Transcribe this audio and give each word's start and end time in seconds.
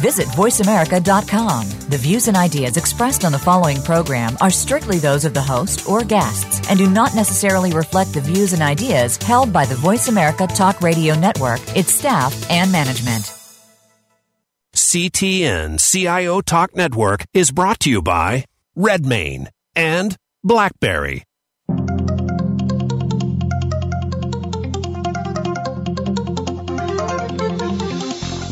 Visit 0.00 0.26
VoiceAmerica.com. 0.28 1.68
The 1.88 1.98
views 1.98 2.28
and 2.28 2.36
ideas 2.36 2.76
expressed 2.76 3.24
on 3.24 3.32
the 3.32 3.38
following 3.38 3.82
program 3.82 4.36
are 4.40 4.50
strictly 4.50 4.98
those 4.98 5.24
of 5.24 5.34
the 5.34 5.42
host 5.42 5.88
or 5.88 6.02
guests 6.04 6.68
and 6.68 6.78
do 6.78 6.88
not 6.88 7.14
necessarily 7.14 7.72
reflect 7.72 8.12
the 8.12 8.20
views 8.20 8.52
and 8.52 8.62
ideas 8.62 9.16
held 9.18 9.52
by 9.52 9.64
the 9.66 9.74
Voice 9.74 10.08
America 10.08 10.46
Talk 10.46 10.80
Radio 10.80 11.14
Network, 11.14 11.60
its 11.76 11.92
staff, 11.92 12.32
and 12.50 12.72
management. 12.72 13.32
CTN 14.74 15.78
CIO 15.78 16.40
Talk 16.40 16.74
Network 16.74 17.24
is 17.34 17.50
brought 17.50 17.80
to 17.80 17.90
you 17.90 18.02
by 18.02 18.44
RedMane 18.76 19.48
and 19.76 20.16
Blackberry. 20.42 21.24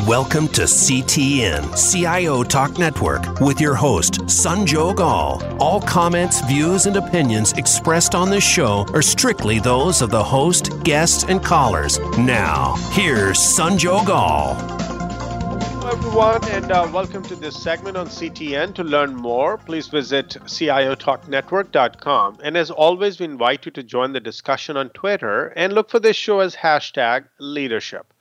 Welcome 0.08 0.48
to 0.48 0.62
CTN 0.62 1.76
CIO 1.76 2.42
Talk 2.42 2.78
Network 2.78 3.40
with 3.42 3.60
your 3.60 3.74
host, 3.74 4.22
Sanjog 4.22 5.00
Aul. 5.00 5.42
All 5.60 5.82
comments, 5.82 6.40
views, 6.40 6.86
and 6.86 6.96
opinions 6.96 7.52
expressed 7.52 8.14
on 8.14 8.30
this 8.30 8.42
show 8.42 8.86
are 8.94 9.02
strictly 9.02 9.58
those 9.58 10.00
of 10.00 10.08
the 10.08 10.24
host, 10.24 10.82
guests, 10.82 11.24
and 11.24 11.44
callers. 11.44 11.98
Now, 12.16 12.76
here's 12.92 13.36
Sanjog 13.36 14.08
Aul. 14.08 14.54
Hello, 14.54 15.90
everyone, 15.90 16.42
and 16.52 16.72
uh, 16.72 16.88
welcome 16.90 17.22
to 17.24 17.36
this 17.36 17.62
segment 17.62 17.98
on 17.98 18.06
CTN. 18.06 18.74
To 18.76 18.84
learn 18.84 19.14
more, 19.14 19.58
please 19.58 19.88
visit 19.88 20.30
CIOTalkNetwork.com. 20.30 22.38
And 22.42 22.56
as 22.56 22.70
always, 22.70 23.20
we 23.20 23.26
invite 23.26 23.66
you 23.66 23.72
to 23.72 23.82
join 23.82 24.14
the 24.14 24.20
discussion 24.20 24.78
on 24.78 24.88
Twitter 24.88 25.48
and 25.48 25.74
look 25.74 25.90
for 25.90 26.00
this 26.00 26.16
show 26.16 26.40
as 26.40 26.56
hashtag 26.56 27.26
leadership. 27.38 28.14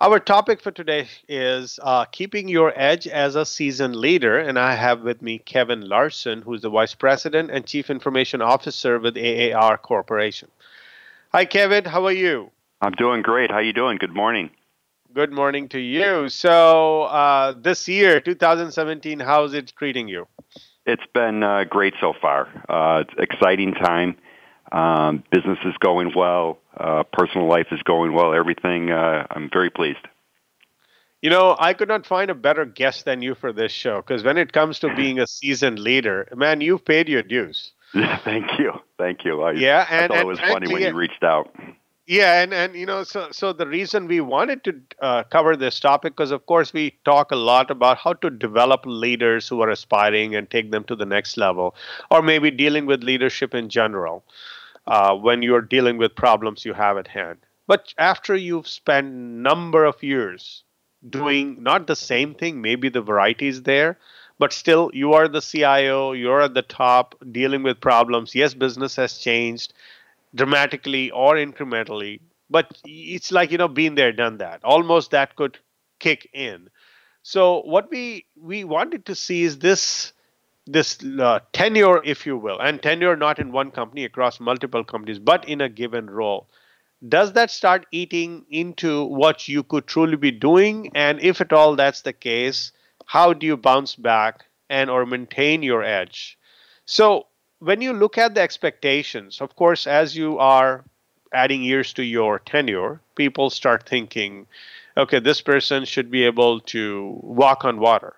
Our 0.00 0.20
topic 0.20 0.60
for 0.60 0.70
today 0.70 1.08
is 1.28 1.80
uh, 1.82 2.04
keeping 2.04 2.46
your 2.46 2.72
edge 2.76 3.08
as 3.08 3.34
a 3.34 3.44
seasoned 3.44 3.96
leader, 3.96 4.38
and 4.38 4.56
I 4.56 4.76
have 4.76 5.00
with 5.00 5.20
me 5.20 5.38
Kevin 5.40 5.80
Larson, 5.80 6.42
who's 6.42 6.62
the 6.62 6.70
Vice 6.70 6.94
President 6.94 7.50
and 7.50 7.66
Chief 7.66 7.90
Information 7.90 8.40
Officer 8.40 9.00
with 9.00 9.18
AAR 9.18 9.76
Corporation. 9.76 10.50
Hi, 11.32 11.44
Kevin. 11.46 11.84
How 11.84 12.06
are 12.06 12.12
you? 12.12 12.52
I'm 12.80 12.92
doing 12.92 13.22
great. 13.22 13.50
How 13.50 13.56
are 13.56 13.62
you 13.62 13.72
doing? 13.72 13.98
Good 13.98 14.14
morning. 14.14 14.50
Good 15.12 15.32
morning 15.32 15.68
to 15.70 15.80
you. 15.80 16.28
So, 16.28 17.02
uh, 17.02 17.54
this 17.60 17.88
year, 17.88 18.20
2017, 18.20 19.18
how's 19.18 19.52
it 19.52 19.72
treating 19.76 20.06
you? 20.06 20.28
It's 20.86 21.06
been 21.12 21.42
uh, 21.42 21.64
great 21.64 21.94
so 22.00 22.12
far. 22.22 22.46
Uh, 22.68 23.00
it's 23.00 23.14
exciting 23.18 23.74
time. 23.74 24.16
Um, 24.72 25.22
business 25.30 25.58
is 25.64 25.74
going 25.80 26.12
well. 26.14 26.58
Uh, 26.76 27.02
personal 27.12 27.48
life 27.48 27.68
is 27.72 27.82
going 27.82 28.12
well. 28.12 28.34
Everything. 28.34 28.90
Uh, 28.90 29.26
I'm 29.30 29.48
very 29.52 29.70
pleased. 29.70 30.06
You 31.22 31.30
know, 31.30 31.56
I 31.58 31.74
could 31.74 31.88
not 31.88 32.06
find 32.06 32.30
a 32.30 32.34
better 32.34 32.64
guest 32.64 33.04
than 33.04 33.22
you 33.22 33.34
for 33.34 33.52
this 33.52 33.72
show 33.72 33.96
because 33.96 34.22
when 34.22 34.38
it 34.38 34.52
comes 34.52 34.78
to 34.80 34.94
being 34.94 35.18
a 35.18 35.26
seasoned 35.26 35.78
leader, 35.78 36.28
man, 36.34 36.60
you've 36.60 36.84
paid 36.84 37.08
your 37.08 37.22
dues. 37.22 37.72
Yeah, 37.94 38.18
thank 38.18 38.58
you, 38.58 38.72
thank 38.98 39.24
you. 39.24 39.42
I, 39.42 39.52
yeah, 39.52 39.86
and, 39.90 40.04
I 40.04 40.08
thought 40.08 40.16
and 40.18 40.22
it 40.22 40.26
was 40.26 40.40
funny 40.40 40.72
when 40.72 40.82
you 40.82 40.94
reached 40.94 41.24
out. 41.24 41.50
Yeah, 42.06 42.42
and 42.42 42.54
and 42.54 42.74
you 42.74 42.86
know, 42.86 43.02
so 43.02 43.28
so 43.32 43.52
the 43.52 43.66
reason 43.66 44.06
we 44.06 44.20
wanted 44.20 44.64
to 44.64 44.80
uh, 45.00 45.22
cover 45.24 45.56
this 45.56 45.80
topic 45.80 46.14
because 46.14 46.30
of 46.30 46.46
course 46.46 46.72
we 46.72 46.96
talk 47.04 47.32
a 47.32 47.36
lot 47.36 47.70
about 47.70 47.98
how 47.98 48.12
to 48.14 48.30
develop 48.30 48.82
leaders 48.86 49.48
who 49.48 49.60
are 49.60 49.70
aspiring 49.70 50.34
and 50.34 50.48
take 50.48 50.70
them 50.70 50.84
to 50.84 50.96
the 50.96 51.04
next 51.04 51.36
level, 51.36 51.74
or 52.10 52.22
maybe 52.22 52.50
dealing 52.50 52.86
with 52.86 53.02
leadership 53.02 53.54
in 53.54 53.68
general 53.68 54.24
uh, 54.88 55.14
when 55.14 55.42
you're 55.42 55.60
dealing 55.60 55.98
with 55.98 56.16
problems 56.16 56.64
you 56.64 56.72
have 56.72 56.96
at 56.96 57.06
hand. 57.06 57.38
But 57.66 57.92
after 57.98 58.34
you've 58.34 58.66
spent 58.66 59.12
number 59.12 59.84
of 59.84 60.02
years 60.02 60.64
doing 61.08 61.62
not 61.62 61.86
the 61.86 61.94
same 61.94 62.34
thing, 62.34 62.62
maybe 62.62 62.88
the 62.88 63.02
variety 63.02 63.48
is 63.48 63.62
there, 63.62 63.98
but 64.38 64.52
still 64.52 64.90
you 64.94 65.12
are 65.12 65.28
the 65.28 65.42
CIO, 65.42 66.12
you're 66.12 66.40
at 66.40 66.54
the 66.54 66.62
top 66.62 67.14
dealing 67.30 67.62
with 67.62 67.80
problems. 67.80 68.34
Yes, 68.34 68.54
business 68.54 68.96
has 68.96 69.18
changed 69.18 69.74
dramatically 70.34 71.10
or 71.10 71.34
incrementally, 71.34 72.20
but 72.48 72.78
it's 72.84 73.30
like 73.30 73.52
you 73.52 73.58
know, 73.58 73.68
been 73.68 73.94
there, 73.94 74.12
done 74.12 74.38
that. 74.38 74.64
Almost 74.64 75.10
that 75.10 75.36
could 75.36 75.58
kick 75.98 76.30
in. 76.32 76.70
So 77.22 77.60
what 77.60 77.90
we 77.90 78.24
we 78.40 78.64
wanted 78.64 79.04
to 79.06 79.14
see 79.14 79.42
is 79.42 79.58
this 79.58 80.14
this 80.70 80.98
uh, 81.02 81.40
tenure, 81.54 82.02
if 82.04 82.26
you 82.26 82.36
will, 82.36 82.60
and 82.60 82.82
tenure 82.82 83.16
not 83.16 83.38
in 83.38 83.52
one 83.52 83.70
company 83.70 84.04
across 84.04 84.38
multiple 84.38 84.84
companies, 84.84 85.18
but 85.18 85.48
in 85.48 85.62
a 85.62 85.68
given 85.68 86.10
role. 86.10 86.46
Does 87.08 87.32
that 87.32 87.50
start 87.50 87.86
eating 87.90 88.44
into 88.50 89.04
what 89.04 89.48
you 89.48 89.62
could 89.62 89.86
truly 89.86 90.16
be 90.16 90.30
doing? 90.30 90.90
And 90.94 91.20
if 91.20 91.40
at 91.40 91.52
all 91.52 91.74
that's 91.74 92.02
the 92.02 92.12
case, 92.12 92.72
how 93.06 93.32
do 93.32 93.46
you 93.46 93.56
bounce 93.56 93.94
back 93.94 94.44
and 94.68 94.90
or 94.90 95.06
maintain 95.06 95.62
your 95.62 95.82
edge? 95.82 96.38
So 96.84 97.26
when 97.60 97.80
you 97.80 97.94
look 97.94 98.18
at 98.18 98.34
the 98.34 98.42
expectations, 98.42 99.40
of 99.40 99.56
course, 99.56 99.86
as 99.86 100.16
you 100.16 100.38
are 100.38 100.84
adding 101.32 101.62
years 101.62 101.94
to 101.94 102.02
your 102.02 102.40
tenure, 102.40 103.00
people 103.14 103.48
start 103.48 103.88
thinking, 103.88 104.46
okay, 104.96 105.18
this 105.18 105.40
person 105.40 105.84
should 105.84 106.10
be 106.10 106.24
able 106.24 106.60
to 106.60 107.18
walk 107.22 107.64
on 107.64 107.80
water 107.80 108.16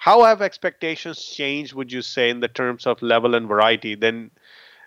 how 0.00 0.24
have 0.24 0.40
expectations 0.40 1.22
changed, 1.22 1.74
would 1.74 1.92
you 1.92 2.00
say, 2.00 2.30
in 2.30 2.40
the 2.40 2.48
terms 2.48 2.86
of 2.86 3.02
level 3.02 3.34
and 3.34 3.46
variety, 3.46 3.94
then 3.94 4.30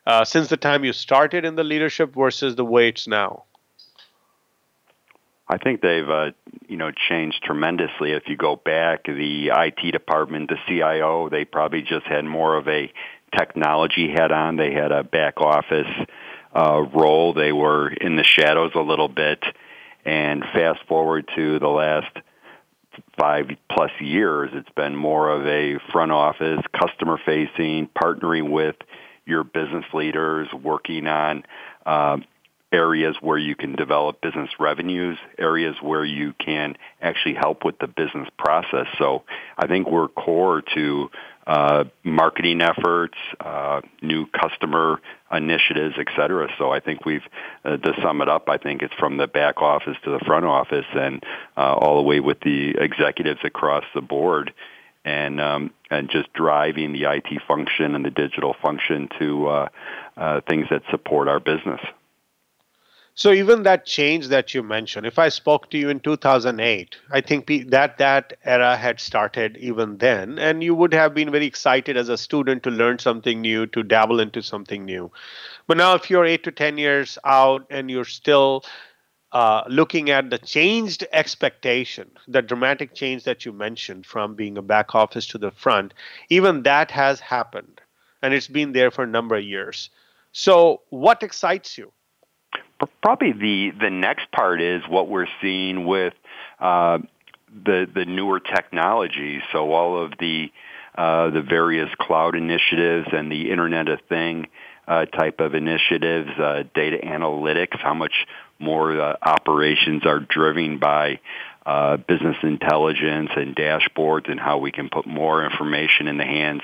uh, 0.08 0.26
since 0.26 0.48
the 0.48 0.58
time 0.58 0.84
you 0.84 0.92
started 0.92 1.46
in 1.46 1.54
the 1.54 1.64
leadership 1.64 2.16
versus 2.16 2.56
the 2.56 2.66
way 2.66 2.90
it's 2.90 3.08
now? 3.08 3.44
I 5.48 5.60
think 5.60 5.82
they've, 5.82 6.10
uh, 6.10 6.32
you 6.68 6.78
know, 6.78 6.90
changed 6.90 7.44
tremendously. 7.44 8.14
If 8.14 8.24
you 8.26 8.36
go 8.36 8.56
back, 8.56 9.04
the 9.04 9.52
IT 9.54 9.92
department, 9.92 10.50
the 10.50 10.58
CIO, 10.68 11.30
they 11.30 11.46
probably 11.46 11.84
just 11.84 12.08
had 12.08 12.26
more 12.26 12.58
of 12.58 12.68
a 12.68 12.92
technology 13.38 14.10
head 14.10 14.32
on. 14.32 14.56
They 14.56 14.74
had 14.74 14.92
a 14.92 15.04
back 15.04 15.40
office 15.40 15.94
uh, 16.56 16.82
role. 16.92 17.36
They 17.36 17.52
were 17.52 17.90
in 17.90 18.16
the 18.16 18.24
shadows 18.24 18.72
a 18.74 18.82
little 18.82 19.10
bit. 19.10 19.44
And 20.06 20.42
fast 20.42 20.80
forward 20.88 21.30
to 21.36 21.60
the 21.60 21.68
last 21.68 22.18
five 23.20 23.46
plus 23.72 23.92
years, 24.00 24.52
it's 24.54 24.70
been 24.76 24.96
more 24.96 25.30
of 25.30 25.46
a 25.46 25.80
front 25.92 26.12
office, 26.12 26.60
customer 26.78 27.20
facing, 27.26 27.88
partnering 27.88 28.52
with 28.52 28.76
your 29.26 29.44
business 29.44 29.86
leaders, 29.94 30.48
working 30.54 31.08
on 31.08 31.44
uh, 31.86 32.18
areas 32.74 33.16
where 33.22 33.38
you 33.38 33.56
can 33.56 33.76
develop 33.76 34.20
business 34.22 34.50
revenues, 34.60 35.18
areas 35.38 35.76
where 35.82 36.04
you 36.04 36.34
can 36.44 36.76
actually 37.02 37.36
help 37.36 37.64
with 37.64 37.78
the 37.80 37.88
business 37.88 38.28
process. 38.38 38.88
So 38.98 39.24
I 39.58 39.68
think 39.68 39.90
we're 39.90 40.08
core 40.08 40.64
to 40.74 41.10
uh, 41.46 41.84
marketing 42.04 42.62
efforts, 42.62 43.18
uh, 43.40 43.82
new 44.02 44.26
customer 44.28 45.02
initiatives, 45.32 45.96
et 45.98 46.08
cetera. 46.16 46.48
So 46.58 46.72
I 46.72 46.80
think 46.80 47.06
we've, 47.06 47.26
uh, 47.66 47.78
to 47.78 47.94
sum 48.02 48.22
it 48.22 48.30
up, 48.30 48.50
I 48.50 48.58
think 48.58 48.82
it's 48.82 48.94
from 48.94 49.18
the 49.18 49.28
back 49.28 49.62
office 49.62 49.98
to 50.04 50.12
the 50.12 50.20
front 50.20 50.46
office 50.46 50.86
and 50.94 51.24
uh, 51.58 51.74
all 51.74 51.98
the 51.98 52.04
way 52.04 52.20
with 52.20 52.40
the 52.42 52.76
executives 52.78 53.42
across 53.44 53.84
the 53.94 54.02
board 54.02 54.54
and 55.06 55.42
um, 55.42 55.72
and 55.92 56.10
just 56.10 56.32
driving 56.34 56.94
the 56.94 57.04
IT 57.04 57.42
function 57.48 57.94
and 57.96 58.06
the 58.06 58.10
digital 58.10 58.56
function 58.62 59.10
to 59.20 59.48
uh, 59.48 59.70
uh, 60.16 60.42
things 60.48 60.68
that 60.70 60.82
support 60.92 61.28
our 61.28 61.40
business. 61.40 61.82
So 63.16 63.32
even 63.32 63.62
that 63.62 63.86
change 63.86 64.30
that 64.30 64.56
you 64.56 64.64
mentioned, 64.64 65.06
if 65.06 65.20
I 65.20 65.30
spoke 65.30 65.70
to 65.70 65.78
you 65.78 65.90
in 65.90 66.00
2008, 66.00 66.98
I 67.12 67.22
think 67.22 67.46
that 67.70 68.00
that 68.00 68.34
era 68.44 68.76
had 68.76 69.00
started 69.00 69.56
even 69.58 70.00
then, 70.00 70.40
and 70.40 70.64
you 70.64 70.74
would 70.74 70.96
have 70.96 71.14
been 71.14 71.30
very 71.30 71.46
excited 71.46 71.96
as 71.96 72.10
a 72.10 72.18
student 72.18 72.64
to 72.64 72.72
learn 72.72 72.98
something 72.98 73.40
new, 73.40 73.68
to 73.68 73.84
dabble 73.84 74.20
into 74.20 74.42
something 74.42 74.84
new. 74.84 75.12
But 75.68 75.78
now, 75.78 75.94
if 75.94 76.10
you're 76.10 76.26
eight 76.26 76.44
to 76.46 76.52
10 76.52 76.80
years 76.80 77.20
out 77.24 77.68
and 77.70 77.92
you're 77.92 78.04
still 78.04 78.66
uh, 79.32 79.64
looking 79.68 80.10
at 80.10 80.32
the 80.32 80.40
changed 80.40 81.06
expectation, 81.14 82.10
the 82.28 82.42
dramatic 82.42 82.96
change 82.96 83.26
that 83.26 83.46
you 83.46 83.52
mentioned 83.52 84.08
from 84.08 84.34
being 84.34 84.58
a 84.58 84.64
back 84.64 84.96
office 84.96 85.28
to 85.28 85.38
the 85.38 85.52
front, 85.52 85.94
even 86.30 86.64
that 86.64 86.90
has 86.90 87.20
happened, 87.20 87.80
and 88.24 88.34
it's 88.34 88.48
been 88.48 88.72
there 88.72 88.90
for 88.90 89.04
a 89.04 89.08
number 89.08 89.36
of 89.36 89.44
years. 89.44 89.92
So, 90.32 90.82
what 90.90 91.22
excites 91.22 91.78
you? 91.78 91.94
Probably 93.02 93.34
the 93.34 93.72
the 93.80 93.90
next 93.90 94.32
part 94.32 94.62
is 94.62 94.82
what 94.88 95.08
we're 95.08 95.28
seeing 95.42 95.86
with 95.86 96.14
uh, 96.60 97.00
the 97.66 97.88
the 97.94 98.06
newer 98.06 98.40
technology. 98.40 99.42
So 99.52 99.72
all 99.72 100.04
of 100.04 100.14
the 100.20 100.52
uh, 100.96 101.30
the 101.32 101.42
various 101.42 101.90
cloud 102.00 102.36
initiatives 102.36 103.08
and 103.12 103.32
the 103.32 103.52
Internet 103.52 103.90
of 103.90 104.00
Thing 104.10 104.48
uh, 104.88 105.06
type 105.06 105.40
of 105.40 105.56
initiatives, 105.56 106.30
uh, 106.38 106.64
data 106.76 106.98
analytics, 107.04 107.80
how 107.80 107.94
much 107.94 108.14
more 108.60 109.00
uh, 109.00 109.16
operations 109.22 110.06
are 110.06 110.20
driven 110.20 110.78
by 110.78 111.20
uh, 111.66 111.98
business 111.98 112.38
intelligence 112.44 113.30
and 113.36 113.56
dashboards 113.56 114.30
and 114.30 114.40
how 114.40 114.58
we 114.58 114.72
can 114.72 114.90
put 114.90 115.08
more 115.08 115.46
information 115.46 116.08
in 116.08 116.18
the 116.18 116.26
hands 116.26 116.62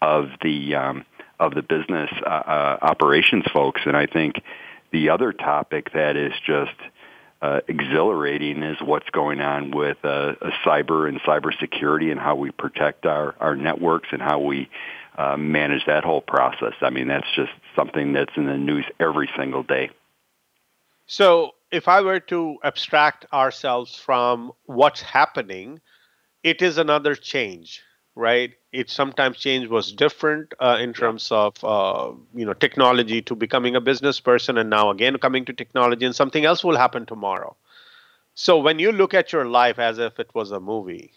of 0.00 0.26
the 0.42 0.74
um, 0.74 1.04
of 1.38 1.54
the 1.54 1.62
business 1.62 2.10
operations 2.24 3.44
folks. 3.52 3.80
And 3.84 3.96
I 3.96 4.06
think 4.06 4.36
the 4.92 5.08
other 5.08 5.32
topic 5.32 5.92
that 5.92 6.16
is 6.16 6.32
just 6.46 6.74
uh, 7.40 7.60
exhilarating 7.66 8.62
is 8.62 8.80
what's 8.80 9.08
going 9.10 9.40
on 9.40 9.70
with 9.72 9.96
uh, 10.04 10.34
cyber 10.64 11.08
and 11.08 11.20
cybersecurity 11.22 12.10
and 12.10 12.20
how 12.20 12.36
we 12.36 12.50
protect 12.50 13.04
our, 13.04 13.34
our 13.40 13.56
networks 13.56 14.08
and 14.12 14.22
how 14.22 14.38
we 14.38 14.68
uh, 15.18 15.36
manage 15.36 15.84
that 15.86 16.04
whole 16.04 16.20
process. 16.20 16.74
I 16.80 16.90
mean, 16.90 17.08
that's 17.08 17.26
just 17.34 17.52
something 17.74 18.12
that's 18.12 18.32
in 18.36 18.46
the 18.46 18.56
news 18.56 18.84
every 19.00 19.28
single 19.36 19.62
day. 19.62 19.90
So, 21.06 21.52
if 21.70 21.88
I 21.88 22.02
were 22.02 22.20
to 22.20 22.58
abstract 22.62 23.26
ourselves 23.32 23.96
from 23.96 24.52
what's 24.66 25.00
happening, 25.00 25.80
it 26.42 26.62
is 26.62 26.78
another 26.78 27.14
change 27.14 27.82
right? 28.14 28.52
It 28.72 28.88
sometimes 28.88 29.36
change 29.36 29.68
was 29.68 29.92
different 29.92 30.54
uh, 30.58 30.78
in 30.80 30.94
terms 30.94 31.30
of 31.30 31.62
uh, 31.62 32.12
you 32.34 32.46
know 32.46 32.54
technology 32.54 33.20
to 33.22 33.34
becoming 33.34 33.76
a 33.76 33.80
business 33.80 34.18
person, 34.18 34.56
and 34.56 34.70
now 34.70 34.90
again 34.90 35.18
coming 35.18 35.44
to 35.44 35.52
technology, 35.52 36.06
and 36.06 36.16
something 36.16 36.46
else 36.46 36.64
will 36.64 36.76
happen 36.76 37.04
tomorrow. 37.04 37.54
So 38.34 38.58
when 38.58 38.78
you 38.78 38.92
look 38.92 39.12
at 39.12 39.32
your 39.32 39.44
life 39.44 39.78
as 39.78 39.98
if 39.98 40.18
it 40.18 40.34
was 40.34 40.52
a 40.52 40.60
movie, 40.60 41.12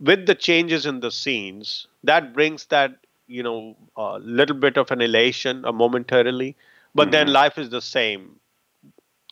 with 0.00 0.24
the 0.24 0.34
changes 0.34 0.86
in 0.86 1.00
the 1.00 1.10
scenes, 1.10 1.86
that 2.02 2.32
brings 2.32 2.64
that 2.66 2.96
you 3.26 3.42
know 3.42 3.76
a 3.96 4.18
little 4.20 4.56
bit 4.56 4.78
of 4.78 4.90
an 4.90 5.02
elation, 5.02 5.64
a 5.66 5.72
momentarily, 5.72 6.56
but 6.94 7.04
mm-hmm. 7.04 7.10
then 7.12 7.26
life 7.28 7.58
is 7.58 7.68
the 7.68 7.82
same. 7.82 8.36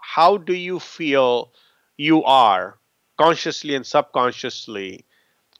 How 0.02 0.36
do 0.36 0.52
you 0.52 0.80
feel 0.80 1.50
you 1.96 2.22
are 2.24 2.76
consciously 3.16 3.74
and 3.74 3.86
subconsciously 3.86 5.05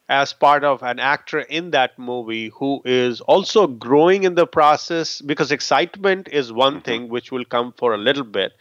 as 0.08 0.32
part 0.32 0.62
of 0.62 0.82
an 0.82 1.00
actor 1.00 1.40
in 1.40 1.70
that 1.72 1.98
movie 1.98 2.50
who 2.50 2.80
is 2.84 3.20
also 3.22 3.66
growing 3.66 4.22
in 4.22 4.34
the 4.36 4.46
process 4.46 5.20
because 5.20 5.50
excitement 5.50 6.28
is 6.30 6.52
one 6.52 6.74
mm-hmm. 6.74 6.82
thing 6.82 7.08
which 7.08 7.32
will 7.32 7.44
come 7.44 7.72
for 7.76 7.92
a 7.92 7.98
little 7.98 8.24
bit. 8.24 8.52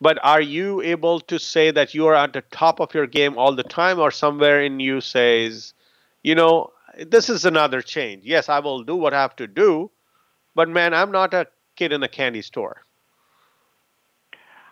But 0.00 0.18
are 0.22 0.40
you 0.40 0.80
able 0.80 1.20
to 1.20 1.38
say 1.38 1.70
that 1.72 1.92
you 1.92 2.06
are 2.06 2.14
at 2.14 2.32
the 2.32 2.42
top 2.52 2.80
of 2.80 2.94
your 2.94 3.06
game 3.06 3.36
all 3.36 3.54
the 3.54 3.64
time 3.64 3.98
or 3.98 4.10
somewhere 4.10 4.62
in 4.62 4.80
you 4.80 5.00
says 5.00 5.74
you 6.22 6.34
know 6.34 6.72
this 6.98 7.28
is 7.28 7.44
another 7.44 7.82
change. 7.82 8.24
Yes 8.24 8.48
i 8.48 8.58
will 8.60 8.82
do 8.82 8.96
what 8.96 9.12
i 9.12 9.20
have 9.20 9.36
to 9.36 9.46
do 9.46 9.90
but 10.54 10.68
man 10.68 10.94
i'm 10.94 11.12
not 11.12 11.34
a 11.34 11.46
kid 11.76 11.92
in 11.92 12.02
a 12.02 12.08
candy 12.08 12.42
store. 12.42 12.82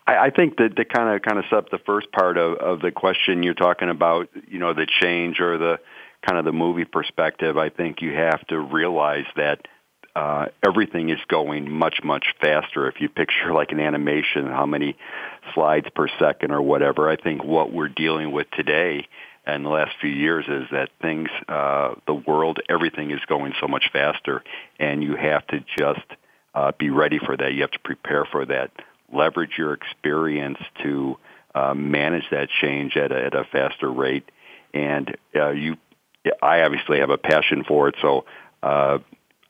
I, 0.06 0.26
I 0.26 0.30
think 0.30 0.56
that 0.58 0.76
to 0.76 0.84
kind 0.84 1.14
of 1.14 1.22
kind 1.22 1.38
of 1.38 1.44
sub 1.48 1.70
the 1.70 1.78
first 1.78 2.10
part 2.12 2.36
of, 2.36 2.58
of 2.58 2.80
the 2.80 2.90
question 2.90 3.42
you're 3.42 3.54
talking 3.54 3.88
about, 3.88 4.28
you 4.48 4.58
know, 4.58 4.74
the 4.74 4.86
change 4.86 5.40
or 5.40 5.56
the 5.56 5.78
kind 6.26 6.38
of 6.38 6.44
the 6.44 6.52
movie 6.52 6.84
perspective, 6.84 7.56
I 7.56 7.68
think 7.68 8.02
you 8.02 8.12
have 8.14 8.46
to 8.48 8.58
realize 8.58 9.26
that 9.36 9.66
uh, 10.14 10.46
everything 10.66 11.10
is 11.10 11.18
going 11.28 11.70
much, 11.70 12.00
much 12.02 12.34
faster. 12.40 12.88
If 12.88 13.00
you 13.00 13.08
picture 13.08 13.52
like 13.52 13.70
an 13.70 13.80
animation, 13.80 14.46
how 14.46 14.64
many 14.66 14.96
slides 15.54 15.86
per 15.94 16.08
second 16.18 16.52
or 16.52 16.62
whatever, 16.62 17.08
I 17.08 17.16
think 17.16 17.44
what 17.44 17.72
we're 17.72 17.88
dealing 17.88 18.32
with 18.32 18.46
today 18.52 19.06
and 19.44 19.64
the 19.64 19.68
last 19.68 19.92
few 20.00 20.10
years 20.10 20.44
is 20.48 20.64
that 20.72 20.88
things, 21.00 21.28
uh, 21.48 21.94
the 22.06 22.14
world, 22.14 22.58
everything 22.68 23.12
is 23.12 23.20
going 23.28 23.52
so 23.60 23.68
much 23.68 23.90
faster, 23.92 24.42
and 24.80 25.04
you 25.04 25.14
have 25.14 25.46
to 25.48 25.64
just 25.78 26.06
uh, 26.54 26.72
be 26.78 26.90
ready 26.90 27.20
for 27.24 27.36
that. 27.36 27.52
You 27.52 27.60
have 27.60 27.70
to 27.70 27.78
prepare 27.78 28.24
for 28.24 28.44
that. 28.46 28.72
Leverage 29.12 29.52
your 29.56 29.72
experience 29.74 30.58
to 30.82 31.16
uh, 31.54 31.74
manage 31.74 32.24
that 32.32 32.48
change 32.60 32.96
at 32.96 33.12
a, 33.12 33.26
at 33.26 33.34
a 33.34 33.44
faster 33.52 33.90
rate, 33.92 34.28
and 34.74 35.16
uh, 35.36 35.50
you 35.50 35.76
I 36.42 36.62
obviously 36.62 36.98
have 37.00 37.10
a 37.10 37.18
passion 37.18 37.64
for 37.64 37.88
it, 37.88 37.96
so 38.00 38.24
uh, 38.62 38.98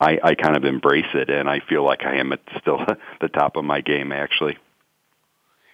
I, 0.00 0.18
I 0.22 0.34
kind 0.34 0.56
of 0.56 0.64
embrace 0.64 1.12
it, 1.14 1.30
and 1.30 1.48
I 1.48 1.60
feel 1.60 1.84
like 1.84 2.04
I 2.04 2.16
am 2.16 2.32
at 2.32 2.40
still 2.60 2.84
the 3.20 3.28
top 3.28 3.56
of 3.56 3.64
my 3.64 3.80
game, 3.80 4.12
actually. 4.12 4.58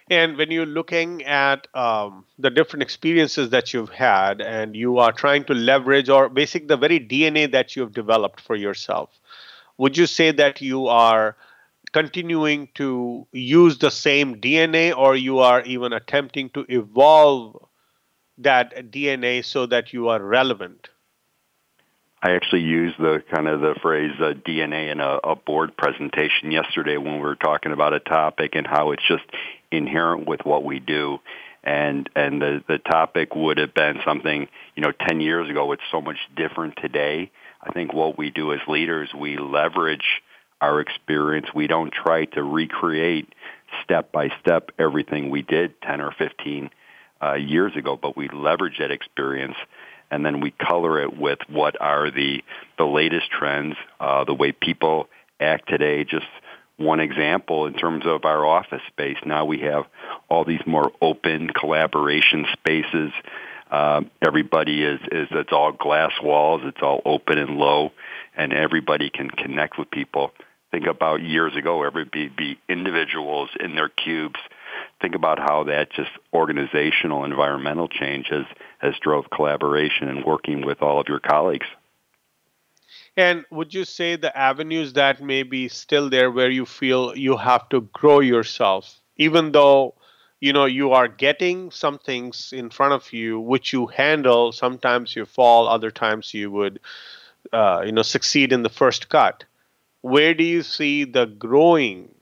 And 0.09 0.37
when 0.37 0.51
you're 0.51 0.65
looking 0.65 1.23
at 1.23 1.67
um, 1.73 2.25
the 2.37 2.49
different 2.49 2.83
experiences 2.83 3.49
that 3.51 3.73
you've 3.73 3.89
had, 3.89 4.41
and 4.41 4.75
you 4.75 4.99
are 4.99 5.11
trying 5.11 5.45
to 5.45 5.53
leverage 5.53 6.09
or 6.09 6.29
basic 6.29 6.67
the 6.67 6.77
very 6.77 6.99
DNA 6.99 7.51
that 7.51 7.75
you've 7.75 7.93
developed 7.93 8.41
for 8.41 8.55
yourself, 8.55 9.09
would 9.77 9.97
you 9.97 10.05
say 10.05 10.31
that 10.31 10.61
you 10.61 10.87
are 10.87 11.35
continuing 11.93 12.67
to 12.75 13.25
use 13.31 13.77
the 13.77 13.91
same 13.91 14.35
DNA, 14.41 14.95
or 14.95 15.15
you 15.15 15.39
are 15.39 15.61
even 15.61 15.93
attempting 15.93 16.49
to 16.49 16.65
evolve 16.67 17.65
that 18.37 18.91
DNA 18.91 19.43
so 19.45 19.65
that 19.67 19.93
you 19.93 20.09
are 20.09 20.21
relevant? 20.21 20.89
I 22.23 22.35
actually 22.35 22.61
used 22.61 22.97
the 22.97 23.21
kind 23.29 23.49
of 23.49 23.59
the 23.59 23.75
phrase 23.81 24.13
uh, 24.17 24.31
DNA 24.47 24.89
in 24.93 25.01
a, 25.01 25.19
a 25.25 25.35
board 25.35 25.75
presentation 25.75 26.51
yesterday 26.51 26.95
when 26.95 27.15
we 27.15 27.19
were 27.19 27.35
talking 27.35 27.73
about 27.73 27.93
a 27.93 27.99
topic 27.99 28.55
and 28.55 28.65
how 28.65 28.91
it's 28.91 29.03
just 29.05 29.25
inherent 29.71 30.25
with 30.25 30.39
what 30.45 30.63
we 30.63 30.79
do. 30.79 31.19
And 31.65 32.09
and 32.15 32.41
the 32.41 32.63
the 32.65 32.77
topic 32.77 33.35
would 33.35 33.57
have 33.57 33.73
been 33.73 33.99
something 34.05 34.47
you 34.75 34.83
know 34.83 34.93
ten 35.07 35.19
years 35.19 35.49
ago. 35.49 35.73
It's 35.73 35.83
so 35.91 35.99
much 35.99 36.17
different 36.35 36.77
today. 36.81 37.29
I 37.61 37.73
think 37.73 37.93
what 37.93 38.17
we 38.17 38.29
do 38.29 38.53
as 38.53 38.59
leaders, 38.69 39.09
we 39.13 39.37
leverage 39.37 40.21
our 40.61 40.79
experience. 40.79 41.47
We 41.53 41.67
don't 41.67 41.91
try 41.91 42.25
to 42.25 42.43
recreate 42.43 43.33
step 43.83 44.13
by 44.13 44.29
step 44.39 44.71
everything 44.79 45.29
we 45.29 45.41
did 45.41 45.81
10 45.81 45.99
or 46.01 46.11
15 46.11 46.69
uh, 47.21 47.33
years 47.33 47.75
ago, 47.75 47.97
but 48.01 48.15
we 48.15 48.29
leverage 48.29 48.77
that 48.79 48.91
experience 48.91 49.55
and 50.13 50.23
then 50.23 50.41
we 50.41 50.51
color 50.51 51.01
it 51.01 51.17
with 51.17 51.39
what 51.49 51.79
are 51.81 52.11
the 52.11 52.43
the 52.77 52.85
latest 52.85 53.31
trends, 53.31 53.75
uh, 53.99 54.23
the 54.23 54.33
way 54.33 54.51
people 54.51 55.07
act 55.39 55.67
today. 55.67 56.03
Just 56.03 56.27
one 56.77 56.99
example 56.99 57.65
in 57.65 57.73
terms 57.73 58.03
of 58.05 58.23
our 58.23 58.45
office 58.45 58.81
space. 58.87 59.17
Now 59.25 59.45
we 59.45 59.59
have 59.61 59.85
all 60.29 60.45
these 60.45 60.61
more 60.67 60.91
open 61.01 61.49
collaboration 61.49 62.45
spaces. 62.53 63.11
Uh, 63.71 64.01
everybody 64.21 64.83
is, 64.83 64.99
is 65.11 65.27
it's 65.31 65.51
all 65.51 65.71
glass 65.71 66.11
walls, 66.21 66.61
it's 66.63 66.81
all 66.83 67.01
open 67.05 67.39
and 67.39 67.57
low, 67.57 67.91
and 68.37 68.53
everybody 68.53 69.09
can 69.09 69.31
connect 69.31 69.79
with 69.79 69.89
people. 69.89 70.31
Think 70.69 70.85
about 70.85 71.21
years 71.21 71.55
ago, 71.55 71.83
everybody 71.83 72.29
be 72.29 72.59
individuals 72.69 73.49
in 73.59 73.73
their 73.73 73.89
cubes 73.89 74.39
think 75.01 75.15
about 75.15 75.39
how 75.39 75.63
that 75.65 75.91
just 75.91 76.11
organizational 76.33 77.25
environmental 77.25 77.87
change 77.87 78.27
has, 78.29 78.45
has 78.79 78.93
drove 79.01 79.29
collaboration 79.29 80.07
and 80.07 80.23
working 80.25 80.65
with 80.65 80.81
all 80.81 80.99
of 80.99 81.07
your 81.07 81.19
colleagues. 81.19 81.67
And 83.15 83.45
would 83.51 83.73
you 83.73 83.85
say 83.85 84.15
the 84.15 84.35
avenues 84.35 84.93
that 84.93 85.21
may 85.21 85.43
be 85.43 85.67
still 85.67 86.09
there 86.09 86.31
where 86.31 86.49
you 86.49 86.65
feel 86.65 87.15
you 87.15 87.37
have 87.37 87.69
to 87.69 87.81
grow 87.93 88.19
yourself, 88.19 88.99
even 89.17 89.51
though 89.51 89.95
you 90.39 90.51
know 90.51 90.65
you 90.65 90.91
are 90.91 91.07
getting 91.07 91.69
some 91.69 91.99
things 91.99 92.51
in 92.51 92.69
front 92.69 92.93
of 92.93 93.13
you 93.13 93.39
which 93.39 93.71
you 93.71 93.85
handle, 93.87 94.51
sometimes 94.51 95.15
you 95.15 95.25
fall, 95.25 95.67
other 95.67 95.91
times 95.91 96.33
you 96.33 96.49
would 96.49 96.79
uh, 97.51 97.83
you 97.85 97.91
know 97.91 98.01
succeed 98.01 98.51
in 98.51 98.63
the 98.63 98.69
first 98.69 99.09
cut. 99.09 99.43
Where 100.01 100.33
do 100.33 100.43
you 100.43 100.63
see 100.63 101.03
the 101.03 101.27
growing 101.27 102.12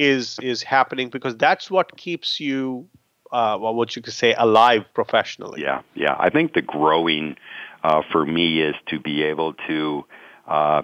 is 0.00 0.38
is 0.42 0.62
happening 0.62 1.10
because 1.10 1.36
that's 1.36 1.70
what 1.70 1.96
keeps 1.96 2.40
you 2.40 2.88
uh, 3.32 3.56
well, 3.60 3.74
what 3.74 3.94
you 3.94 4.02
could 4.02 4.14
say 4.14 4.34
alive 4.34 4.84
professionally. 4.94 5.62
Yeah, 5.62 5.82
yeah. 5.94 6.16
I 6.18 6.30
think 6.30 6.54
the 6.54 6.62
growing 6.62 7.36
uh, 7.84 8.02
for 8.10 8.26
me 8.26 8.60
is 8.60 8.74
to 8.88 8.98
be 8.98 9.22
able 9.22 9.54
to 9.68 10.04
uh, 10.48 10.82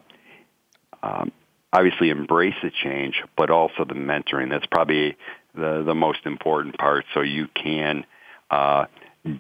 um, 1.03 1.33
obviously 1.73 2.11
embrace 2.11 2.55
the 2.63 2.71
change, 2.71 3.23
but 3.37 3.51
also 3.51 3.85
the 3.85 3.95
mentoring. 3.95 4.51
That's 4.51 4.67
probably 4.67 5.17
the 5.55 5.83
the 5.85 5.95
most 5.95 6.21
important 6.25 6.79
part. 6.79 7.05
So 7.15 7.23
you 7.23 7.49
can 7.49 8.05
uh, 8.51 8.85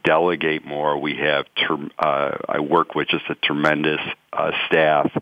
delegate 0.04 0.64
more. 0.64 0.98
We 0.98 1.16
have 1.16 1.44
ter- 1.54 1.90
uh, 1.98 2.38
I 2.48 2.60
work 2.60 2.94
with 2.94 3.08
just 3.08 3.24
a 3.28 3.34
tremendous 3.36 4.00
uh, 4.32 4.50
staff 4.66 5.12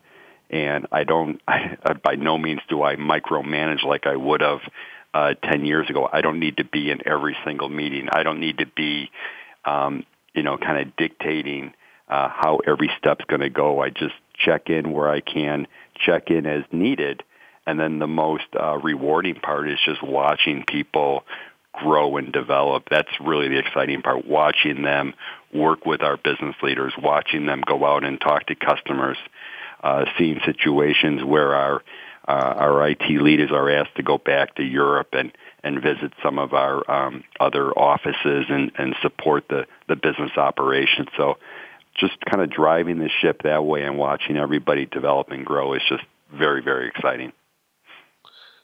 and 0.51 0.87
I 0.93 1.05
don't, 1.05 1.41
I, 1.49 1.77
by 2.03 2.15
no 2.15 2.39
means 2.39 2.61
do 2.69 2.83
I 2.83 2.97
micromanage 2.97 3.85
like 3.85 4.07
I 4.07 4.17
would 4.17 4.41
have 4.41 4.61
uh, 5.13 5.35
10 5.45 5.65
years 5.65 5.89
ago. 5.89 6.09
I 6.13 6.21
don't 6.21 6.41
need 6.41 6.57
to 6.59 6.65
be 6.65 6.91
in 6.91 7.07
every 7.07 7.37
single 7.45 7.69
meeting. 7.69 8.09
I 8.13 8.23
don't 8.23 8.41
need 8.41 8.59
to 8.59 8.67
be, 8.67 9.11
um, 9.65 10.05
you 10.35 10.43
know, 10.43 10.59
kind 10.59 10.87
of 10.87 10.97
dictating 10.97 11.73
uh, 12.09 12.29
how 12.29 12.61
every 12.67 12.91
step's 12.99 13.25
going 13.27 13.41
to 13.41 13.51
go. 13.51 13.81
I 13.81 13.91
just 13.91 14.15
check 14.35 14.69
in 14.69 14.93
where 14.93 15.09
I 15.09 15.21
can, 15.21 15.67
check 15.95 16.31
in 16.31 16.47
as 16.47 16.65
needed. 16.73 17.23
And 17.67 17.81
then 17.81 17.99
the 17.99 18.07
most 18.07 18.45
uh, 18.61 18.77
rewarding 18.79 19.37
part 19.37 19.71
is 19.71 19.79
just 19.85 20.03
watching 20.03 20.65
people 20.67 21.25
grow 21.73 22.17
and 22.17 22.33
develop. 22.33 22.85
That's 22.91 23.09
really 23.21 23.49
the 23.49 23.59
exciting 23.59 24.03
part, 24.03 24.27
watching 24.27 24.83
them 24.83 25.15
work 25.53 25.87
with 25.87 26.03
our 26.03 26.17
business 26.17 26.57
leaders, 26.63 26.93
watching 27.01 27.47
them 27.47 27.63
go 27.67 27.85
out 27.85 28.05
and 28.05 28.21
talk 28.21 28.47
to 28.47 28.55
customers, 28.55 29.17
uh, 29.85 30.07
seen 30.19 30.41
situations 30.45 31.23
where 31.23 31.55
our 31.55 31.83
uh, 32.27 32.55
our 32.57 32.89
IT 32.89 33.03
leaders 33.11 33.51
are 33.53 33.69
asked 33.69 33.95
to 33.97 34.03
go 34.03 34.17
back 34.17 34.55
to 34.55 34.63
Europe 34.63 35.09
and 35.13 35.31
and 35.63 35.83
visit 35.83 36.13
some 36.23 36.39
of 36.39 36.55
our 36.55 36.91
um, 36.91 37.23
other 37.39 37.71
offices 37.73 38.47
and, 38.49 38.73
and 38.77 38.95
support 39.01 39.45
the, 39.49 39.67
the 39.89 39.97
business 39.97 40.33
operation. 40.37 41.07
So 41.17 41.39
just 41.95 42.15
kind 42.31 42.43
of 42.43 42.51
driving 42.51 42.99
the 42.99 43.09
ship 43.09 43.43
that 43.45 43.65
way 43.65 43.83
and 43.83 43.97
watching 43.97 44.37
everybody 44.37 44.87
develop 44.87 45.31
and 45.31 45.45
grow 45.45 45.73
is 45.73 45.83
just 45.89 46.05
very, 46.33 46.63
very 46.63 46.89
exciting. 46.89 47.33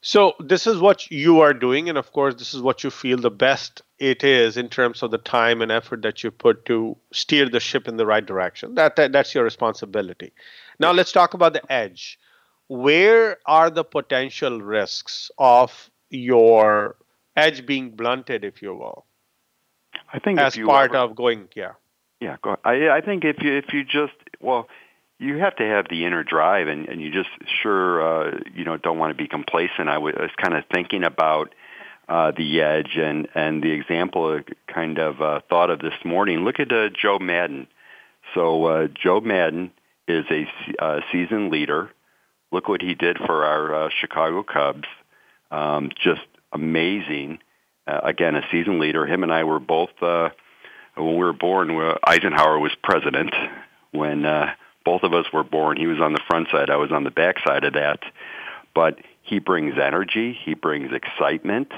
So 0.03 0.33
this 0.41 0.67
is 0.67 0.79
what 0.79 1.11
you 1.11 1.41
are 1.41 1.53
doing, 1.53 1.91
and 1.91 1.99
of 1.99 2.11
course, 2.13 2.35
this 2.35 2.55
is 2.55 2.63
what 2.63 2.83
you 2.83 2.91
feel 2.91 3.19
the 3.19 3.31
best 3.31 3.83
it 3.99 4.25
is 4.25 4.57
in 4.57 4.71
terms 4.71 5.03
of 5.03 5.11
the 5.11 5.19
time 5.19 5.61
and 5.61 5.71
effort 5.71 6.01
that 6.03 6.25
you 6.25 6.31
put 6.31 6.65
to 6.67 6.97
steer 7.13 7.51
the 7.51 7.61
ship 7.61 7.87
in 7.87 7.99
the 7.99 8.07
right 8.07 8.25
direction. 8.25 8.77
That, 8.77 8.97
that 8.97 9.13
that's 9.13 9.35
your 9.35 9.45
responsibility. 9.45 10.33
Now 10.81 10.93
let's 10.93 11.13
talk 11.13 11.35
about 11.35 11.53
the 11.53 11.71
edge. 11.71 12.19
Where 12.69 13.37
are 13.47 13.69
the 13.69 13.85
potential 13.85 14.63
risks 14.63 15.31
of 15.39 15.91
your 16.09 16.97
edge 17.37 17.67
being 17.67 17.91
blunted, 17.91 18.45
if 18.45 18.63
you 18.63 18.75
will? 18.75 19.05
I 20.13 20.19
think 20.19 20.41
as 20.41 20.57
part 20.57 20.95
of 20.95 21.15
going, 21.15 21.49
yeah. 21.55 21.73
Yeah, 22.21 22.37
go 22.43 22.57
I, 22.65 22.91
I 22.91 23.01
think 23.03 23.25
if 23.25 23.43
you 23.43 23.57
if 23.57 23.73
you 23.73 23.85
just 23.85 24.13
well, 24.41 24.69
you 25.19 25.39
have 25.39 25.57
to 25.57 25.65
have 25.65 25.87
the 25.89 26.05
inner 26.05 26.23
drive, 26.23 26.69
and, 26.69 26.89
and 26.89 27.01
you 27.01 27.11
just 27.11 27.31
sure 27.63 28.03
uh, 28.03 28.39
you 28.55 28.65
know 28.65 28.77
don't 28.77 28.99
want 28.99 29.11
to 29.11 29.23
be 29.23 29.29
complacent. 29.29 29.89
I 29.89 29.99
was, 29.99 30.15
was 30.15 30.31
kind 30.37 30.55
of 30.55 30.65
thinking 30.73 31.03
about 31.05 31.55
uh, 32.09 32.33
the 32.37 32.61
edge 32.61 32.97
and 32.97 33.29
and 33.35 33.63
the 33.63 33.71
example 33.71 34.39
I 34.39 34.73
kind 34.73 34.99
of 34.99 35.21
uh, 35.21 35.41
thought 35.49 35.71
of 35.71 35.81
this 35.81 35.95
morning. 36.05 36.41
Look 36.41 36.61
at 36.61 36.73
uh, 36.73 36.89
Joe 36.91 37.19
Maddon. 37.19 37.67
So 38.35 38.65
uh, 38.67 38.89
Joe 38.89 39.21
Maddon 39.21 39.73
is 40.11 40.25
a 40.31 40.85
uh, 40.85 41.01
seasoned 41.13 41.51
leader. 41.51 41.91
Look 42.53 42.69
what 42.69 42.83
he 42.83 42.95
did 42.95 43.17
for 43.19 43.45
our 43.45 43.87
uh, 43.87 43.91
Chicago 44.01 44.43
Cubs. 44.43 44.89
Um, 45.51 45.91
just 46.03 46.27
amazing. 46.53 47.39
Uh, 47.87 48.01
again, 48.03 48.35
a 48.35 48.43
seasoned 48.51 48.81
leader. 48.81 49.07
Him 49.07 49.23
and 49.23 49.33
I 49.33 49.45
were 49.45 49.61
both 49.61 49.91
uh, 50.03 50.31
when 50.97 51.13
we 51.13 51.25
were 51.25 51.33
born. 51.33 51.71
Eisenhower 52.05 52.59
was 52.59 52.73
president 52.83 53.35
when. 53.93 54.25
Uh, 54.25 54.55
both 54.85 55.03
of 55.03 55.13
us 55.13 55.27
were 55.33 55.45
born. 55.45 55.77
He 55.77 55.87
was 55.87 56.01
on 56.01 56.13
the 56.13 56.21
front 56.27 56.49
side. 56.51 56.71
I 56.71 56.77
was 56.77 56.91
on 56.91 57.05
the 57.05 57.11
back 57.11 57.37
side 57.47 57.65
of 57.65 57.75
that. 57.75 58.01
But 58.75 58.99
he 59.23 59.39
brings 59.39 59.75
energy. 59.79 60.37
He 60.45 60.55
brings 60.55 60.93
excitement. 60.93 61.73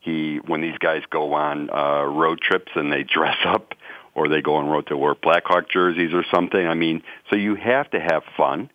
He, 0.00 0.36
when 0.46 0.60
these 0.60 0.78
guys 0.78 1.02
go 1.10 1.34
on 1.34 1.70
uh, 1.70 2.04
road 2.04 2.40
trips 2.40 2.72
and 2.74 2.92
they 2.92 3.02
dress 3.14 3.36
up, 3.44 3.74
or 4.18 4.28
they 4.28 4.42
go 4.42 4.56
on 4.56 4.66
road 4.66 4.88
to 4.88 4.96
wear 4.96 5.14
Blackhawk 5.14 5.70
jerseys 5.70 6.12
or 6.12 6.24
something. 6.34 6.66
I 6.66 6.74
mean, 6.74 7.02
so 7.30 7.36
you 7.36 7.54
have 7.54 7.88
to 7.92 8.00
have 8.00 8.24
fun. 8.36 8.68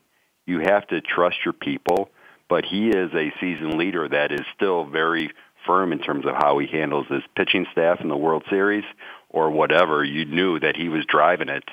You 0.46 0.60
have 0.60 0.88
to 0.88 1.02
trust 1.02 1.38
your 1.44 1.54
people. 1.54 2.10
But 2.48 2.64
he 2.66 2.90
is 2.90 3.12
a 3.14 3.34
seasoned 3.40 3.76
leader 3.76 4.08
that 4.08 4.32
is 4.32 4.42
still 4.56 4.86
very 4.86 5.32
firm 5.66 5.92
in 5.92 6.00
terms 6.00 6.26
of 6.26 6.36
how 6.36 6.60
he 6.60 6.68
handles 6.68 7.08
his 7.08 7.24
pitching 7.36 7.66
staff 7.72 8.00
in 8.00 8.08
the 8.08 8.18
World 8.18 8.44
Series 8.50 8.86
or 9.30 9.50
whatever. 9.50 10.04
You 10.04 10.26
knew 10.26 10.60
that 10.60 10.78
he 10.78 10.88
was 10.88 11.06
driving 11.06 11.50
it, 11.50 11.64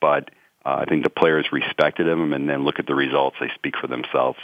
but 0.00 0.30
uh, 0.66 0.78
I 0.80 0.84
think 0.84 1.04
the 1.04 1.10
players 1.10 1.46
respected 1.52 2.06
him, 2.06 2.32
and 2.32 2.48
then 2.48 2.64
look 2.64 2.78
at 2.78 2.86
the 2.86 2.94
results; 2.94 3.36
they 3.40 3.50
speak 3.54 3.76
for 3.80 3.86
themselves. 3.86 4.38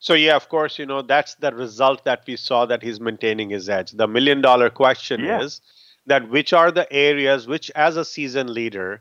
So 0.00 0.14
yeah, 0.14 0.36
of 0.36 0.48
course, 0.48 0.78
you 0.78 0.86
know 0.86 1.02
that's 1.02 1.34
the 1.36 1.52
result 1.52 2.04
that 2.04 2.22
we 2.26 2.36
saw 2.36 2.66
that 2.66 2.82
he's 2.82 3.00
maintaining 3.00 3.50
his 3.50 3.68
edge. 3.68 3.90
The 3.92 4.06
million 4.06 4.40
dollar 4.40 4.70
question 4.70 5.24
yeah. 5.24 5.42
is 5.42 5.60
that 6.08 6.28
which 6.28 6.52
are 6.52 6.70
the 6.70 6.90
areas 6.92 7.46
which, 7.46 7.70
as 7.74 7.96
a 7.96 8.04
season 8.04 8.52
leader, 8.52 9.00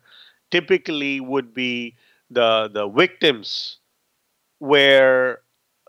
typically 0.51 1.19
would 1.19 1.53
be 1.53 1.95
the 2.29 2.69
the 2.71 2.87
victims 2.87 3.77
where 4.59 5.41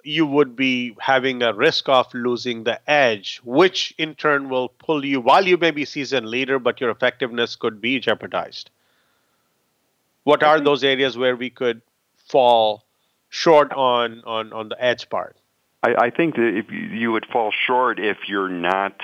you 0.05 0.25
would 0.27 0.57
be 0.57 0.97
having 1.01 1.43
a 1.43 1.53
risk 1.53 1.89
of 1.89 2.13
losing 2.15 2.65
the 2.65 2.81
edge, 2.89 3.41
which 3.45 3.95
in 3.99 4.15
turn 4.15 4.49
will 4.49 4.69
pull 4.69 5.05
you 5.05 5.21
while 5.21 5.47
you 5.47 5.57
may 5.57 5.71
be 5.71 5.85
season 5.85 6.31
leader, 6.31 6.59
but 6.59 6.81
your 6.81 6.91
effectiveness 6.91 7.57
could 7.57 7.81
be 7.81 7.99
jeopardized 7.99 8.71
what 10.29 10.43
are 10.43 10.61
those 10.61 10.85
areas 10.85 11.17
where 11.17 11.35
we 11.35 11.49
could 11.49 11.81
fall 12.17 12.85
short 13.31 13.73
on 13.73 14.23
on 14.27 14.53
on 14.53 14.69
the 14.69 14.77
edge 14.79 15.09
part? 15.09 15.37
I, 15.83 15.95
I 16.07 16.11
think 16.11 16.35
that 16.35 16.53
if 16.55 16.71
you, 16.71 16.81
you 16.81 17.13
would 17.13 17.25
fall 17.33 17.51
short 17.67 17.99
if 17.99 18.19
you're 18.29 18.51
not 18.51 19.01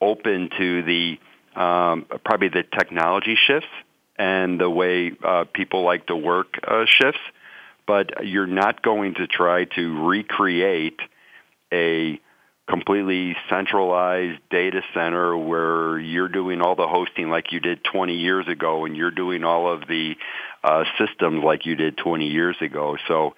open 0.00 0.50
to 0.58 0.82
the 0.82 1.20
um, 1.56 2.06
probably 2.24 2.48
the 2.48 2.62
technology 2.62 3.36
shifts 3.46 3.68
and 4.18 4.60
the 4.60 4.70
way 4.70 5.12
uh, 5.24 5.44
people 5.52 5.84
like 5.84 6.06
to 6.06 6.16
work 6.16 6.54
uh, 6.66 6.84
shifts, 6.86 7.20
but 7.86 8.26
you're 8.26 8.46
not 8.46 8.82
going 8.82 9.14
to 9.14 9.26
try 9.26 9.64
to 9.64 10.06
recreate 10.06 10.98
a 11.72 12.20
completely 12.68 13.36
centralized 13.48 14.40
data 14.50 14.82
center 14.92 15.36
where 15.36 15.98
you're 15.98 16.28
doing 16.28 16.60
all 16.60 16.74
the 16.74 16.86
hosting 16.86 17.30
like 17.30 17.52
you 17.52 17.60
did 17.60 17.84
20 17.84 18.14
years 18.14 18.48
ago 18.48 18.84
and 18.84 18.96
you're 18.96 19.12
doing 19.12 19.44
all 19.44 19.72
of 19.72 19.86
the 19.86 20.16
uh, 20.64 20.84
systems 20.98 21.44
like 21.44 21.64
you 21.64 21.76
did 21.76 21.96
20 21.96 22.26
years 22.26 22.56
ago. 22.60 22.96
So 23.06 23.34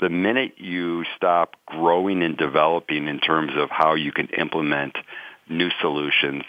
the 0.00 0.10
minute 0.10 0.54
you 0.56 1.04
stop 1.16 1.54
growing 1.66 2.24
and 2.24 2.36
developing 2.36 3.06
in 3.06 3.20
terms 3.20 3.52
of 3.56 3.70
how 3.70 3.94
you 3.94 4.10
can 4.10 4.28
implement 4.36 4.96
new 5.48 5.70
solutions, 5.80 6.42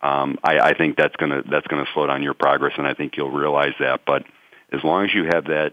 um, 0.00 0.38
I, 0.42 0.60
I 0.60 0.74
think 0.74 0.96
that's 0.96 1.16
gonna 1.16 1.42
that's 1.50 1.66
gonna 1.66 1.86
slow 1.94 2.06
down 2.06 2.22
your 2.22 2.34
progress, 2.34 2.74
and 2.78 2.86
I 2.86 2.94
think 2.94 3.16
you'll 3.16 3.30
realize 3.30 3.74
that. 3.80 4.02
But 4.06 4.24
as 4.72 4.82
long 4.84 5.04
as 5.04 5.14
you 5.14 5.24
have 5.24 5.46
that 5.46 5.72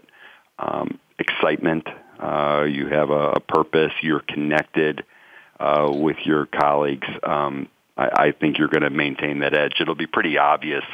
um, 0.58 0.98
excitement, 1.18 1.86
uh, 2.18 2.64
you 2.68 2.88
have 2.88 3.10
a, 3.10 3.32
a 3.32 3.40
purpose, 3.40 3.92
you're 4.02 4.20
connected 4.20 5.04
uh, 5.60 5.90
with 5.92 6.16
your 6.24 6.46
colleagues, 6.46 7.08
um, 7.22 7.68
I, 7.96 8.08
I 8.26 8.32
think 8.32 8.58
you're 8.58 8.68
going 8.68 8.82
to 8.82 8.90
maintain 8.90 9.40
that 9.40 9.54
edge. 9.54 9.74
It'll 9.80 9.94
be 9.94 10.06
pretty 10.06 10.38
obvious 10.38 10.84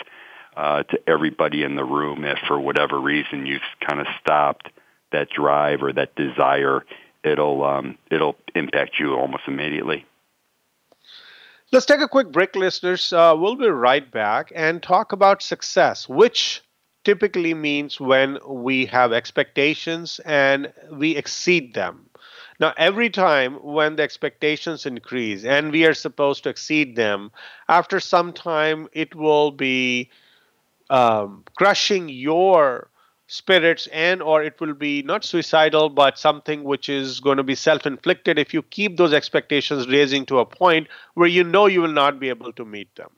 uh, 0.57 0.83
to 0.85 1.01
everybody 1.07 1.63
in 1.63 1.75
the 1.77 1.85
room 1.85 2.25
if 2.25 2.39
for 2.47 2.61
whatever 2.61 3.01
reason 3.01 3.47
you've 3.47 3.63
kind 3.87 4.01
of 4.01 4.07
stopped 4.21 4.69
that 5.11 5.29
drive 5.31 5.83
or 5.83 5.93
that 5.93 6.15
desire. 6.15 6.85
It'll 7.25 7.65
um, 7.65 7.99
it'll 8.11 8.37
impact 8.55 8.99
you 8.99 9.15
almost 9.15 9.45
immediately. 9.47 10.05
Let's 11.73 11.87
take 11.87 12.01
a 12.01 12.07
quick 12.09 12.31
break, 12.31 12.55
listeners. 12.55 13.13
Uh, 13.13 13.35
we'll 13.37 13.57
be 13.57 13.67
right 13.67 14.09
back 14.11 14.53
and 14.55 14.81
talk 14.83 15.11
about 15.13 15.43
success, 15.43 16.09
which 16.09 16.63
typically 17.05 17.53
means 17.55 17.99
when 17.99 18.39
we 18.47 18.87
have 18.87 19.13
expectations 19.13 20.21
and 20.25 20.73
we 20.93 21.17
exceed 21.17 21.75
them. 21.75 22.11
Now, 22.61 22.75
every 22.77 23.11
time 23.11 23.55
when 23.55 23.97
the 23.97 24.05
expectations 24.05 24.87
increase 24.87 25.45
and 25.45 25.73
we 25.73 25.85
are 25.85 25.95
supposed 25.95 26.45
to 26.45 26.51
exceed 26.51 26.95
them, 26.95 27.33
after 27.69 27.99
some 27.99 28.33
time 28.33 28.89
it 28.93 29.15
will 29.17 29.51
be 29.51 30.11
um, 30.91 31.45
crushing 31.57 32.09
your 32.09 32.91
spirits 33.33 33.87
and 33.93 34.21
or 34.21 34.43
it 34.43 34.61
will 34.61 34.75
be 34.75 35.01
not 35.03 35.25
suicidal 35.25 35.89
but 35.89 36.19
something 36.19 36.65
which 36.65 36.91
is 36.91 37.19
going 37.19 37.39
to 37.39 37.43
be 37.43 37.55
self-inflicted. 37.55 38.39
If 38.39 38.53
you 38.53 38.63
keep 38.63 38.99
those 38.99 39.15
expectations 39.15 39.89
raising 39.89 40.27
to 40.27 40.41
a 40.41 40.45
point 40.45 40.89
where 41.15 41.29
you 41.29 41.43
know 41.43 41.65
you 41.65 41.81
will 41.81 41.93
not 41.93 42.21
be 42.21 42.29
able 42.29 42.53
to 42.53 42.65
meet 42.67 42.95
them. 42.95 43.11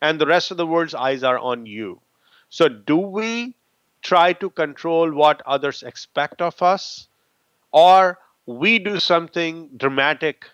And 0.00 0.20
the 0.20 0.26
rest 0.26 0.52
of 0.52 0.56
the 0.56 0.66
world's 0.66 0.94
eyes 0.94 1.24
are 1.24 1.38
on 1.38 1.66
you. 1.66 2.00
So 2.48 2.68
do 2.68 2.96
we 2.96 3.56
try 4.02 4.34
to 4.34 4.50
control 4.50 5.10
what 5.10 5.42
others 5.44 5.82
expect 5.82 6.40
of 6.40 6.62
us? 6.62 7.08
Or 7.72 8.18
we 8.46 8.78
do 8.78 9.00
something 9.00 9.70
dramatic 9.76 10.48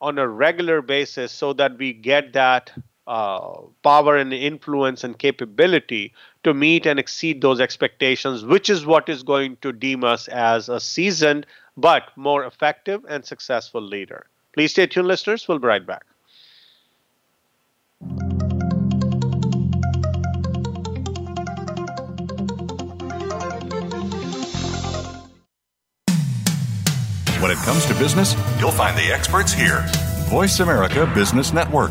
on 0.00 0.18
a 0.18 0.28
regular 0.28 0.82
basis 0.82 1.32
so 1.32 1.52
that 1.54 1.78
we 1.78 1.92
get 1.92 2.32
that 2.34 2.70
uh, 3.08 3.62
power 3.82 4.16
and 4.16 4.32
influence 4.32 5.02
and 5.02 5.18
capability 5.18 6.12
to 6.46 6.54
meet 6.54 6.86
and 6.86 7.00
exceed 7.00 7.40
those 7.40 7.60
expectations, 7.60 8.44
which 8.44 8.70
is 8.70 8.86
what 8.86 9.08
is 9.08 9.24
going 9.24 9.56
to 9.62 9.72
deem 9.72 10.04
us 10.04 10.28
as 10.28 10.68
a 10.68 10.78
seasoned 10.78 11.44
but 11.76 12.04
more 12.14 12.44
effective 12.44 13.04
and 13.08 13.24
successful 13.24 13.82
leader. 13.82 14.26
Please 14.54 14.70
stay 14.70 14.86
tuned, 14.86 15.08
listeners. 15.08 15.48
We'll 15.48 15.58
be 15.58 15.66
right 15.66 15.84
back. 15.84 16.04
When 27.42 27.50
it 27.50 27.58
comes 27.58 27.84
to 27.86 27.94
business, 27.94 28.36
you'll 28.60 28.70
find 28.70 28.96
the 28.96 29.12
experts 29.12 29.52
here. 29.52 29.84
Voice 30.28 30.60
America 30.60 31.10
Business 31.12 31.52
Network. 31.52 31.90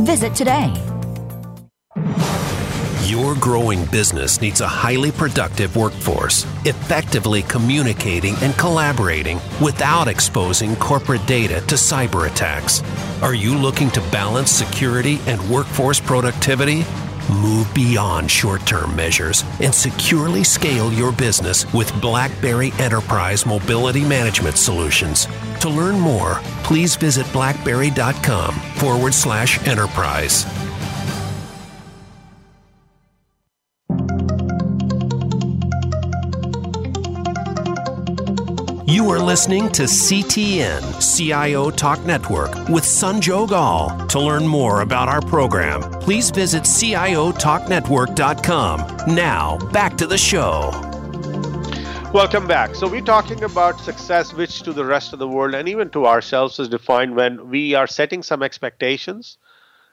Visit 0.00 0.34
today. 0.34 0.72
Your 3.04 3.34
growing 3.34 3.84
business 3.86 4.40
needs 4.40 4.62
a 4.62 4.66
highly 4.66 5.12
productive 5.12 5.76
workforce, 5.76 6.44
effectively 6.64 7.42
communicating 7.42 8.34
and 8.36 8.56
collaborating 8.56 9.38
without 9.60 10.08
exposing 10.08 10.76
corporate 10.76 11.24
data 11.26 11.60
to 11.66 11.74
cyber 11.74 12.30
attacks. 12.30 12.82
Are 13.22 13.34
you 13.34 13.56
looking 13.56 13.90
to 13.90 14.00
balance 14.10 14.50
security 14.50 15.20
and 15.26 15.46
workforce 15.50 16.00
productivity? 16.00 16.84
Move 17.30 17.72
beyond 17.74 18.30
short 18.30 18.66
term 18.66 18.94
measures 18.96 19.44
and 19.60 19.74
securely 19.74 20.44
scale 20.44 20.92
your 20.92 21.12
business 21.12 21.72
with 21.72 21.92
BlackBerry 22.00 22.72
Enterprise 22.78 23.46
Mobility 23.46 24.04
Management 24.04 24.56
Solutions. 24.56 25.26
To 25.60 25.68
learn 25.68 25.98
more, 25.98 26.40
please 26.64 26.96
visit 26.96 27.30
blackberry.com 27.32 28.54
forward 28.54 29.14
slash 29.14 29.64
enterprise. 29.66 30.44
You 38.92 39.08
are 39.08 39.18
listening 39.18 39.70
to 39.70 39.84
CTN 39.84 41.00
CIO 41.00 41.70
Talk 41.70 42.04
Network 42.04 42.54
with 42.68 42.84
Sanjog 42.84 43.52
Aul. 43.52 44.06
To 44.08 44.20
learn 44.20 44.46
more 44.46 44.82
about 44.82 45.08
our 45.08 45.22
program, 45.22 45.80
please 46.02 46.30
visit 46.30 46.64
CIOTalkNetwork.com. 46.64 49.14
Now, 49.14 49.56
back 49.72 49.96
to 49.96 50.06
the 50.06 50.18
show. 50.18 50.70
Welcome 52.12 52.46
back. 52.46 52.74
So, 52.74 52.86
we're 52.86 53.00
talking 53.00 53.44
about 53.44 53.80
success, 53.80 54.34
which 54.34 54.60
to 54.64 54.74
the 54.74 54.84
rest 54.84 55.14
of 55.14 55.18
the 55.18 55.26
world 55.26 55.54
and 55.54 55.70
even 55.70 55.88
to 55.88 56.04
ourselves 56.04 56.58
is 56.58 56.68
defined 56.68 57.16
when 57.16 57.48
we 57.48 57.72
are 57.72 57.86
setting 57.86 58.22
some 58.22 58.42
expectations 58.42 59.38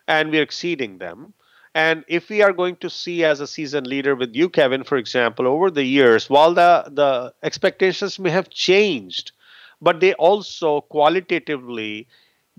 and 0.09 0.29
we're 0.29 0.43
exceeding 0.43 0.97
them. 0.97 1.33
And 1.79 2.03
if 2.09 2.27
we 2.27 2.41
are 2.41 2.51
going 2.51 2.75
to 2.77 2.89
see 2.89 3.23
as 3.23 3.39
a 3.39 3.47
season 3.47 3.85
leader 3.85 4.13
with 4.13 4.35
you, 4.35 4.49
Kevin, 4.49 4.83
for 4.83 4.97
example, 4.97 5.47
over 5.47 5.71
the 5.71 5.85
years, 5.85 6.29
while 6.29 6.53
the, 6.53 6.83
the 6.91 7.33
expectations 7.41 8.19
may 8.19 8.31
have 8.31 8.49
changed, 8.49 9.31
but 9.81 10.01
they 10.01 10.13
also 10.15 10.81
qualitatively 10.81 12.05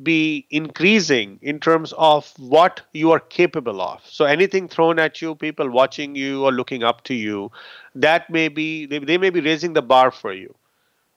be 0.03 0.47
increasing 0.49 1.39
in 1.43 1.61
terms 1.61 1.93
of 1.99 2.33
what 2.39 2.81
you 2.95 3.11
are 3.11 3.21
capable 3.21 3.83
of. 3.83 4.01
So 4.07 4.25
anything 4.25 4.69
thrown 4.69 4.99
at 4.99 5.21
you, 5.21 5.35
people 5.35 5.69
watching 5.69 6.15
you 6.15 6.43
or 6.47 6.51
looking 6.53 6.83
up 6.83 7.05
to 7.05 7.15
you, 7.15 7.53
that 7.95 8.31
may 8.31 8.49
be 8.49 8.87
they, 8.87 9.01
they 9.01 9.19
may 9.19 9.29
be 9.29 9.43
raising 9.43 9.75
the 9.75 9.83
bar 9.83 10.11
for 10.11 10.33
you. 10.33 10.55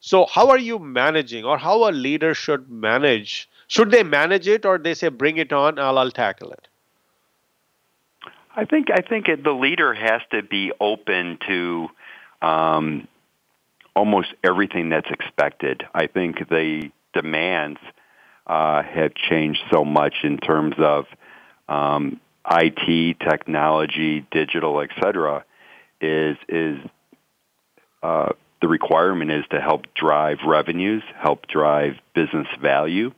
So 0.01 0.25
how 0.25 0.49
are 0.49 0.59
you 0.59 0.77
managing 0.77 1.45
or 1.45 1.57
how 1.57 1.89
a 1.89 1.91
leader 1.91 2.33
should 2.33 2.69
manage? 2.69 3.49
Should 3.69 3.91
they 3.91 4.03
manage 4.03 4.49
it 4.49 4.65
or 4.65 4.77
they 4.77 4.93
say 4.93 5.07
bring 5.07 5.37
it 5.37 5.53
on, 5.53 5.79
I'll, 5.79 5.97
I'll 5.97 6.11
tackle 6.11 6.51
it? 6.51 6.67
I 8.55 8.65
think 8.65 8.87
I 8.91 9.01
think 9.01 9.27
it, 9.27 9.43
the 9.43 9.51
leader 9.51 9.93
has 9.93 10.21
to 10.31 10.43
be 10.43 10.71
open 10.79 11.39
to 11.47 11.87
um, 12.41 13.07
almost 13.95 14.29
everything 14.43 14.89
that's 14.89 15.09
expected. 15.09 15.83
I 15.93 16.07
think 16.07 16.37
the 16.49 16.91
demands 17.13 17.79
uh, 18.45 18.83
have 18.83 19.13
changed 19.15 19.61
so 19.71 19.83
much 19.83 20.15
in 20.23 20.37
terms 20.37 20.75
of 20.77 21.05
um, 21.67 22.19
IT, 22.49 23.19
technology, 23.19 24.25
digital, 24.31 24.81
etc. 24.81 25.45
Is 26.01 26.37
is 26.47 26.77
uh, 28.03 28.33
the 28.61 28.67
requirement 28.67 29.31
is 29.31 29.45
to 29.51 29.61
help 29.61 29.85
drive 29.95 30.39
revenues, 30.45 31.03
help 31.17 31.47
drive 31.47 31.93
business 32.13 32.47
value, 32.61 33.13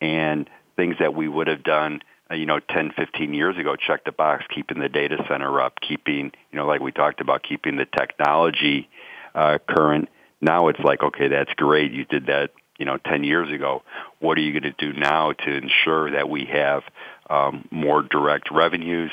and 0.00 0.48
things 0.76 0.96
that 1.00 1.14
we 1.14 1.28
would 1.28 1.48
have 1.48 1.62
done 1.62 2.00
you 2.30 2.46
know, 2.46 2.60
10, 2.60 2.92
15 2.96 3.34
years 3.34 3.56
ago, 3.58 3.76
check 3.76 4.04
the 4.04 4.12
box, 4.12 4.44
keeping 4.54 4.78
the 4.78 4.88
data 4.88 5.24
center 5.28 5.60
up, 5.60 5.80
keeping, 5.80 6.32
you 6.52 6.58
know, 6.58 6.66
like 6.66 6.80
we 6.80 6.92
talked 6.92 7.20
about, 7.20 7.42
keeping 7.42 7.76
the 7.76 7.86
technology 7.86 8.88
uh, 9.34 9.58
current. 9.68 10.08
Now 10.40 10.68
it's 10.68 10.80
like, 10.80 11.02
okay, 11.02 11.28
that's 11.28 11.52
great. 11.54 11.92
You 11.92 12.04
did 12.04 12.26
that, 12.26 12.50
you 12.78 12.86
know, 12.86 12.98
10 12.98 13.24
years 13.24 13.52
ago. 13.52 13.82
What 14.20 14.38
are 14.38 14.40
you 14.40 14.58
going 14.58 14.74
to 14.74 14.92
do 14.92 14.98
now 14.98 15.32
to 15.32 15.56
ensure 15.56 16.12
that 16.12 16.28
we 16.28 16.46
have 16.46 16.82
um, 17.28 17.68
more 17.70 18.02
direct 18.02 18.50
revenues? 18.50 19.10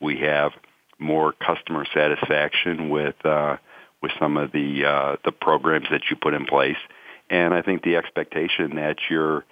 We 0.00 0.18
have 0.20 0.52
more 0.98 1.32
customer 1.32 1.84
satisfaction 1.92 2.88
with 2.88 3.16
uh, 3.24 3.56
with 4.00 4.12
some 4.18 4.36
of 4.36 4.52
the 4.52 4.84
uh, 4.84 5.16
the 5.24 5.32
programs 5.32 5.86
that 5.90 6.02
you 6.10 6.16
put 6.16 6.34
in 6.34 6.46
place. 6.46 6.76
And 7.30 7.54
I 7.54 7.62
think 7.62 7.82
the 7.82 7.96
expectation 7.96 8.76
that 8.76 8.96
you're 9.08 9.44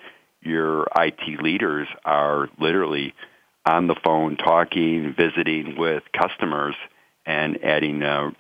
your 0.42 0.88
IT 0.96 1.40
leaders 1.40 1.88
are 2.04 2.48
literally 2.58 3.14
on 3.64 3.86
the 3.86 3.94
phone 4.02 4.36
talking, 4.36 5.14
visiting 5.16 5.76
with 5.76 6.02
customers, 6.12 6.74
and 7.24 7.62
adding 7.64 8.02
uh, 8.02 8.30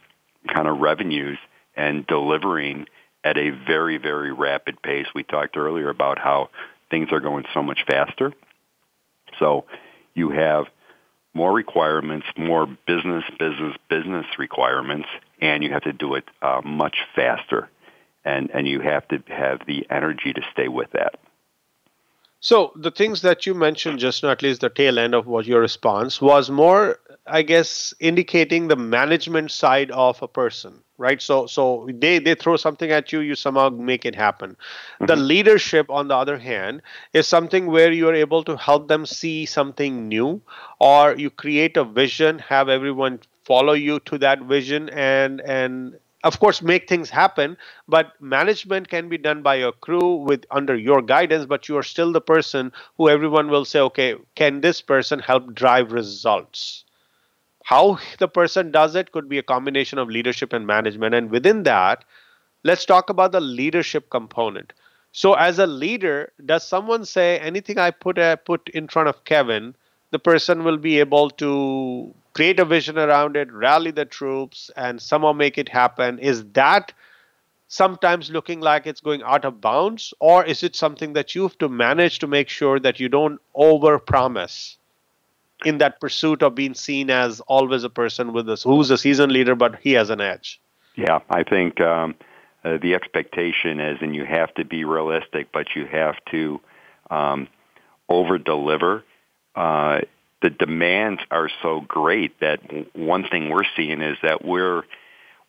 kind 0.52 0.66
of 0.66 0.78
revenues 0.78 1.38
and 1.76 2.06
delivering 2.06 2.86
at 3.24 3.38
a 3.38 3.50
very, 3.50 3.98
very 3.98 4.32
rapid 4.32 4.82
pace. 4.82 5.06
We 5.14 5.22
talked 5.22 5.56
earlier 5.56 5.88
about 5.88 6.18
how 6.18 6.50
things 6.90 7.08
are 7.12 7.20
going 7.20 7.44
so 7.54 7.62
much 7.62 7.84
faster. 7.86 8.32
So 9.38 9.64
you 10.14 10.30
have 10.30 10.66
more 11.34 11.52
requirements, 11.52 12.26
more 12.36 12.66
business, 12.86 13.24
business, 13.38 13.76
business 13.88 14.26
requirements, 14.38 15.08
and 15.40 15.62
you 15.62 15.70
have 15.72 15.82
to 15.82 15.92
do 15.92 16.14
it 16.14 16.24
uh, 16.42 16.60
much 16.64 16.96
faster. 17.14 17.70
And, 18.24 18.50
and 18.52 18.68
you 18.68 18.80
have 18.80 19.08
to 19.08 19.22
have 19.28 19.60
the 19.66 19.86
energy 19.90 20.32
to 20.32 20.42
stay 20.52 20.68
with 20.68 20.90
that. 20.92 21.18
So 22.42 22.72
the 22.74 22.90
things 22.90 23.22
that 23.22 23.46
you 23.46 23.54
mentioned 23.54 24.00
just 24.00 24.24
now, 24.24 24.30
at 24.30 24.42
least 24.42 24.62
the 24.62 24.68
tail 24.68 24.98
end 24.98 25.14
of 25.14 25.28
what 25.28 25.46
your 25.46 25.60
response 25.60 26.20
was 26.20 26.50
more, 26.50 26.98
I 27.24 27.42
guess, 27.42 27.94
indicating 28.00 28.66
the 28.66 28.74
management 28.74 29.52
side 29.52 29.92
of 29.92 30.20
a 30.20 30.26
person, 30.26 30.82
right? 30.98 31.22
So 31.22 31.46
so 31.46 31.88
they 31.88 32.18
they 32.18 32.34
throw 32.34 32.56
something 32.56 32.90
at 32.90 33.12
you, 33.12 33.20
you 33.20 33.36
somehow 33.36 33.68
make 33.68 34.04
it 34.04 34.16
happen. 34.16 34.50
Mm-hmm. 34.50 35.06
The 35.06 35.14
leadership, 35.14 35.88
on 35.88 36.08
the 36.08 36.16
other 36.16 36.36
hand, 36.36 36.82
is 37.12 37.28
something 37.28 37.66
where 37.66 37.92
you 37.92 38.08
are 38.08 38.14
able 38.14 38.42
to 38.42 38.56
help 38.56 38.88
them 38.88 39.06
see 39.06 39.46
something 39.46 40.08
new, 40.08 40.42
or 40.80 41.14
you 41.16 41.30
create 41.30 41.76
a 41.76 41.84
vision, 41.84 42.40
have 42.40 42.68
everyone 42.68 43.20
follow 43.44 43.72
you 43.72 44.00
to 44.00 44.18
that 44.18 44.42
vision 44.42 44.88
and 44.90 45.40
and 45.42 45.98
of 46.24 46.38
course 46.40 46.62
make 46.62 46.88
things 46.88 47.10
happen 47.10 47.56
but 47.88 48.20
management 48.20 48.88
can 48.88 49.08
be 49.08 49.18
done 49.18 49.42
by 49.42 49.56
a 49.56 49.72
crew 49.72 50.14
with 50.16 50.44
under 50.50 50.76
your 50.76 51.02
guidance 51.02 51.46
but 51.46 51.68
you 51.68 51.76
are 51.76 51.82
still 51.82 52.12
the 52.12 52.20
person 52.20 52.72
who 52.96 53.08
everyone 53.08 53.48
will 53.50 53.64
say 53.64 53.80
okay 53.80 54.14
can 54.34 54.60
this 54.60 54.80
person 54.82 55.18
help 55.20 55.54
drive 55.54 55.92
results? 55.92 56.84
How 57.64 57.98
the 58.18 58.28
person 58.28 58.70
does 58.70 58.94
it 58.94 59.12
could 59.12 59.28
be 59.28 59.38
a 59.38 59.42
combination 59.42 59.98
of 59.98 60.08
leadership 60.08 60.52
and 60.52 60.66
management 60.66 61.14
and 61.14 61.30
within 61.30 61.62
that 61.64 62.04
let's 62.64 62.84
talk 62.84 63.10
about 63.10 63.32
the 63.32 63.40
leadership 63.40 64.10
component. 64.10 64.72
So 65.12 65.34
as 65.34 65.58
a 65.58 65.66
leader 65.66 66.32
does 66.44 66.66
someone 66.66 67.04
say 67.04 67.38
anything 67.38 67.78
i 67.78 67.90
put 67.90 68.18
uh, 68.18 68.36
put 68.36 68.68
in 68.70 68.88
front 68.88 69.08
of 69.08 69.24
kevin 69.24 69.74
the 70.10 70.18
person 70.18 70.64
will 70.64 70.78
be 70.78 70.98
able 71.00 71.30
to 71.30 72.14
create 72.34 72.60
a 72.60 72.64
vision 72.64 72.98
around 72.98 73.36
it, 73.36 73.52
rally 73.52 73.90
the 73.90 74.04
troops, 74.04 74.70
and 74.76 75.00
somehow 75.00 75.32
make 75.32 75.58
it 75.58 75.68
happen. 75.68 76.18
Is 76.18 76.44
that 76.52 76.92
sometimes 77.68 78.30
looking 78.30 78.60
like 78.60 78.86
it's 78.86 79.00
going 79.00 79.22
out 79.22 79.44
of 79.44 79.60
bounds, 79.60 80.12
or 80.20 80.44
is 80.44 80.62
it 80.62 80.76
something 80.76 81.14
that 81.14 81.34
you 81.34 81.42
have 81.42 81.58
to 81.58 81.68
manage 81.68 82.18
to 82.18 82.26
make 82.26 82.48
sure 82.48 82.78
that 82.80 83.00
you 83.00 83.08
don't 83.08 83.40
overpromise 83.56 84.76
in 85.64 85.78
that 85.78 86.00
pursuit 86.00 86.42
of 86.42 86.54
being 86.54 86.74
seen 86.74 87.10
as 87.10 87.40
always 87.40 87.84
a 87.84 87.90
person 87.90 88.32
with 88.32 88.48
us 88.48 88.62
who's 88.62 88.90
a 88.90 88.98
seasoned 88.98 89.32
leader, 89.32 89.54
but 89.54 89.76
he 89.80 89.92
has 89.92 90.10
an 90.10 90.20
edge? 90.20 90.60
Yeah, 90.96 91.20
I 91.30 91.42
think 91.42 91.80
um, 91.80 92.14
uh, 92.64 92.78
the 92.78 92.94
expectation 92.94 93.80
is, 93.80 93.98
and 94.00 94.14
you 94.14 94.24
have 94.24 94.52
to 94.54 94.64
be 94.64 94.84
realistic, 94.84 95.48
but 95.52 95.68
you 95.74 95.86
have 95.86 96.16
to 96.30 96.60
um, 97.10 97.48
over 98.08 98.38
deliver. 98.38 99.04
Uh, 99.54 100.00
the 100.42 100.50
demands 100.50 101.20
are 101.30 101.48
so 101.62 101.80
great 101.80 102.38
that 102.40 102.60
one 102.94 103.24
thing 103.28 103.48
we're 103.48 103.64
seeing 103.76 104.02
is 104.02 104.18
that 104.22 104.44
we're 104.44 104.82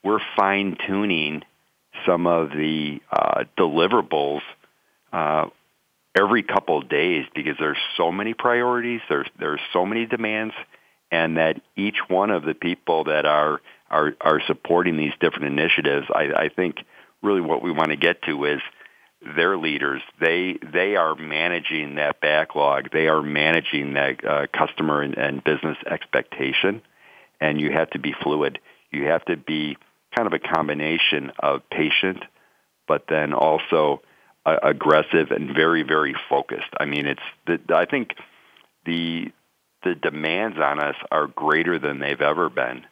we're 0.04 0.20
fine 0.36 0.78
tuning 0.86 1.44
some 2.06 2.28
of 2.28 2.50
the 2.50 3.02
uh, 3.12 3.44
deliverables 3.58 4.42
uh, 5.12 5.48
every 6.16 6.44
couple 6.44 6.78
of 6.78 6.90
days 6.90 7.26
because 7.34 7.56
there's 7.60 7.78
so 7.98 8.12
many 8.12 8.34
priorities, 8.34 9.02
there's 9.10 9.28
there's 9.40 9.62
so 9.72 9.86
many 9.86 10.06
demands, 10.06 10.54
and 11.12 11.38
that 11.38 11.62
each 11.76 11.98
one 12.08 12.30
of 12.30 12.44
the 12.44 12.54
people 12.54 13.06
that 13.06 13.26
are 13.26 13.62
are 13.90 14.14
are 14.22 14.42
supporting 14.46 14.98
these 14.98 15.14
different 15.20 15.46
initiatives, 15.46 16.08
I, 16.14 16.32
I 16.34 16.50
think 16.50 16.78
really 17.22 17.42
what 17.42 17.64
we 17.64 17.72
want 17.72 17.90
to 17.90 17.96
get 17.96 18.22
to 18.24 18.46
is 18.46 18.62
their 19.36 19.58
leaders. 19.58 20.02
They 20.20 20.58
they 20.74 20.96
are 20.96 21.16
managing 21.16 21.96
that 21.96 22.20
backlog. 22.22 22.92
They 22.92 23.08
are 23.08 23.22
managing 23.22 23.94
that 23.94 24.26
uh, 24.26 24.48
customer 24.48 25.02
and, 25.02 25.18
and 25.18 25.44
business 25.44 25.78
expectation, 25.90 26.82
and 27.40 27.60
you 27.60 27.72
have 27.72 27.90
to 27.92 28.00
be 28.00 28.14
fluid. 28.22 28.60
You 28.92 29.06
have 29.06 29.26
to 29.26 29.38
be 29.38 29.78
kind 30.16 30.28
of 30.28 30.34
a 30.34 30.40
combination 30.40 31.32
of 31.40 31.68
patient, 31.70 32.24
but 32.88 33.06
then 33.10 33.34
also 33.34 34.02
uh, 34.46 34.58
aggressive 34.62 35.32
and 35.32 35.56
very 35.56 35.84
very 35.84 36.16
focused. 36.30 36.74
I 36.80 36.86
mean, 36.86 37.06
it's 37.06 37.22
the, 37.48 37.60
I 37.76 37.86
think 37.86 38.12
the 38.86 39.32
the 39.84 39.96
demands 39.96 40.58
on 40.58 40.80
us 40.80 40.96
are 41.12 41.28
greater 41.28 41.80
than 41.80 42.00
they've 42.00 42.22
ever 42.22 42.50
been, 42.50 42.86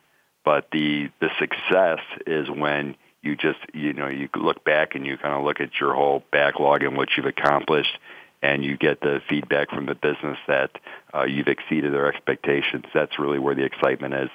but 0.46 0.68
the 0.72 1.10
the 1.20 1.30
success 1.40 2.00
is 2.26 2.50
when 2.50 2.96
you 3.22 3.36
just 3.36 3.60
you 3.74 3.94
know 3.94 4.08
you 4.08 4.30
look 4.36 4.64
back 4.64 4.96
and 4.96 5.06
you 5.06 5.18
kind 5.18 5.36
of 5.36 5.44
look 5.44 5.60
at 5.60 5.80
your 5.80 5.94
whole 5.94 6.24
backlog 6.32 6.84
and 6.84 6.98
what 6.98 7.10
you've 7.16 7.26
accomplished 7.26 7.98
and 8.42 8.64
you 8.64 8.76
get 8.76 9.02
the 9.02 9.22
feedback 9.30 9.70
from 9.70 9.86
the 9.86 9.94
business 9.94 10.38
that 10.48 10.72
uh, 11.14 11.24
you've 11.24 11.48
exceeded 11.48 11.94
their 11.94 12.12
expectations. 12.12 12.86
That's 12.92 13.20
really 13.20 13.38
where 13.38 13.54
the 13.54 13.64
excitement 13.64 14.16
is 14.16 14.30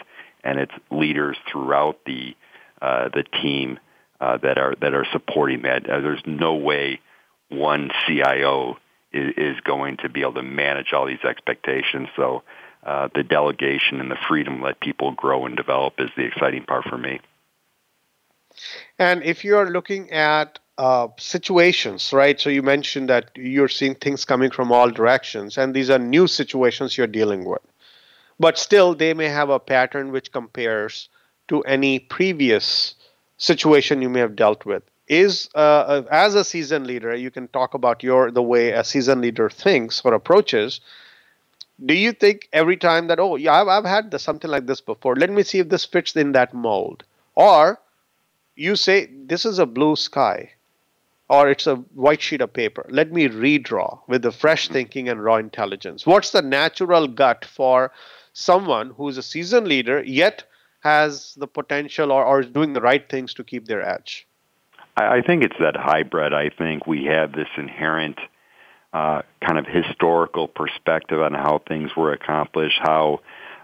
and 0.47 0.61
it's 0.61 0.73
leaders 0.91 1.37
throughout 1.51 1.99
the 2.07 2.35
uh, 2.81 3.09
the 3.09 3.25
team 3.43 3.79
uh, 4.21 4.39
that 4.39 4.59
are 4.59 4.75
that 4.81 4.95
are 4.95 5.07
supporting 5.13 5.63
that. 5.63 5.89
Uh, 5.89 6.01
there's 6.01 6.23
no 6.25 6.55
way 6.55 7.01
one 7.49 7.91
CIO 8.07 8.79
is, 9.13 9.35
is 9.37 9.61
going 9.61 9.99
to 9.99 10.09
be 10.09 10.23
able 10.23 10.35
to 10.35 10.43
manage 10.43 10.93
all 10.93 11.07
these 11.07 11.25
expectations. 11.25 12.09
So 12.17 12.43
uh, 12.85 13.09
the 13.15 13.25
delegation 13.25 14.01
and 14.01 14.11
the 14.11 14.17
freedom 14.29 14.59
to 14.59 14.65
let 14.65 14.81
people 14.81 15.13
grow 15.13 15.47
and 15.47 15.57
develop 15.57 15.95
is 15.99 16.11
the 16.17 16.25
exciting 16.25 16.65
part 16.65 16.85
for 16.85 16.97
me. 16.97 17.21
And 18.99 19.23
if 19.23 19.45
you're 19.45 19.71
looking 19.71 20.11
at 20.13 20.59
uh, 20.79 21.09
situations, 21.19 22.13
right? 22.13 22.39
So 22.39 22.51
you 22.51 22.63
mentioned 22.63 23.09
that 23.09 23.31
you're 23.35 23.69
seeing 23.69 23.95
things 23.95 24.25
coming 24.25 24.51
from 24.51 24.71
all 24.71 24.91
directions, 24.91 25.57
and 25.57 25.75
these 25.75 25.91
are 25.91 25.99
new 25.99 26.27
situations 26.27 26.99
you're 26.99 27.07
dealing 27.07 27.45
with. 27.45 27.63
But 28.39 28.59
still, 28.59 28.95
they 28.95 29.15
may 29.15 29.29
have 29.29 29.49
a 29.49 29.59
pattern 29.59 30.13
which 30.13 30.33
compares 30.33 31.09
to 31.49 31.63
any 31.63 31.99
previous 31.99 32.95
situation 33.39 34.03
you 34.03 34.11
may 34.11 34.21
have 34.21 34.37
dealt 34.37 34.67
with. 34.67 34.83
Is 35.09 35.49
uh, 35.55 35.59
uh 35.59 36.03
as 36.11 36.35
a 36.35 36.45
season 36.45 36.85
leader, 36.85 37.15
you 37.15 37.31
can 37.31 37.49
talk 37.49 37.75
about 37.75 38.03
your 38.03 38.31
the 38.31 38.43
way 38.43 38.73
a 38.73 38.83
season 38.83 39.21
leader 39.21 39.49
thinks 39.49 40.03
or 40.05 40.13
approaches. 40.15 40.81
Do 41.85 41.95
you 41.95 42.13
think 42.13 42.49
every 42.53 42.77
time 42.77 43.07
that 43.07 43.21
oh 43.21 43.37
yeah 43.37 43.63
I've, 43.63 43.69
I've 43.69 43.85
had 43.85 44.11
this, 44.11 44.23
something 44.23 44.51
like 44.51 44.67
this 44.67 44.81
before? 44.81 45.15
Let 45.15 45.31
me 45.31 45.43
see 45.45 45.61
if 45.61 45.69
this 45.69 45.85
fits 45.85 46.17
in 46.17 46.33
that 46.33 46.53
mold, 46.53 47.05
or 47.37 47.81
you 48.57 48.75
say 48.75 49.09
this 49.27 49.45
is 49.45 49.59
a 49.59 49.67
blue 49.67 49.95
sky 49.97 50.51
or 51.29 51.51
it's 51.51 51.67
a 51.67 51.77
white 51.77 52.23
sheet 52.23 52.41
of 52.41 52.53
paper. 52.53 52.87
Let 52.89 53.13
me 53.13 53.29
redraw 53.29 54.01
with 54.09 54.23
the 54.23 54.33
fresh 54.33 54.69
thinking 54.69 55.09
and 55.09 55.23
raw 55.23 55.37
intelligence. 55.37 56.07
What's 56.07 56.31
the 56.31 56.43
natural 56.43 57.07
gut 57.09 57.45
for 57.45 57.93
someone 58.33 58.91
who's 58.91 59.19
a 59.19 59.23
seasoned 59.23 59.69
leader 59.69 60.03
yet 60.03 60.45
has 60.81 61.35
the 61.35 61.47
potential 61.47 62.13
or, 62.13 62.25
or 62.25 62.41
is 62.41 62.47
doing 62.47 62.73
the 62.73 62.81
right 62.81 63.09
things 63.09 63.35
to 63.35 63.45
keep 63.45 63.67
their 63.67 63.87
edge? 63.87 64.27
I, 64.97 65.19
I 65.19 65.23
think 65.23 65.43
it's 65.43 65.59
that 65.61 65.77
hybrid. 65.77 66.33
I 66.33 66.51
think 66.51 66.87
we 66.87 67.05
have 67.07 67.33
this 67.33 67.49
inherent 67.57 68.19
uh, 68.93 69.23
kind 69.45 69.59
of 69.59 69.67
historical 69.67 70.49
perspective 70.49 71.21
on 71.21 71.35
how 71.35 71.61
things 71.67 71.91
were 71.97 72.13
accomplished, 72.13 72.79
how 72.81 73.21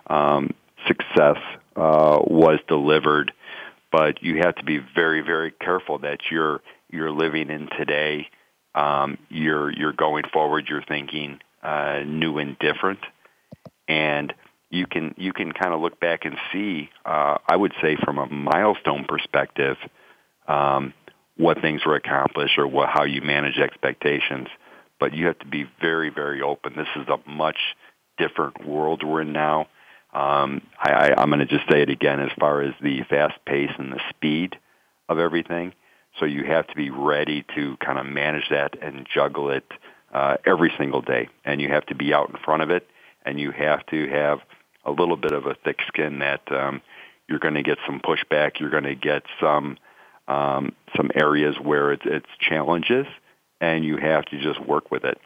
um, 0.08 0.52
success 0.86 1.38
uh, 1.76 2.18
was 2.24 2.58
delivered 2.66 3.32
but 3.92 4.22
you 4.22 4.38
have 4.38 4.56
to 4.56 4.64
be 4.64 4.78
very, 4.94 5.20
very 5.20 5.52
careful 5.52 5.98
that 5.98 6.18
you're 6.30 6.60
you're 6.90 7.10
living 7.10 7.50
in 7.50 7.68
today. 7.78 8.26
Um, 8.74 9.18
you're 9.28 9.70
you're 9.70 9.92
going 9.92 10.24
forward. 10.32 10.66
You're 10.68 10.82
thinking 10.82 11.38
uh, 11.62 12.00
new 12.04 12.38
and 12.38 12.58
different, 12.58 13.00
and 13.86 14.32
you 14.70 14.86
can 14.86 15.14
you 15.18 15.32
can 15.34 15.52
kind 15.52 15.74
of 15.74 15.80
look 15.80 16.00
back 16.00 16.24
and 16.24 16.36
see. 16.52 16.88
Uh, 17.04 17.36
I 17.46 17.54
would 17.54 17.74
say 17.82 17.96
from 18.02 18.18
a 18.18 18.26
milestone 18.26 19.04
perspective, 19.06 19.76
um, 20.48 20.94
what 21.36 21.60
things 21.60 21.84
were 21.84 21.96
accomplished 21.96 22.58
or 22.58 22.66
what 22.66 22.88
how 22.88 23.04
you 23.04 23.20
manage 23.20 23.58
expectations. 23.58 24.48
But 24.98 25.14
you 25.14 25.26
have 25.26 25.38
to 25.40 25.46
be 25.46 25.66
very 25.80 26.08
very 26.08 26.40
open. 26.40 26.72
This 26.76 26.88
is 26.96 27.06
a 27.08 27.28
much 27.28 27.58
different 28.16 28.66
world 28.66 29.02
we're 29.04 29.22
in 29.22 29.32
now. 29.32 29.66
Um, 30.12 30.62
I, 30.78 30.90
I, 30.90 31.20
I'm 31.20 31.30
going 31.30 31.40
to 31.40 31.46
just 31.46 31.68
say 31.70 31.82
it 31.82 31.88
again 31.88 32.20
as 32.20 32.30
far 32.38 32.62
as 32.62 32.74
the 32.80 33.02
fast 33.08 33.34
pace 33.46 33.70
and 33.78 33.92
the 33.92 34.00
speed 34.10 34.58
of 35.08 35.18
everything. 35.18 35.72
So 36.18 36.26
you 36.26 36.44
have 36.44 36.66
to 36.68 36.74
be 36.74 36.90
ready 36.90 37.44
to 37.54 37.76
kind 37.78 37.98
of 37.98 38.06
manage 38.06 38.48
that 38.50 38.76
and 38.82 39.06
juggle 39.12 39.50
it 39.50 39.64
uh, 40.12 40.36
every 40.44 40.72
single 40.76 41.00
day. 41.00 41.28
And 41.44 41.60
you 41.60 41.68
have 41.68 41.86
to 41.86 41.94
be 41.94 42.12
out 42.12 42.28
in 42.28 42.36
front 42.36 42.62
of 42.62 42.70
it, 42.70 42.86
and 43.24 43.40
you 43.40 43.50
have 43.52 43.84
to 43.86 44.08
have 44.08 44.40
a 44.84 44.90
little 44.90 45.16
bit 45.16 45.32
of 45.32 45.46
a 45.46 45.54
thick 45.54 45.80
skin 45.88 46.18
that 46.18 46.40
um, 46.52 46.82
you're 47.28 47.38
going 47.38 47.54
to 47.54 47.62
get 47.62 47.78
some 47.86 48.00
pushback. 48.00 48.60
You're 48.60 48.70
going 48.70 48.84
to 48.84 48.94
get 48.94 49.22
some 49.40 49.78
um, 50.28 50.72
some 50.96 51.10
areas 51.14 51.56
where 51.60 51.92
it's, 51.92 52.04
it's 52.04 52.28
challenges, 52.38 53.06
and 53.60 53.84
you 53.84 53.96
have 53.96 54.24
to 54.26 54.40
just 54.40 54.60
work 54.60 54.90
with 54.90 55.04
it 55.04 55.18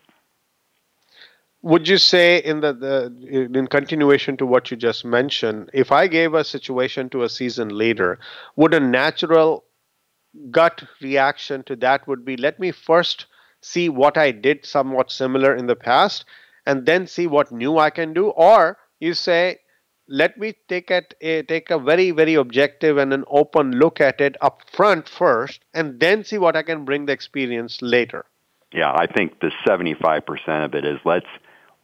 would 1.66 1.88
you 1.88 1.98
say 1.98 2.38
in 2.38 2.60
the, 2.60 2.72
the 2.72 3.56
in 3.56 3.66
continuation 3.66 4.36
to 4.36 4.46
what 4.46 4.70
you 4.70 4.76
just 4.76 5.04
mentioned 5.04 5.68
if 5.72 5.90
i 5.90 6.06
gave 6.06 6.32
a 6.32 6.44
situation 6.44 7.08
to 7.10 7.24
a 7.24 7.28
season 7.28 7.76
leader 7.76 8.18
would 8.54 8.72
a 8.72 8.78
natural 8.78 9.64
gut 10.50 10.84
reaction 11.00 11.64
to 11.64 11.74
that 11.74 12.06
would 12.06 12.24
be 12.24 12.36
let 12.36 12.60
me 12.60 12.70
first 12.70 13.26
see 13.62 13.88
what 13.88 14.16
i 14.16 14.30
did 14.30 14.64
somewhat 14.64 15.10
similar 15.10 15.56
in 15.56 15.66
the 15.66 15.74
past 15.74 16.24
and 16.66 16.86
then 16.86 17.06
see 17.06 17.26
what 17.26 17.50
new 17.50 17.78
i 17.78 17.90
can 17.90 18.12
do 18.12 18.28
or 18.50 18.78
you 19.00 19.12
say 19.12 19.58
let 20.08 20.38
me 20.38 20.52
take 20.68 20.88
it 20.88 21.14
a, 21.20 21.42
take 21.42 21.70
a 21.70 21.80
very 21.80 22.12
very 22.12 22.34
objective 22.34 22.96
and 22.96 23.12
an 23.12 23.24
open 23.28 23.72
look 23.72 24.00
at 24.00 24.20
it 24.20 24.36
up 24.40 24.62
front 24.70 25.08
first 25.08 25.64
and 25.74 25.98
then 25.98 26.22
see 26.22 26.38
what 26.38 26.54
i 26.54 26.62
can 26.62 26.84
bring 26.84 27.06
the 27.06 27.12
experience 27.12 27.82
later 27.82 28.24
yeah 28.72 28.92
i 28.94 29.06
think 29.16 29.40
the 29.40 29.50
75% 29.66 30.64
of 30.64 30.72
it 30.76 30.84
is 30.84 31.00
let's 31.04 31.26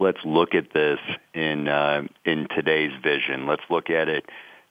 let's 0.03 0.25
look 0.25 0.55
at 0.55 0.73
this 0.73 0.99
in 1.33 1.69
uh, 1.69 2.03
in 2.25 2.49
today's 2.55 2.93
vision. 3.03 3.47
Let's 3.47 3.63
look 3.71 3.89
at 3.89 4.09
it 4.09 4.27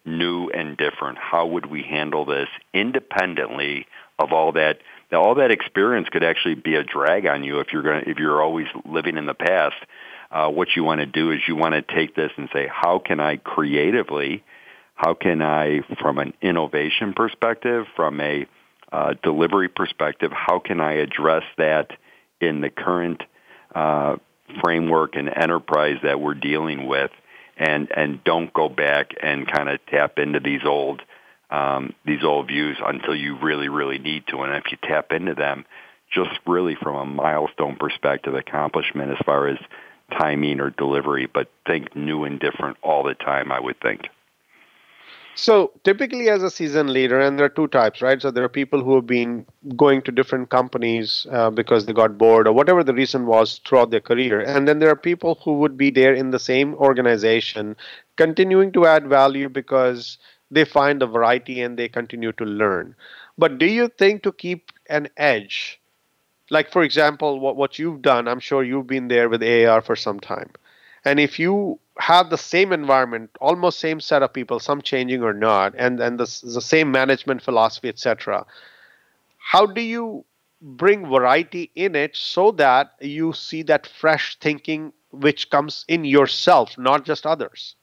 new 0.06 0.50
and 0.50 0.78
different. 0.78 1.18
How 1.18 1.46
would 1.46 1.66
we 1.66 1.84
handle 1.84 2.26
this 2.26 2.50
independently 2.74 3.88
of 4.20 4.32
all 4.34 4.52
that? 4.54 4.80
Now, 5.12 5.24
All 5.24 5.36
that 5.36 5.52
experience 5.52 6.10
could 6.10 6.24
actually 6.24 6.56
be 6.56 6.76
a 6.76 6.84
drag 6.84 7.26
on 7.26 7.44
you 7.44 7.60
if 7.60 7.74
you're 7.74 7.84
going 7.84 8.04
if 8.08 8.18
you're 8.18 8.42
always 8.42 8.68
living 8.86 9.18
in 9.18 9.26
the 9.26 9.34
past. 9.34 9.76
Uh, 10.32 10.50
what 10.50 10.70
you 10.76 10.84
want 10.86 11.02
to 11.02 11.06
do 11.06 11.32
is 11.32 11.40
you 11.46 11.58
want 11.58 11.74
to 11.76 11.82
take 11.82 12.16
this 12.16 12.32
and 12.38 12.48
say, 12.54 12.66
how 12.72 13.00
can 13.00 13.20
I 13.20 13.36
creatively, 13.36 14.44
how 14.96 15.14
can 15.14 15.42
I, 15.42 15.82
from 16.00 16.20
an 16.20 16.34
innovation 16.42 17.12
perspective, 17.14 17.86
from 17.98 18.22
a 18.22 18.46
uh, 18.94 19.16
delivery 19.24 19.68
perspective, 19.68 20.32
how 20.32 20.60
can 20.60 20.80
I 20.80 20.94
address 20.94 21.44
that 21.58 21.92
in 22.40 22.62
the 22.62 22.70
current 22.70 23.24
uh, 23.76 24.16
framework 24.62 25.16
and 25.16 25.30
enterprise 25.30 25.98
that 26.04 26.20
we're 26.20 26.34
dealing 26.34 26.88
with 26.88 27.12
and 27.58 27.92
and 27.96 28.24
don't 28.24 28.52
go 28.54 28.70
back 28.70 29.12
and 29.22 29.50
kind 29.50 29.70
of 29.70 29.80
tap 29.88 30.18
into 30.18 30.40
these 30.40 30.62
old 30.66 31.02
um, 31.50 31.94
these 32.06 32.24
old 32.24 32.48
views 32.48 32.78
until 32.86 33.16
you 33.16 33.38
really 33.40 33.70
really 33.70 34.00
need 34.00 34.24
to. 34.28 34.42
And 34.42 34.54
if 34.56 34.72
you 34.72 34.78
tap 34.84 35.12
into 35.12 35.34
them 35.36 35.66
just 36.12 36.32
really 36.46 36.76
from 36.76 36.96
a 36.96 37.06
milestone 37.06 37.78
perspective 37.78 38.36
accomplishment 38.36 39.12
as 39.12 39.18
far 39.26 39.48
as 39.48 39.58
timing 40.20 40.60
or 40.60 40.70
delivery 40.72 41.28
but 41.34 41.50
think 41.66 41.96
new 41.96 42.26
and 42.26 42.40
different 42.40 42.78
all 42.84 43.04
the 43.04 43.14
time 43.14 43.52
i 43.52 43.60
would 43.60 43.80
think 43.80 44.02
so 45.36 45.72
typically, 45.84 46.30
as 46.30 46.44
a 46.44 46.52
season 46.52 46.92
leader, 46.94 47.20
and 47.20 47.38
there 47.38 47.46
are 47.46 47.50
two 47.50 47.68
types, 47.68 48.02
right? 48.02 48.22
So 48.22 48.32
there 48.32 48.44
are 48.44 48.50
people 48.50 48.84
who 48.84 48.96
have 48.96 49.08
been 49.08 49.46
going 49.76 50.02
to 50.04 50.12
different 50.12 50.50
companies 50.50 51.26
uh, 51.32 51.50
because 51.50 51.86
they 51.86 51.94
got 51.94 52.18
bored 52.18 52.48
or 52.48 52.54
whatever 52.54 52.84
the 52.84 52.94
reason 52.94 53.26
was 53.26 53.60
throughout 53.66 53.92
their 53.92 54.02
career, 54.02 54.42
and 54.42 54.68
then 54.68 54.80
there 54.80 54.90
are 54.90 54.96
people 54.96 55.40
who 55.44 55.54
would 55.60 55.78
be 55.78 55.90
there 55.90 56.14
in 56.14 56.32
the 56.32 56.40
same 56.40 56.74
organization, 56.76 57.76
continuing 58.18 58.72
to 58.74 58.86
add 58.86 59.08
value 59.08 59.50
because 59.50 60.18
they 60.52 60.66
find 60.66 61.02
a 61.02 61.08
variety 61.08 61.62
and 61.62 61.78
they 61.78 61.88
continue 61.88 62.32
to 62.34 62.44
learn. 62.46 62.96
But 63.38 63.58
do 63.58 63.66
you 63.66 63.88
think 63.88 64.24
to 64.24 64.32
keep 64.34 64.72
an 64.90 65.08
edge, 65.18 65.80
like 66.50 66.72
for 66.72 66.84
example, 66.84 67.40
what 67.40 67.56
what 67.56 67.80
you've 67.80 68.02
done? 68.02 68.28
I'm 68.28 68.40
sure 68.40 68.64
you've 68.64 68.88
been 68.88 69.08
there 69.08 69.30
with 69.30 69.44
AAR 69.44 69.82
for 69.82 69.96
some 69.96 70.20
time, 70.20 70.52
and 71.06 71.20
if 71.20 71.40
you 71.40 71.80
have 72.12 72.30
the 72.30 72.38
same 72.38 72.72
environment, 72.74 73.30
almost 73.40 73.80
same 73.80 74.00
set 74.00 74.24
of 74.24 74.34
people, 74.34 74.60
some 74.60 74.82
changing 74.82 75.24
or 75.24 75.34
not, 75.34 75.74
and 75.78 76.00
and 76.00 76.20
the, 76.20 76.28
the 76.44 76.62
same 76.62 76.92
management 76.92 77.42
philosophy, 77.42 77.90
etc. 77.90 78.46
How 79.38 79.66
do 79.66 79.82
you 79.82 80.26
bring 80.62 81.10
variety 81.10 81.72
in 81.76 81.96
it 81.96 82.16
so 82.16 82.52
that 82.52 82.94
you 83.00 83.34
see 83.34 83.64
that 83.64 83.88
fresh 83.88 84.38
thinking 84.40 84.94
which 85.12 85.50
comes 85.50 85.86
in 85.88 86.06
yourself, 86.06 86.78
not 86.78 87.06
just 87.06 87.26
others? 87.26 87.76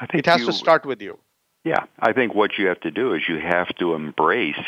I 0.00 0.06
think 0.06 0.20
it 0.20 0.26
has 0.26 0.40
you, 0.40 0.46
to 0.46 0.52
start 0.52 0.84
with 0.84 1.00
you. 1.00 1.18
Yeah, 1.64 1.84
I 2.00 2.12
think 2.12 2.34
what 2.34 2.58
you 2.58 2.66
have 2.66 2.80
to 2.80 2.90
do 2.90 3.14
is 3.14 3.22
you 3.28 3.38
have 3.38 3.68
to 3.76 3.94
embrace 3.94 4.64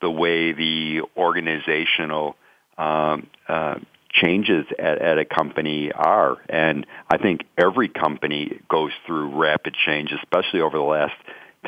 the 0.00 0.10
way 0.10 0.52
the 0.52 1.02
organizational 1.16 2.36
um, 2.78 3.28
uh, 3.48 3.76
changes 4.12 4.66
at, 4.78 5.00
at 5.00 5.18
a 5.18 5.24
company 5.24 5.90
are. 5.92 6.36
And 6.48 6.86
I 7.10 7.18
think 7.18 7.42
every 7.58 7.88
company 7.88 8.60
goes 8.68 8.92
through 9.06 9.36
rapid 9.38 9.74
change, 9.74 10.12
especially 10.12 10.60
over 10.60 10.76
the 10.76 10.84
last 10.84 11.14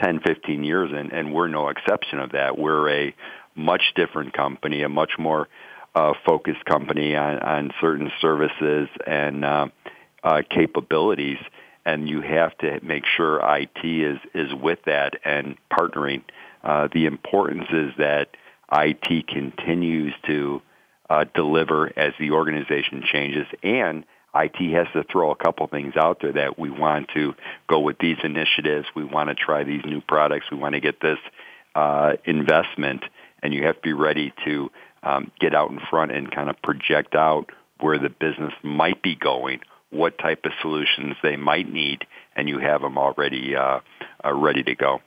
10, 0.02 0.20
15 0.20 0.64
years, 0.64 0.90
and, 0.92 1.12
and 1.12 1.32
we're 1.32 1.48
no 1.48 1.68
exception 1.68 2.18
of 2.18 2.32
that. 2.32 2.58
We're 2.58 2.90
a 2.90 3.14
much 3.54 3.92
different 3.94 4.32
company, 4.32 4.82
a 4.82 4.88
much 4.88 5.12
more 5.18 5.48
uh, 5.94 6.12
focused 6.26 6.64
company 6.64 7.14
on, 7.14 7.38
on 7.38 7.70
certain 7.80 8.10
services 8.20 8.88
and 9.06 9.44
uh, 9.44 9.68
uh, 10.22 10.42
capabilities 10.50 11.38
and 11.84 12.08
you 12.08 12.20
have 12.20 12.56
to 12.58 12.80
make 12.82 13.04
sure 13.16 13.40
IT 13.42 13.84
is 13.84 14.18
is 14.34 14.54
with 14.54 14.78
that 14.86 15.14
and 15.24 15.56
partnering. 15.70 16.22
Uh, 16.62 16.88
the 16.92 17.06
importance 17.06 17.66
is 17.70 17.92
that 17.98 18.28
IT 18.72 19.26
continues 19.28 20.14
to 20.26 20.62
uh, 21.10 21.24
deliver 21.34 21.92
as 21.98 22.12
the 22.18 22.30
organization 22.30 23.02
changes, 23.04 23.46
and 23.62 24.04
IT 24.34 24.72
has 24.74 24.86
to 24.94 25.04
throw 25.04 25.30
a 25.30 25.36
couple 25.36 25.66
things 25.68 25.94
out 25.96 26.18
there 26.20 26.32
that 26.32 26.58
we 26.58 26.70
want 26.70 27.08
to 27.14 27.34
go 27.68 27.78
with 27.78 27.98
these 27.98 28.16
initiatives. 28.24 28.86
We 28.94 29.04
want 29.04 29.28
to 29.28 29.34
try 29.34 29.62
these 29.62 29.84
new 29.84 30.00
products. 30.00 30.46
We 30.50 30.56
want 30.56 30.74
to 30.74 30.80
get 30.80 31.00
this 31.00 31.18
uh, 31.74 32.14
investment, 32.24 33.04
and 33.42 33.54
you 33.54 33.64
have 33.66 33.76
to 33.76 33.82
be 33.82 33.92
ready 33.92 34.32
to 34.44 34.70
um, 35.02 35.30
get 35.38 35.54
out 35.54 35.70
in 35.70 35.78
front 35.90 36.10
and 36.10 36.30
kind 36.30 36.50
of 36.50 36.60
project 36.62 37.14
out 37.14 37.50
where 37.80 37.98
the 37.98 38.08
business 38.08 38.52
might 38.62 39.02
be 39.02 39.14
going 39.14 39.60
what 39.90 40.18
type 40.18 40.44
of 40.44 40.52
solutions 40.60 41.14
they 41.22 41.36
might 41.36 41.72
need, 41.72 42.04
and 42.34 42.48
you 42.48 42.58
have 42.58 42.82
them 42.82 42.98
already 42.98 43.54
uh, 43.54 43.78
uh, 44.24 44.34
ready 44.34 44.62
to 44.62 44.74
go. 44.74 45.00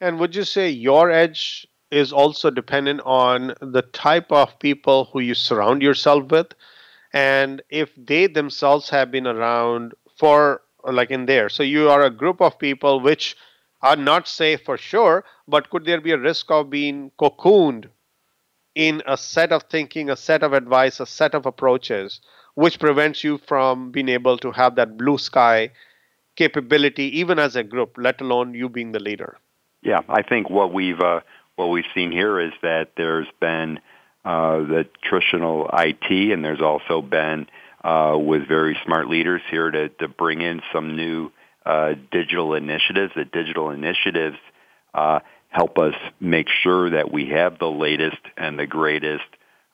And 0.00 0.18
would 0.18 0.34
you 0.34 0.44
say 0.44 0.70
your 0.70 1.10
edge 1.10 1.66
is 1.92 2.12
also 2.12 2.50
dependent 2.50 3.00
on 3.04 3.54
the 3.60 3.82
type 3.82 4.32
of 4.32 4.58
people 4.58 5.10
who 5.12 5.20
you 5.20 5.34
surround 5.34 5.82
yourself 5.82 6.30
with? 6.30 6.48
And 7.12 7.62
if 7.68 7.90
they 7.96 8.26
themselves 8.26 8.88
have 8.90 9.10
been 9.10 9.26
around 9.26 9.92
for, 10.16 10.62
like 10.84 11.10
in 11.10 11.26
there, 11.26 11.48
so 11.48 11.62
you 11.62 11.90
are 11.90 12.02
a 12.02 12.10
group 12.10 12.40
of 12.40 12.58
people 12.58 13.00
which 13.00 13.36
are 13.82 13.96
not 13.96 14.26
safe 14.26 14.62
for 14.64 14.76
sure, 14.76 15.24
but 15.46 15.70
could 15.70 15.84
there 15.84 16.00
be 16.00 16.12
a 16.12 16.18
risk 16.18 16.50
of 16.50 16.70
being 16.70 17.12
cocooned 17.20 17.88
in 18.74 19.02
a 19.06 19.16
set 19.16 19.52
of 19.52 19.64
thinking, 19.64 20.08
a 20.08 20.16
set 20.16 20.42
of 20.42 20.52
advice, 20.52 20.98
a 20.98 21.06
set 21.06 21.34
of 21.34 21.46
approaches? 21.46 22.20
which 22.54 22.78
prevents 22.78 23.24
you 23.24 23.38
from 23.38 23.90
being 23.90 24.08
able 24.08 24.36
to 24.38 24.52
have 24.52 24.76
that 24.76 24.96
blue 24.96 25.18
sky 25.18 25.70
capability 26.36 27.04
even 27.18 27.38
as 27.38 27.56
a 27.56 27.62
group 27.62 27.94
let 27.96 28.20
alone 28.20 28.54
you 28.54 28.68
being 28.68 28.92
the 28.92 29.00
leader 29.00 29.36
yeah 29.82 30.00
i 30.08 30.22
think 30.22 30.48
what 30.50 30.72
we've 30.72 31.00
uh, 31.00 31.20
what 31.56 31.66
we've 31.66 31.84
seen 31.94 32.12
here 32.12 32.40
is 32.40 32.52
that 32.62 32.92
there's 32.96 33.28
been 33.40 33.80
uh, 34.24 34.58
the 34.58 34.86
traditional 35.02 35.68
IT, 35.72 36.32
and 36.32 36.44
there's 36.44 36.60
also 36.60 37.02
been 37.02 37.46
uh, 37.84 38.16
with 38.18 38.46
very 38.46 38.78
smart 38.84 39.08
leaders 39.08 39.42
here 39.50 39.70
to, 39.70 39.88
to 39.88 40.08
bring 40.08 40.40
in 40.40 40.62
some 40.72 40.96
new 40.96 41.30
uh, 41.66 41.94
digital 42.10 42.54
initiatives. 42.54 43.12
The 43.14 43.24
digital 43.24 43.70
initiatives 43.70 44.38
uh, 44.94 45.20
help 45.48 45.78
us 45.78 45.94
make 46.20 46.48
sure 46.62 46.90
that 46.90 47.12
we 47.12 47.30
have 47.30 47.58
the 47.58 47.70
latest 47.70 48.18
and 48.36 48.58
the 48.58 48.66
greatest 48.66 49.24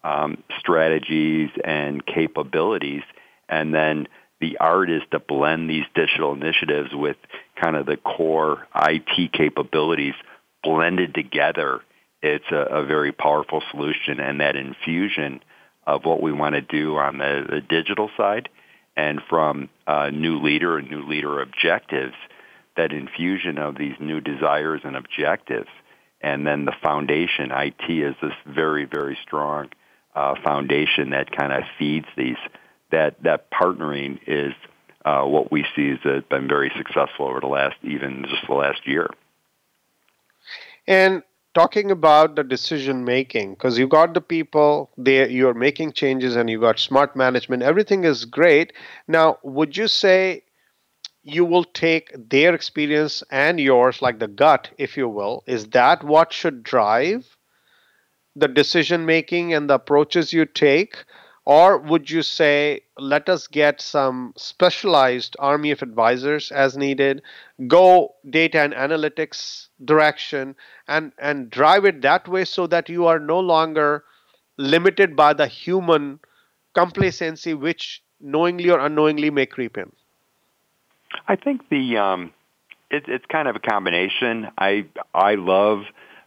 um, 0.03 0.43
strategies 0.59 1.51
and 1.65 2.05
capabilities, 2.05 3.03
and 3.49 3.75
then 3.75 4.09
the 4.41 4.59
art 4.59 4.91
is 4.91 5.03
to 5.11 5.19
blend 5.19 5.69
these 5.69 5.85
digital 5.95 6.33
initiatives 6.33 6.91
with 6.95 7.17
kind 7.61 7.77
of 7.77 7.87
the 7.87 7.97
core 7.97 8.67
IT 8.75 9.33
capabilities 9.33 10.15
blended 10.63 11.15
together. 11.15 11.81
It's 12.23 12.51
a, 12.51 12.57
a 12.57 12.85
very 12.85 13.13
powerful 13.13 13.63
solution, 13.71 14.21
and 14.21 14.41
that 14.41 14.57
infusion 14.57 15.41
of 15.87 16.05
what 16.05 16.21
we 16.21 16.33
want 16.33 16.55
to 16.55 16.61
do 16.61 16.97
on 16.97 17.19
the, 17.19 17.47
the 17.49 17.61
digital 17.61 18.11
side 18.17 18.49
and 18.97 19.21
from 19.31 19.71
uh, 19.87 20.11
new 20.11 20.41
leader 20.41 20.77
and 20.77 20.91
new 20.91 21.07
leader 21.09 21.41
objectives, 21.41 22.15
that 22.77 22.93
infusion 22.93 23.57
of 23.57 23.77
these 23.79 23.95
new 24.01 24.21
desires 24.21 24.81
and 24.85 24.97
objectives, 24.97 25.69
and 26.21 26.45
then 26.45 26.65
the 26.65 26.75
foundation, 26.83 27.53
IT 27.53 27.89
is 27.89 28.17
this 28.21 28.33
very, 28.45 28.85
very 28.85 29.17
strong 29.23 29.69
uh, 30.17 30.35
foundation 30.43 31.11
that 31.11 31.31
kind 31.31 31.53
of 31.53 31.63
feeds 31.79 32.07
these. 32.17 32.37
That 32.91 33.23
that 33.23 33.51
partnering 33.51 34.19
is 34.27 34.55
uh, 35.05 35.23
what 35.23 35.53
we 35.53 35.65
see 35.77 35.91
has 35.91 36.25
been 36.29 36.49
very 36.49 36.73
successful 36.77 37.27
over 37.27 37.41
the 37.41 37.47
last 37.47 37.77
even 37.83 38.25
just 38.29 38.47
the 38.49 38.55
last 38.55 38.81
year. 38.87 39.09
And 40.89 41.23
talking 41.55 41.93
about 41.93 42.35
the 42.35 42.43
decision 42.43 43.05
making, 43.05 43.55
because 43.55 43.79
you 43.79 43.87
got 43.87 44.13
the 44.13 44.21
people 44.21 44.91
they 44.99 45.29
you're 45.31 45.55
making 45.55 45.93
changes, 45.93 46.35
and 46.35 46.51
you 46.51 46.61
got 46.61 46.81
smart 46.81 47.15
management. 47.15 47.63
Everything 47.63 48.03
is 48.03 48.25
great. 48.25 48.73
Now, 49.07 49.39
would 49.45 49.77
you 49.77 49.87
say 49.87 50.43
you 51.23 51.45
will 51.45 51.65
take 51.65 52.13
their 52.31 52.55
experience 52.55 53.23
and 53.31 53.61
yours, 53.61 54.03
like 54.03 54.19
the 54.19 54.29
gut, 54.29 54.71
if 54.79 54.97
you 54.97 55.09
will? 55.09 55.45
Is 55.47 55.69
that 55.69 56.05
what 56.05 56.33
should 56.33 56.63
drive 56.65 57.37
the 58.35 58.49
decision 58.49 59.05
making 59.05 59.53
and 59.53 59.69
the 59.69 59.75
approaches 59.75 60.33
you 60.33 60.47
take? 60.47 61.05
Or 61.49 61.79
would 61.79 62.11
you 62.11 62.21
say, 62.21 62.83
let 62.99 63.31
us 63.31 63.47
get 63.47 63.81
some 63.81 64.35
specialized 64.37 65.35
army 65.39 65.71
of 65.71 65.81
advisors 65.81 66.53
as 66.53 66.77
needed, 66.77 67.23
go 67.67 68.15
data 68.29 68.61
and 68.61 68.75
analytics 68.75 69.69
direction, 69.83 70.55
and, 70.89 71.13
and 71.19 71.49
drive 71.49 71.87
it 71.87 72.03
that 72.03 72.29
way 72.29 72.45
so 72.45 72.67
that 72.67 72.91
you 72.91 73.07
are 73.07 73.19
no 73.19 73.41
longer 73.41 74.05
limited 74.59 75.17
by 75.17 75.33
the 75.33 75.47
human 75.47 76.21
complacency, 76.75 77.55
which 77.55 78.03
knowingly 78.21 78.69
or 78.69 78.81
unknowingly 78.81 79.31
may 79.31 79.47
creep 79.47 79.79
in? 79.79 79.91
I 81.29 81.37
think 81.37 81.67
the 81.71 81.97
um, 81.97 82.35
it, 82.91 83.05
it's 83.09 83.25
kind 83.25 83.49
of 83.49 83.57
a 83.57 83.61
combination. 83.61 84.49
I 84.59 84.85
I 85.15 85.37
love 85.37 85.85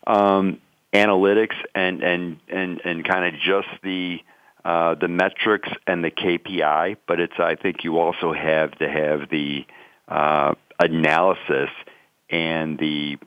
um, 0.08 0.60
analytics 0.94 1.56
and 1.76 2.02
and 2.02 2.40
and 2.48 2.82
and 2.84 3.08
kind 3.08 3.32
of 3.32 3.40
just 3.40 3.68
the 3.84 4.20
uh, 4.64 4.96
the 4.96 5.08
metrics 5.08 5.70
and 5.88 6.04
the 6.04 6.12
KPI, 6.12 6.98
but 7.08 7.20
it's 7.20 7.40
I 7.40 7.56
think 7.56 7.84
you 7.84 8.00
also 8.00 8.34
have 8.34 8.72
to 8.78 8.90
have 8.90 9.30
the 9.30 9.66
uh, 10.08 10.54
analysis 10.80 11.70
and 12.30 12.78
the 12.78 13.18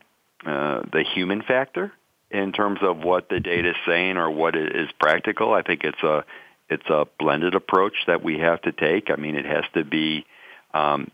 uh, 0.46 0.82
the 0.92 1.04
human 1.14 1.42
factor 1.42 1.92
in 2.30 2.52
terms 2.52 2.80
of 2.82 2.98
what 2.98 3.28
the 3.28 3.40
data 3.40 3.70
is 3.70 3.76
saying 3.86 4.16
or 4.16 4.30
what 4.30 4.56
is 4.56 4.88
practical. 5.00 5.52
I 5.52 5.62
think 5.62 5.84
it's 5.84 6.02
a 6.02 6.24
it's 6.68 6.88
a 6.88 7.06
blended 7.18 7.54
approach 7.54 7.94
that 8.06 8.22
we 8.22 8.38
have 8.38 8.62
to 8.62 8.72
take. 8.72 9.10
I 9.10 9.16
mean, 9.16 9.36
it 9.36 9.44
has 9.44 9.64
to 9.74 9.84
be 9.84 10.26
um, 10.72 11.10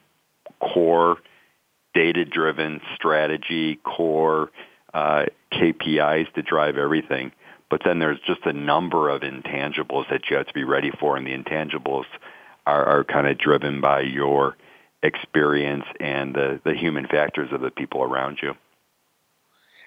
core 0.60 1.16
data 1.94 2.24
driven 2.24 2.80
strategy, 2.94 3.76
core 3.76 4.50
uh, 4.94 5.26
KPIs 5.52 6.32
to 6.34 6.42
drive 6.42 6.76
everything. 6.76 7.32
But 7.70 7.82
then 7.84 8.00
there's 8.00 8.18
just 8.26 8.44
a 8.44 8.52
number 8.52 9.08
of 9.08 9.22
intangibles 9.22 10.10
that 10.10 10.28
you 10.28 10.36
have 10.36 10.46
to 10.46 10.54
be 10.54 10.64
ready 10.64 10.90
for, 10.98 11.16
and 11.16 11.26
the 11.26 11.36
intangibles 11.36 12.04
are, 12.66 12.84
are 12.84 13.04
kind 13.04 13.28
of 13.28 13.38
driven 13.38 13.80
by 13.80 14.00
your 14.00 14.56
experience 15.02 15.84
and 15.98 16.34
the, 16.34 16.60
the 16.64 16.74
human 16.74 17.06
factors 17.06 17.48
of 17.52 17.60
the 17.60 17.70
people 17.70 18.02
around 18.02 18.38
you. 18.42 18.54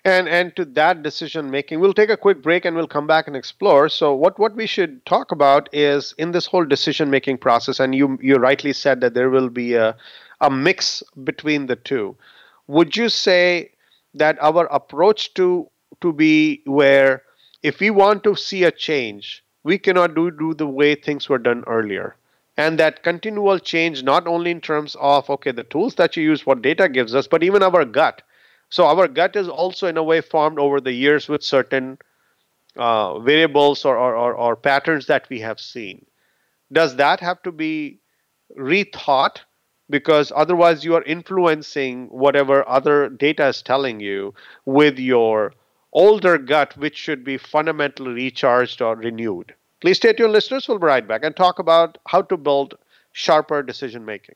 And 0.05 0.27
and 0.27 0.53
to 0.57 0.65
that 0.65 1.01
decision 1.01 1.49
making, 1.49 1.79
we'll 1.79 1.93
take 1.93 2.09
a 2.09 2.17
quick 2.17 2.41
break 2.41 2.65
and 2.65 2.75
we'll 2.75 2.87
come 2.87 3.07
back 3.07 3.25
and 3.25 3.37
explore. 3.37 3.87
So 3.87 4.13
what, 4.13 4.37
what 4.37 4.53
we 4.53 4.67
should 4.67 5.05
talk 5.05 5.31
about 5.31 5.69
is 5.71 6.13
in 6.17 6.33
this 6.33 6.45
whole 6.45 6.65
decision 6.65 7.09
making 7.09 7.37
process, 7.37 7.79
and 7.79 7.95
you 7.95 8.17
you 8.21 8.35
rightly 8.35 8.73
said 8.73 8.99
that 8.99 9.13
there 9.13 9.29
will 9.29 9.49
be 9.49 9.75
a, 9.75 9.95
a 10.41 10.49
mix 10.49 11.03
between 11.23 11.67
the 11.67 11.77
two. 11.77 12.17
Would 12.67 12.97
you 12.97 13.07
say 13.07 13.71
that 14.13 14.37
our 14.41 14.65
approach 14.65 15.33
to 15.35 15.69
to 16.01 16.11
be 16.11 16.61
where 16.65 17.21
if 17.63 17.79
we 17.79 17.89
want 17.89 18.23
to 18.25 18.35
see 18.35 18.65
a 18.65 18.71
change, 18.71 19.43
we 19.63 19.77
cannot 19.77 20.13
do, 20.13 20.29
do 20.29 20.53
the 20.53 20.67
way 20.67 20.93
things 20.95 21.29
were 21.29 21.37
done 21.37 21.63
earlier. 21.65 22.15
And 22.57 22.77
that 22.79 23.01
continual 23.01 23.57
change, 23.57 24.03
not 24.03 24.27
only 24.27 24.51
in 24.51 24.61
terms 24.61 24.95
of, 24.99 25.29
okay, 25.29 25.51
the 25.51 25.63
tools 25.63 25.95
that 25.95 26.15
you 26.15 26.23
use, 26.23 26.45
what 26.45 26.61
data 26.61 26.87
gives 26.87 27.15
us, 27.15 27.25
but 27.25 27.41
even 27.41 27.63
our 27.63 27.85
gut. 27.85 28.21
So 28.69 28.85
our 28.85 29.07
gut 29.07 29.35
is 29.35 29.47
also, 29.47 29.87
in 29.87 29.97
a 29.97 30.03
way, 30.03 30.21
formed 30.21 30.59
over 30.59 30.79
the 30.81 30.91
years 30.91 31.29
with 31.29 31.41
certain 31.41 31.97
uh, 32.75 33.19
variables 33.19 33.85
or, 33.85 33.97
or, 33.97 34.15
or, 34.15 34.33
or 34.33 34.55
patterns 34.55 35.07
that 35.07 35.27
we 35.29 35.39
have 35.39 35.59
seen. 35.59 36.05
Does 36.71 36.97
that 36.97 37.19
have 37.21 37.41
to 37.43 37.51
be 37.51 37.99
rethought 38.57 39.37
because 39.89 40.31
otherwise 40.35 40.83
you 40.83 40.95
are 40.95 41.03
influencing 41.03 42.07
whatever 42.07 42.67
other 42.67 43.09
data 43.09 43.47
is 43.47 43.61
telling 43.61 43.99
you 43.99 44.33
with 44.65 44.97
your 44.97 45.53
older 45.93 46.37
gut 46.37 46.75
which 46.77 46.97
should 46.97 47.23
be 47.23 47.37
fundamentally 47.37 48.11
recharged 48.13 48.81
or 48.81 48.95
renewed. 48.97 49.55
Please 49.81 49.97
stay 49.97 50.13
tuned, 50.13 50.33
listeners. 50.33 50.67
We'll 50.67 50.79
be 50.79 50.87
right 50.87 51.07
back 51.07 51.23
and 51.23 51.35
talk 51.35 51.59
about 51.59 51.97
how 52.07 52.21
to 52.23 52.37
build 52.37 52.75
sharper 53.13 53.63
decision 53.63 54.05
making. 54.05 54.35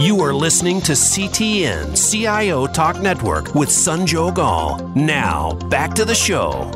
You 0.00 0.20
are 0.20 0.32
listening 0.32 0.80
to 0.82 0.92
CTN 0.92 1.96
CIO 1.98 2.68
Talk 2.68 3.00
Network 3.00 3.56
with 3.56 3.68
Sanjog 3.68 4.38
Aul. 4.38 4.78
Now, 4.94 5.54
back 5.70 5.92
to 5.94 6.04
the 6.04 6.14
show. 6.14 6.70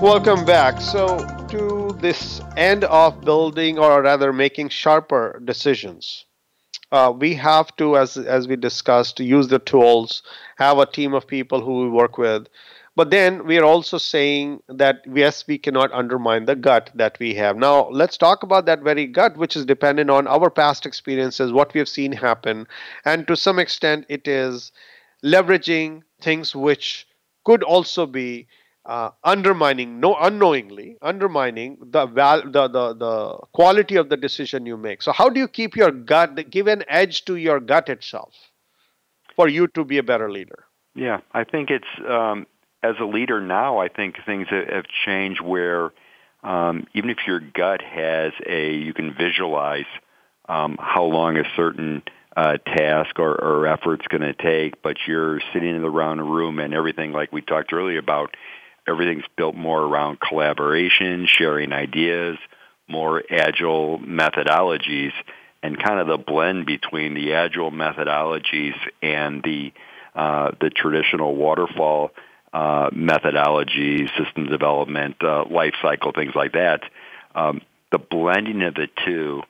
Welcome 0.00 0.46
back. 0.46 0.80
So, 0.80 1.18
to 1.50 1.94
this 2.00 2.40
end 2.56 2.84
of 2.84 3.20
building, 3.20 3.78
or 3.78 4.00
rather 4.00 4.32
making 4.32 4.70
sharper 4.70 5.42
decisions, 5.44 6.24
uh, 6.90 7.12
we 7.14 7.34
have 7.34 7.76
to, 7.76 7.98
as, 7.98 8.16
as 8.16 8.48
we 8.48 8.56
discussed, 8.56 9.20
use 9.20 9.48
the 9.48 9.58
tools, 9.58 10.22
have 10.56 10.78
a 10.78 10.86
team 10.86 11.12
of 11.12 11.26
people 11.26 11.60
who 11.60 11.82
we 11.82 11.90
work 11.90 12.16
with, 12.16 12.48
but 12.98 13.10
then 13.10 13.46
we 13.46 13.56
are 13.58 13.64
also 13.64 13.96
saying 13.96 14.60
that 14.66 15.02
yes, 15.06 15.46
we 15.46 15.56
cannot 15.56 15.92
undermine 15.92 16.46
the 16.46 16.56
gut 16.56 16.90
that 16.96 17.16
we 17.20 17.32
have. 17.34 17.56
Now, 17.56 17.88
let's 17.90 18.16
talk 18.16 18.42
about 18.42 18.66
that 18.66 18.82
very 18.82 19.06
gut, 19.06 19.36
which 19.36 19.54
is 19.54 19.64
dependent 19.64 20.10
on 20.10 20.26
our 20.26 20.50
past 20.50 20.84
experiences, 20.84 21.52
what 21.52 21.72
we 21.72 21.78
have 21.78 21.88
seen 21.88 22.10
happen. 22.10 22.66
And 23.04 23.24
to 23.28 23.36
some 23.36 23.60
extent, 23.60 24.06
it 24.08 24.26
is 24.26 24.72
leveraging 25.24 26.02
things 26.20 26.56
which 26.56 27.06
could 27.44 27.62
also 27.62 28.04
be 28.04 28.48
uh, 28.84 29.10
undermining, 29.22 30.00
no, 30.00 30.16
unknowingly 30.16 30.96
undermining 31.00 31.78
the, 31.80 32.06
val- 32.06 32.50
the 32.50 32.66
the 32.66 32.94
the 32.94 33.38
quality 33.52 33.94
of 33.94 34.08
the 34.08 34.16
decision 34.16 34.66
you 34.66 34.76
make. 34.76 35.02
So, 35.02 35.12
how 35.12 35.28
do 35.28 35.38
you 35.38 35.46
keep 35.46 35.76
your 35.76 35.92
gut, 35.92 36.50
give 36.50 36.66
an 36.66 36.82
edge 36.88 37.24
to 37.26 37.36
your 37.36 37.60
gut 37.60 37.88
itself, 37.88 38.34
for 39.36 39.46
you 39.46 39.68
to 39.68 39.84
be 39.84 39.98
a 39.98 40.02
better 40.02 40.32
leader? 40.32 40.64
Yeah, 40.96 41.20
I 41.32 41.44
think 41.44 41.70
it's 41.70 41.94
um, 42.08 42.46
as 42.82 42.94
a 43.00 43.04
leader 43.04 43.40
now, 43.40 43.78
I 43.78 43.88
think 43.88 44.16
things 44.24 44.48
have 44.50 44.84
changed 45.04 45.40
where 45.40 45.90
um, 46.42 46.86
even 46.94 47.10
if 47.10 47.18
your 47.26 47.40
gut 47.40 47.82
has 47.82 48.32
a, 48.46 48.72
you 48.72 48.94
can 48.94 49.14
visualize 49.14 49.86
um, 50.48 50.76
how 50.78 51.04
long 51.04 51.36
a 51.36 51.44
certain 51.56 52.02
uh, 52.36 52.56
task 52.58 53.18
or, 53.18 53.34
or 53.34 53.66
effort's 53.66 54.06
going 54.06 54.22
to 54.22 54.32
take, 54.32 54.80
but 54.82 54.96
you're 55.06 55.40
sitting 55.52 55.74
in 55.74 55.82
the 55.82 55.90
round 55.90 56.20
room 56.30 56.60
and 56.60 56.72
everything 56.72 57.12
like 57.12 57.32
we 57.32 57.42
talked 57.42 57.72
earlier 57.72 57.98
about, 57.98 58.36
everything's 58.86 59.24
built 59.36 59.56
more 59.56 59.82
around 59.82 60.20
collaboration, 60.20 61.26
sharing 61.26 61.72
ideas, 61.72 62.38
more 62.86 63.22
agile 63.28 63.98
methodologies, 63.98 65.12
and 65.62 65.82
kind 65.82 65.98
of 65.98 66.06
the 66.06 66.16
blend 66.16 66.64
between 66.64 67.14
the 67.14 67.34
agile 67.34 67.72
methodologies 67.72 68.76
and 69.02 69.42
the 69.42 69.72
uh, 70.14 70.52
the 70.60 70.70
traditional 70.70 71.36
waterfall 71.36 72.10
uh, 72.52 72.90
methodology, 72.92 74.08
system 74.18 74.46
development, 74.46 75.16
uh, 75.22 75.44
life 75.50 75.74
cycle, 75.82 76.12
things 76.12 76.34
like 76.34 76.52
that. 76.52 76.80
Um, 77.34 77.60
the 77.92 77.98
blending 77.98 78.62
of 78.62 78.74
the 78.74 78.88
two, 79.04 79.42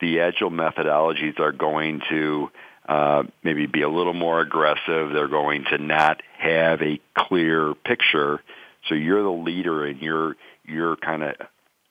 the 0.00 0.20
agile 0.20 0.50
methodologies 0.50 1.38
are 1.40 1.52
going 1.52 2.02
to 2.10 2.50
uh, 2.88 3.22
maybe 3.42 3.66
be 3.66 3.82
a 3.82 3.88
little 3.88 4.12
more 4.12 4.40
aggressive. 4.40 5.12
They're 5.12 5.28
going 5.28 5.64
to 5.70 5.78
not 5.78 6.22
have 6.38 6.82
a 6.82 7.00
clear 7.16 7.74
picture. 7.74 8.42
So 8.88 8.94
you're 8.94 9.22
the 9.22 9.30
leader, 9.30 9.86
and 9.86 10.00
you're 10.00 10.36
you're 10.66 10.96
kind 10.96 11.22
of 11.22 11.34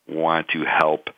want 0.07 0.49
to 0.49 0.63
help 0.63 1.09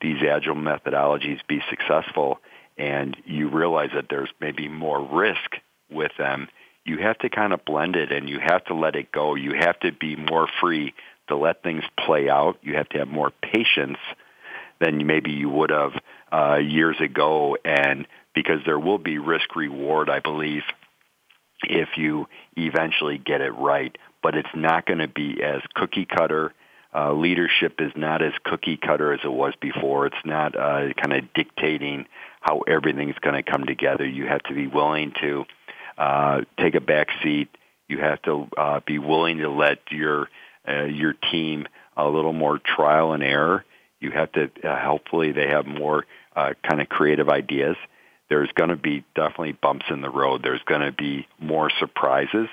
these 0.00 0.22
agile 0.22 0.56
methodologies 0.56 1.38
be 1.46 1.60
successful, 1.68 2.40
and 2.76 3.16
you 3.24 3.48
realize 3.48 3.90
that 3.94 4.06
there's 4.10 4.30
maybe 4.40 4.66
more 4.66 5.00
risk 5.00 5.56
with 5.90 6.12
them 6.18 6.48
you 6.84 6.98
have 6.98 7.18
to 7.18 7.28
kind 7.28 7.52
of 7.52 7.64
blend 7.64 7.96
it 7.96 8.12
and 8.12 8.28
you 8.28 8.38
have 8.40 8.64
to 8.66 8.74
let 8.74 8.96
it 8.96 9.12
go. 9.12 9.34
You 9.34 9.54
have 9.58 9.78
to 9.80 9.92
be 9.92 10.16
more 10.16 10.48
free 10.60 10.94
to 11.28 11.36
let 11.36 11.62
things 11.62 11.84
play 12.04 12.28
out. 12.28 12.58
You 12.62 12.76
have 12.76 12.88
to 12.90 12.98
have 12.98 13.08
more 13.08 13.32
patience 13.42 13.98
than 14.80 15.06
maybe 15.06 15.30
you 15.30 15.48
would 15.48 15.70
have 15.70 15.92
uh, 16.32 16.56
years 16.56 16.96
ago. 17.00 17.56
And 17.64 18.06
because 18.34 18.60
there 18.64 18.78
will 18.78 18.98
be 18.98 19.18
risk 19.18 19.54
reward, 19.54 20.08
I 20.08 20.20
believe, 20.20 20.62
if 21.62 21.90
you 21.96 22.26
eventually 22.56 23.18
get 23.18 23.40
it 23.40 23.50
right. 23.50 23.96
But 24.22 24.34
it's 24.34 24.48
not 24.54 24.86
going 24.86 24.98
to 24.98 25.08
be 25.08 25.42
as 25.42 25.62
cookie 25.74 26.06
cutter. 26.06 26.52
Uh, 26.94 27.12
leadership 27.12 27.74
is 27.78 27.92
not 27.94 28.22
as 28.22 28.32
cookie 28.44 28.76
cutter 28.76 29.12
as 29.12 29.20
it 29.22 29.32
was 29.32 29.54
before. 29.60 30.06
It's 30.06 30.16
not 30.24 30.56
uh, 30.56 30.92
kind 30.94 31.12
of 31.12 31.32
dictating 31.34 32.06
how 32.40 32.60
everything's 32.60 33.18
going 33.20 33.36
to 33.36 33.48
come 33.48 33.64
together. 33.64 34.04
You 34.04 34.26
have 34.26 34.42
to 34.44 34.54
be 34.54 34.66
willing 34.66 35.12
to 35.20 35.44
uh, 36.00 36.40
take 36.58 36.74
a 36.74 36.80
back 36.80 37.08
seat. 37.22 37.48
You 37.86 37.98
have 37.98 38.22
to 38.22 38.48
uh, 38.56 38.80
be 38.86 38.98
willing 38.98 39.38
to 39.38 39.50
let 39.50 39.78
your 39.90 40.28
uh, 40.66 40.84
your 40.84 41.12
team 41.12 41.68
a 41.96 42.08
little 42.08 42.32
more 42.32 42.58
trial 42.58 43.12
and 43.12 43.22
error. 43.22 43.64
You 44.00 44.10
have 44.12 44.32
to 44.32 44.50
uh, 44.64 44.80
hopefully 44.82 45.32
they 45.32 45.48
have 45.48 45.66
more 45.66 46.06
uh, 46.34 46.54
kind 46.66 46.80
of 46.80 46.88
creative 46.88 47.28
ideas. 47.28 47.76
There's 48.30 48.50
going 48.52 48.70
to 48.70 48.76
be 48.76 49.04
definitely 49.14 49.52
bumps 49.52 49.86
in 49.90 50.00
the 50.00 50.08
road. 50.08 50.42
There's 50.42 50.62
going 50.64 50.82
to 50.82 50.92
be 50.92 51.26
more 51.38 51.70
surprises, 51.78 52.48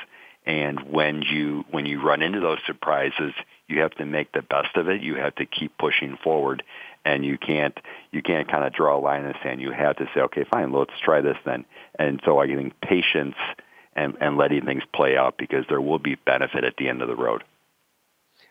and 0.46 0.82
when 0.82 1.22
you 1.22 1.64
when 1.72 1.86
you 1.86 2.02
run 2.02 2.22
into 2.22 2.42
those 2.42 2.60
surprises, 2.66 3.34
you 3.70 3.80
have 3.80 3.96
to 3.96 4.06
make 4.06 4.34
the 4.34 4.42
best 4.42 4.76
of 4.76 4.90
it. 4.90 5.02
You 5.02 5.16
have 5.16 5.36
to 5.36 5.46
keep 5.46 5.78
pushing 5.78 6.18
forward, 6.22 6.64
and 7.06 7.26
you 7.26 7.38
can't 7.38 7.78
you 8.12 8.22
can't 8.22 8.50
kind 8.50 8.66
of 8.66 8.74
draw 8.74 8.98
a 8.98 9.00
line 9.00 9.22
in 9.22 9.28
the 9.28 9.36
sand. 9.44 9.62
You 9.62 9.72
have 9.72 9.98
to 9.98 10.06
say, 10.14 10.22
okay, 10.22 10.46
fine, 10.50 10.72
let's 10.72 11.00
try 11.04 11.22
this 11.22 11.38
then. 11.46 11.66
And 12.00 12.22
so 12.26 12.40
I 12.40 12.48
think 12.48 12.80
patience 12.82 13.36
and, 13.96 14.16
and 14.22 14.38
letting 14.38 14.66
things 14.66 14.84
play 14.94 15.18
out 15.18 15.38
because 15.38 15.66
there 15.70 15.82
will 15.82 16.00
be 16.00 16.16
benefit 16.16 16.64
at 16.64 16.78
the 16.78 16.88
end 16.88 17.02
of 17.02 17.08
the 17.08 17.16
road. 17.16 17.44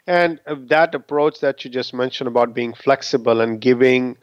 And 0.06 0.40
uh, 0.46 0.56
that 0.68 0.94
approach 0.94 1.40
that 1.40 1.64
you 1.64 1.70
just 1.70 1.94
mentioned 1.94 2.28
about 2.28 2.54
being 2.54 2.74
flexible 2.74 3.40
and 3.40 3.60
giving 3.60 4.16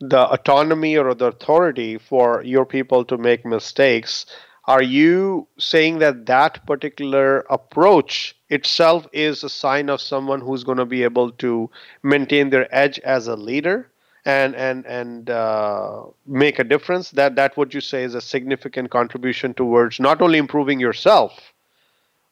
the 0.00 0.30
autonomy 0.30 0.96
or 0.96 1.14
the 1.14 1.26
authority 1.26 1.98
for 1.98 2.42
your 2.44 2.64
people 2.64 3.04
to 3.06 3.18
make 3.18 3.44
mistakes, 3.44 4.26
are 4.66 4.82
you 4.82 5.48
saying 5.58 5.98
that 5.98 6.26
that 6.26 6.66
particular 6.66 7.40
approach 7.50 8.36
itself 8.50 9.06
is 9.12 9.44
a 9.44 9.48
sign 9.48 9.88
of 9.88 10.00
someone 10.00 10.40
who's 10.40 10.64
going 10.64 10.78
to 10.78 10.86
be 10.86 11.02
able 11.02 11.30
to 11.32 11.70
maintain 12.02 12.50
their 12.50 12.72
edge 12.74 12.98
as 13.00 13.26
a 13.26 13.36
leader 13.36 13.90
and 14.24 14.54
and 14.56 14.86
and 14.86 15.30
uh, 15.30 16.02
make 16.26 16.58
a 16.58 16.64
difference. 16.64 17.10
That 17.12 17.36
that 17.36 17.56
what 17.56 17.74
you 17.74 17.80
say 17.80 18.04
is 18.04 18.14
a 18.14 18.20
significant 18.20 18.90
contribution 18.90 19.54
towards 19.54 20.00
not 20.00 20.20
only 20.20 20.38
improving 20.38 20.80
yourself 20.80 21.52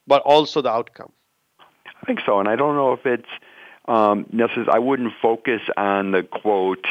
but 0.09 0.23
also 0.23 0.63
the 0.63 0.71
outcome. 0.71 1.11
I 1.59 2.07
think 2.07 2.21
so 2.25 2.39
and 2.39 2.49
i 2.49 2.55
don't 2.55 2.77
know 2.77 2.93
if 2.93 3.05
it's 3.05 3.29
um, 3.89 4.27
necessary 4.33 4.69
i 4.73 4.79
wouldn't 4.79 5.13
focus 5.21 5.61
on 5.77 6.13
the 6.13 6.23
quote 6.23 6.87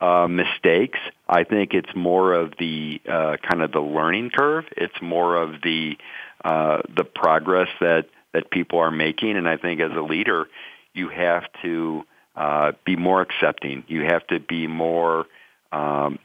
uh, 0.00 0.26
mistakes. 0.28 0.98
I 1.28 1.44
think 1.44 1.74
it's 1.74 1.94
more 1.94 2.32
of 2.32 2.54
the 2.58 3.00
uh, 3.06 3.36
kind 3.46 3.62
of 3.62 3.72
the 3.72 3.80
learning 3.80 4.30
curve. 4.30 4.64
It's 4.76 5.00
more 5.02 5.36
of 5.36 5.60
the 5.62 5.96
uh, 6.44 6.80
the 6.96 7.04
progress 7.04 7.68
that 7.80 8.06
that 8.32 8.50
people 8.50 8.78
are 8.78 8.90
making 8.90 9.36
and 9.36 9.48
i 9.48 9.56
think 9.56 9.80
as 9.80 9.92
a 9.92 10.02
leader 10.02 10.48
you 10.94 11.08
have 11.08 11.44
to 11.62 12.04
uh, 12.36 12.72
be 12.84 12.96
more 12.96 13.20
accepting. 13.20 13.84
You 13.88 14.04
have 14.04 14.26
to 14.28 14.40
be 14.40 14.66
more, 14.66 15.26
um, 15.72 16.18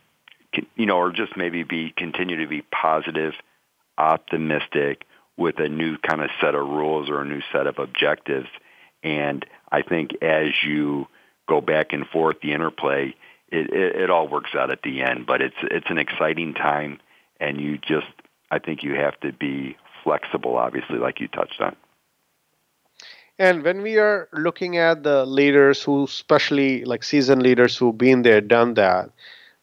you 0.76 0.86
know, 0.86 0.98
or 0.98 1.12
just 1.12 1.36
maybe 1.36 1.64
be 1.64 1.94
continue 1.96 2.38
to 2.38 2.48
be 2.48 2.62
positive, 2.62 3.34
optimistic 3.98 5.06
with 5.38 5.60
a 5.60 5.68
new 5.68 5.98
kind 5.98 6.22
of 6.22 6.30
set 6.40 6.56
of 6.56 6.68
rules 6.68 7.10
or 7.10 7.22
a 7.22 7.26
new 7.26 7.42
set 7.52 7.68
of 7.68 7.80
objectives. 7.80 8.48
And 9.04 9.46
I 9.72 9.82
think 9.82 10.12
as 10.22 10.52
you 10.64 11.08
go 11.48 11.60
back 11.62 11.92
and 11.92 12.08
forth, 12.08 12.38
the 12.42 12.54
interplay, 12.54 13.14
it, 13.50 13.70
it, 13.74 13.96
it 14.04 14.10
all 14.10 14.28
works 14.28 14.52
out 14.56 14.72
at 14.72 14.82
the 14.84 15.02
end. 15.02 15.26
But 15.26 15.42
it's 15.42 15.58
it's 15.64 15.90
an 15.90 15.98
exciting 15.98 16.54
time, 16.54 17.00
and 17.40 17.60
you 17.60 17.78
just 17.78 18.08
I 18.50 18.60
think 18.60 18.84
you 18.84 18.94
have 18.96 19.20
to 19.20 19.34
be 19.34 19.76
flexible, 20.04 20.56
obviously, 20.56 20.98
like 20.98 21.20
you 21.20 21.28
touched 21.28 21.60
on. 21.60 21.76
And 23.38 23.64
when 23.64 23.82
we 23.82 23.98
are 23.98 24.30
looking 24.32 24.78
at 24.78 25.04
the 25.04 25.26
leaders 25.26 25.84
who, 25.84 26.06
especially 26.06 26.86
like 26.86 27.04
seasoned 27.04 27.44
leaders 27.44 27.76
who've 27.76 27.98
been 27.98 28.22
there, 28.22 28.40
done 28.40 28.76
that, 28.76 29.10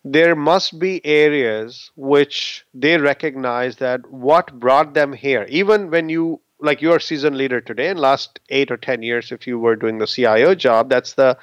there 0.04 0.36
must 0.36 0.78
be 0.78 1.04
areas 1.06 1.90
which 1.96 2.66
they 2.74 2.98
recognize 2.98 3.76
that 3.76 4.10
what 4.10 4.58
brought 4.60 4.92
them 4.92 5.12
here, 5.12 5.46
even 5.48 5.90
when 5.90 6.08
you 6.10 6.40
like 6.58 6.82
you're 6.82 6.96
a 6.96 7.00
seasoned 7.00 7.36
leader 7.36 7.60
today 7.60 7.88
in 7.88 7.96
last 7.96 8.38
eight 8.50 8.70
or 8.70 8.76
ten 8.76 9.02
years, 9.02 9.32
if 9.32 9.46
you 9.46 9.58
were 9.58 9.74
doing 9.74 9.98
the 9.98 10.06
CIO 10.06 10.54
job, 10.54 10.90
that's 10.90 11.14
the 11.14 11.38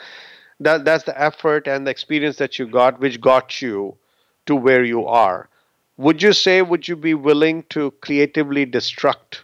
that 0.59 0.85
that's 0.85 1.05
the 1.05 1.19
effort 1.19 1.67
and 1.67 1.87
the 1.87 1.91
experience 1.91 2.37
that 2.37 2.59
you 2.59 2.67
got 2.67 2.99
which 2.99 3.19
got 3.19 3.61
you 3.61 3.97
to 4.45 4.55
where 4.55 4.83
you 4.83 5.05
are. 5.05 5.49
Would 5.97 6.21
you 6.21 6.33
say 6.33 6.61
would 6.61 6.87
you 6.87 6.95
be 6.95 7.15
willing 7.15 7.63
to 7.69 7.91
creatively 8.01 8.65
destruct 8.65 9.39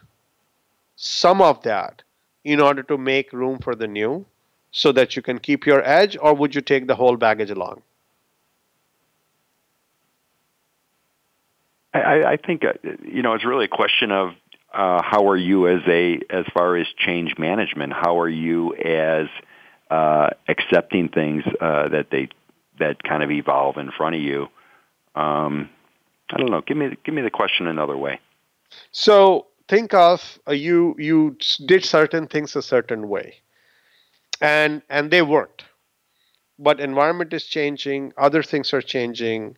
some 0.94 1.42
of 1.42 1.62
that 1.62 2.02
in 2.46 2.60
order 2.60 2.82
to 2.84 2.96
make 2.96 3.32
room 3.32 3.58
for 3.58 3.74
the 3.74 3.88
new 3.88 4.24
so 4.70 4.92
that 4.92 5.16
you 5.16 5.22
can 5.22 5.38
keep 5.40 5.66
your 5.66 5.82
edge, 5.84 6.16
or 6.20 6.32
would 6.32 6.54
you 6.54 6.60
take 6.60 6.86
the 6.86 6.94
whole 6.94 7.16
baggage 7.16 7.50
along? 7.50 7.82
I, 11.92 12.24
I 12.32 12.36
think 12.36 12.64
uh, 12.64 12.74
you 13.02 13.22
know 13.22 13.34
it's 13.34 13.44
really 13.44 13.64
a 13.64 13.76
question 13.82 14.12
of 14.12 14.34
uh, 14.72 15.02
how 15.02 15.28
are 15.28 15.36
you 15.36 15.66
as 15.66 15.80
a 15.88 16.20
as 16.30 16.44
far 16.54 16.76
as 16.76 16.86
change 16.96 17.36
management? 17.36 17.92
How 17.92 18.20
are 18.20 18.28
you 18.28 18.74
as 18.74 19.26
uh, 19.90 20.30
accepting 20.46 21.08
things 21.08 21.42
uh, 21.60 21.88
that 21.88 22.10
they 22.12 22.28
that 22.78 23.02
kind 23.02 23.24
of 23.24 23.30
evolve 23.32 23.76
in 23.78 23.90
front 23.90 24.14
of 24.14 24.20
you? 24.20 24.46
Um, 25.16 25.70
I 26.30 26.36
don't 26.36 26.50
know. 26.50 26.60
Give 26.60 26.76
me 26.76 26.96
give 27.02 27.14
me 27.14 27.22
the 27.22 27.30
question 27.30 27.66
another 27.66 27.96
way. 27.96 28.20
So 28.92 29.46
think 29.68 29.94
of 29.94 30.38
uh, 30.48 30.52
you 30.52 30.94
you 30.98 31.36
did 31.66 31.84
certain 31.84 32.26
things 32.26 32.56
a 32.56 32.62
certain 32.62 33.08
way. 33.08 33.36
And 34.40 34.82
and 34.88 35.10
they 35.10 35.22
worked 35.22 35.64
but 36.58 36.80
environment 36.80 37.32
is 37.32 37.44
changing 37.44 38.12
other 38.16 38.42
things 38.42 38.72
are 38.72 38.82
changing 38.82 39.56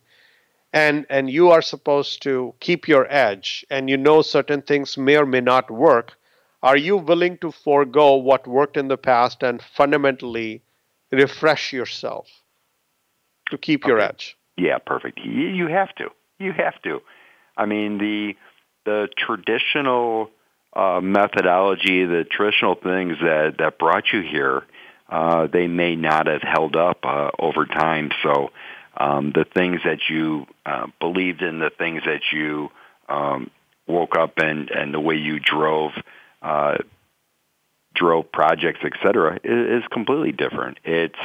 and 0.73 1.05
and 1.09 1.29
you 1.29 1.49
are 1.49 1.61
supposed 1.61 2.21
to 2.21 2.53
keep 2.59 2.87
your 2.87 3.07
edge 3.11 3.65
and 3.69 3.89
you 3.89 3.97
know 3.97 4.21
certain 4.21 4.61
things 4.61 4.97
may 4.97 5.17
or 5.17 5.25
may 5.25 5.41
not 5.41 5.71
work. 5.71 6.17
Are 6.61 6.77
you 6.77 6.97
willing 6.97 7.37
to 7.37 7.51
forego 7.51 8.15
what 8.15 8.45
worked 8.45 8.75
in 8.75 8.89
the 8.89 8.97
past 8.97 9.41
and 9.43 9.61
fundamentally 9.61 10.61
refresh 11.11 11.71
yourself 11.71 12.27
to 13.49 13.57
keep 13.57 13.83
okay. 13.83 13.89
your 13.89 13.99
edge? 13.99 14.37
Yeah 14.57 14.77
perfect. 14.77 15.19
You 15.23 15.67
have 15.67 15.95
to. 15.95 16.09
You 16.37 16.51
have 16.53 16.79
to. 16.83 16.99
I 17.57 17.65
mean 17.65 17.97
the 17.97 18.33
the 18.89 19.07
traditional 19.15 20.31
uh, 20.73 20.99
methodology, 20.99 22.05
the 22.05 22.23
traditional 22.23 22.73
things 22.73 23.17
that, 23.21 23.55
that 23.59 23.77
brought 23.77 24.05
you 24.11 24.21
here, 24.21 24.63
uh, 25.07 25.45
they 25.47 25.67
may 25.67 25.95
not 25.95 26.25
have 26.25 26.41
held 26.41 26.75
up 26.75 26.99
uh, 27.03 27.29
over 27.37 27.65
time. 27.65 28.09
So 28.23 28.49
um, 28.97 29.31
the 29.31 29.45
things 29.45 29.81
that 29.85 29.99
you 30.09 30.47
uh, 30.65 30.87
believed 30.99 31.41
in, 31.43 31.59
the 31.59 31.69
things 31.69 32.01
that 32.05 32.21
you 32.31 32.69
um, 33.07 33.51
woke 33.87 34.15
up 34.17 34.33
and, 34.37 34.71
and 34.71 34.91
the 34.91 34.99
way 34.99 35.15
you 35.15 35.39
drove 35.39 35.91
uh, 36.41 36.77
drove 37.93 38.31
projects, 38.31 38.79
et 38.83 38.93
cetera, 39.03 39.39
is, 39.43 39.83
is 39.83 39.87
completely 39.91 40.31
different. 40.31 40.79
It's 40.83 41.23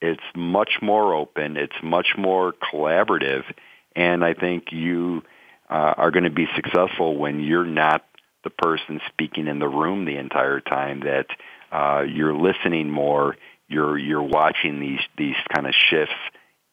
it's 0.00 0.28
much 0.34 0.72
more 0.82 1.14
open. 1.14 1.56
It's 1.56 1.80
much 1.82 2.08
more 2.18 2.52
collaborative, 2.52 3.44
and 3.96 4.24
I 4.24 4.34
think 4.34 4.72
you 4.72 5.22
uh, 5.72 5.94
are 5.96 6.10
going 6.10 6.24
to 6.24 6.30
be 6.30 6.46
successful 6.54 7.16
when 7.16 7.40
you're 7.40 7.64
not 7.64 8.04
the 8.44 8.50
person 8.50 9.00
speaking 9.08 9.46
in 9.46 9.58
the 9.58 9.68
room 9.68 10.04
the 10.04 10.18
entire 10.18 10.60
time. 10.60 11.00
That 11.00 11.26
uh, 11.72 12.02
you're 12.02 12.34
listening 12.34 12.90
more. 12.90 13.36
You're 13.68 13.96
you're 13.96 14.22
watching 14.22 14.80
these 14.80 15.00
these 15.16 15.36
kind 15.54 15.66
of 15.66 15.74
shifts 15.74 16.12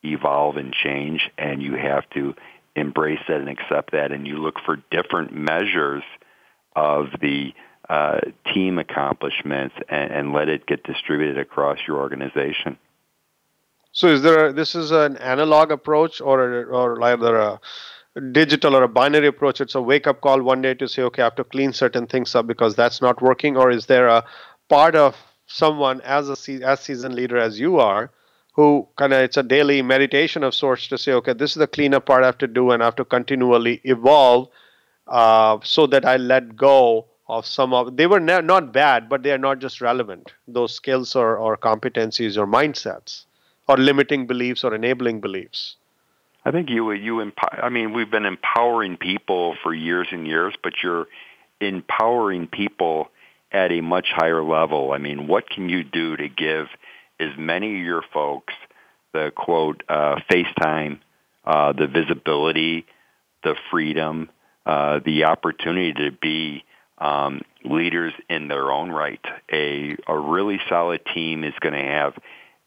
evolve 0.04 0.58
and 0.58 0.74
change, 0.74 1.30
and 1.38 1.62
you 1.62 1.76
have 1.76 2.10
to 2.10 2.36
embrace 2.76 3.20
that 3.30 3.38
and 3.38 3.48
accept 3.48 3.92
that. 3.94 4.12
And 4.12 4.28
you 4.28 4.38
look 4.38 4.56
for 4.66 4.84
different 4.92 5.34
measures 5.34 6.04
of 6.76 7.08
the 7.22 7.54
uh, 7.90 8.20
team 8.54 8.80
accomplishments 8.80 9.76
and, 9.88 10.12
and 10.12 10.34
let 10.34 10.50
it 10.50 10.66
get 10.66 10.84
distributed 10.84 11.38
across 11.38 11.78
your 11.88 11.98
organization. 11.98 12.78
So, 13.94 14.08
is 14.08 14.22
there 14.22 14.48
a, 14.48 14.54
this 14.54 14.76
is 14.76 14.92
an 14.92 15.16
analog 15.18 15.72
approach, 15.72 16.20
or 16.20 16.66
or 16.66 17.02
either 17.02 17.38
a 17.38 17.62
digital 18.32 18.76
or 18.76 18.84
a 18.84 18.88
binary 18.88 19.28
approach 19.28 19.62
it's 19.62 19.76
a 19.76 19.82
wake 19.82 20.08
up 20.08 20.20
call 20.22 20.42
one 20.42 20.62
day 20.62 20.74
to 20.74 20.88
say 20.88 21.04
okay 21.04 21.22
i 21.22 21.26
have 21.26 21.36
to 21.36 21.44
clean 21.44 21.72
certain 21.72 22.08
things 22.08 22.34
up 22.34 22.48
because 22.48 22.76
that's 22.76 23.02
not 23.02 23.22
working 23.22 23.56
or 23.56 23.70
is 23.70 23.86
there 23.86 24.08
a 24.08 24.24
part 24.68 24.96
of 24.96 25.16
someone 25.46 26.02
as 26.02 26.28
a 26.30 26.54
as 26.64 26.80
seasoned 26.80 27.14
leader 27.14 27.38
as 27.38 27.60
you 27.60 27.78
are 27.78 28.12
who 28.54 28.88
kind 28.98 29.14
of 29.14 29.20
it's 29.22 29.38
a 29.38 29.44
daily 29.44 29.82
meditation 29.82 30.44
of 30.44 30.56
sorts 30.56 30.88
to 30.88 30.98
say 30.98 31.14
okay 31.14 31.34
this 31.34 31.52
is 31.52 31.58
the 31.58 31.68
cleanup 31.68 32.06
part 32.08 32.24
i 32.24 32.26
have 32.26 32.38
to 32.38 32.48
do 32.48 32.72
and 32.72 32.82
i 32.82 32.86
have 32.86 32.96
to 32.96 33.06
continually 33.06 33.80
evolve 33.84 34.50
uh, 35.08 35.58
so 35.64 35.86
that 35.86 36.04
i 36.04 36.18
let 36.18 36.56
go 36.56 37.06
of 37.28 37.46
some 37.46 37.74
of 37.74 37.96
they 37.96 38.08
were 38.08 38.20
ne- 38.20 38.42
not 38.42 38.74
bad 38.74 39.08
but 39.08 39.22
they 39.22 39.32
are 39.32 39.38
not 39.38 39.60
just 39.60 39.82
relevant 39.82 40.34
those 40.48 40.74
skills 40.74 41.16
or, 41.16 41.38
or 41.38 41.56
competencies 41.56 42.38
or 42.38 42.48
mindsets 42.48 43.26
or 43.68 43.78
limiting 43.78 44.26
beliefs 44.26 44.64
or 44.64 44.74
enabling 44.74 45.22
beliefs 45.22 45.76
I 46.46 46.52
think 46.52 46.70
you 46.70 46.92
you 46.92 47.20
empower. 47.20 47.64
I 47.64 47.70
mean, 47.70 47.94
we've 47.94 48.10
been 48.10 48.26
empowering 48.26 48.98
people 48.98 49.56
for 49.62 49.74
years 49.74 50.08
and 50.12 50.26
years, 50.26 50.54
but 50.64 50.74
you're 50.82 51.08
empowering 51.60 52.48
people 52.48 53.10
at 53.52 53.72
a 53.72 53.82
much 53.82 54.08
higher 54.12 54.44
level. 54.44 54.92
I 54.92 55.00
mean, 55.00 55.28
what 55.28 55.50
can 55.50 55.70
you 55.70 55.84
do 55.84 56.16
to 56.16 56.30
give 56.30 56.68
as 57.20 57.30
many 57.38 57.80
of 57.80 57.86
your 57.86 58.04
folks 58.14 58.54
the 59.14 59.32
quote 59.36 59.84
uh, 59.90 60.18
FaceTime, 60.32 61.00
uh, 61.44 61.74
the 61.74 61.88
visibility, 61.88 62.86
the 63.44 63.56
freedom, 63.72 64.30
uh, 64.66 65.00
the 65.04 65.26
opportunity 65.26 65.94
to 65.94 66.12
be 66.12 66.64
um, 67.00 67.42
leaders 67.64 68.14
in 68.30 68.48
their 68.48 68.72
own 68.72 68.92
right. 68.92 69.24
A 69.52 69.98
a 70.08 70.18
really 70.18 70.60
solid 70.70 71.02
team 71.14 71.44
is 71.44 71.54
going 71.60 71.74
to 71.74 71.92
have 71.92 72.14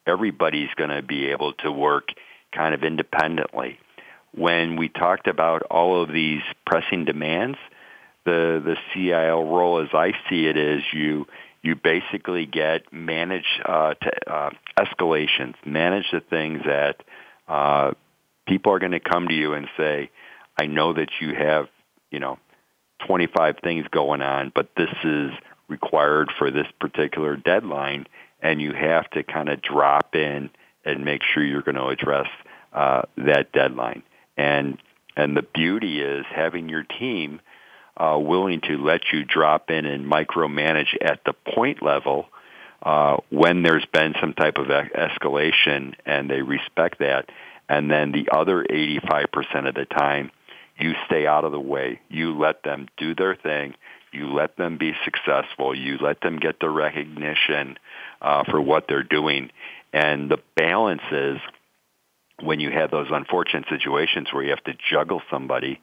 everybody's 0.06 0.70
going 0.76 0.90
to 0.90 1.02
be 1.02 1.28
able 1.28 1.52
to 1.54 1.70
work 1.70 2.08
kind 2.53 2.74
of 2.74 2.82
independently. 2.84 3.78
When 4.34 4.76
we 4.76 4.88
talked 4.88 5.26
about 5.26 5.62
all 5.62 6.03
of 6.03 6.12
these 6.12 6.42
pressing 6.66 7.05
demands, 7.05 7.59
the 8.24 8.62
the 8.64 8.76
CIO 8.92 9.42
role, 9.42 9.80
as 9.80 9.88
I 9.92 10.12
see 10.28 10.46
it, 10.46 10.57
is 10.57 10.82
you 10.92 11.26
you 11.62 11.76
basically 11.76 12.46
get 12.46 12.92
manage 12.92 13.61
uh, 13.64 13.94
uh, 14.26 14.50
escalations, 14.78 15.55
manage 15.64 16.07
the 16.12 16.20
things 16.20 16.62
that 16.64 17.03
uh, 17.48 17.92
people 18.46 18.72
are 18.72 18.78
going 18.78 18.92
to 18.92 19.00
come 19.00 19.28
to 19.28 19.34
you 19.34 19.55
and 19.55 19.68
say, 19.76 20.11
"I 20.59 20.66
know 20.66 20.92
that 20.92 21.11
you 21.20 21.34
have, 21.34 21.68
you 22.11 22.20
know, 22.20 22.38
25 23.07 23.57
things 23.62 23.86
going 23.90 24.22
on, 24.22 24.53
but 24.55 24.70
this 24.76 24.94
is 25.05 25.30
required 25.68 26.30
for 26.38 26.50
this 26.50 26.66
particular 26.80 27.36
deadline," 27.36 28.07
and 28.40 28.61
you 28.61 28.72
have 28.72 29.09
to 29.11 29.22
kind 29.22 29.48
of 29.48 29.61
drop 29.62 30.14
in 30.14 30.50
and 30.84 31.05
make 31.05 31.22
sure 31.22 31.44
you're 31.44 31.62
going 31.62 31.76
to 31.76 31.86
address 31.86 32.28
uh, 32.72 33.02
that 33.16 33.52
deadline. 33.52 34.02
And 34.36 34.78
and 35.16 35.36
the 35.36 35.42
beauty 35.42 36.00
is 36.00 36.24
having 36.34 36.68
your 36.68 36.84
team 36.84 37.40
uh, 37.96 38.18
willing 38.18 38.60
to 38.62 38.78
let 38.78 39.12
you 39.12 39.24
drop 39.24 39.70
in 39.70 39.84
and 39.84 40.10
micromanage 40.10 40.96
at 41.02 41.20
the 41.26 41.34
point 41.54 41.82
level 41.82 42.26
uh, 42.82 43.18
when 43.30 43.62
there's 43.62 43.84
been 43.92 44.14
some 44.20 44.32
type 44.32 44.56
of 44.56 44.66
escalation 44.66 45.94
and 46.06 46.30
they 46.30 46.42
respect 46.42 46.98
that. 47.00 47.28
And 47.68 47.90
then 47.90 48.12
the 48.12 48.28
other 48.34 48.64
85% 48.64 49.68
of 49.68 49.74
the 49.74 49.84
time, 49.84 50.30
you 50.78 50.94
stay 51.06 51.26
out 51.26 51.44
of 51.44 51.52
the 51.52 51.60
way. 51.60 52.00
You 52.08 52.36
let 52.36 52.62
them 52.64 52.88
do 52.96 53.14
their 53.14 53.36
thing. 53.36 53.74
You 54.12 54.32
let 54.32 54.56
them 54.56 54.78
be 54.78 54.92
successful. 55.04 55.74
You 55.74 55.98
let 55.98 56.20
them 56.20 56.38
get 56.38 56.60
the 56.60 56.68
recognition 56.68 57.78
uh, 58.20 58.44
for 58.50 58.60
what 58.60 58.86
they're 58.88 59.02
doing. 59.02 59.50
And 59.92 60.30
the 60.30 60.38
balance 60.56 61.02
is 61.10 61.38
when 62.43 62.61
you 62.61 62.70
have 62.70 62.90
those 62.90 63.09
unfortunate 63.11 63.64
situations 63.68 64.28
where 64.32 64.43
you 64.43 64.51
have 64.51 64.64
to 64.64 64.74
juggle 64.90 65.22
somebody 65.30 65.80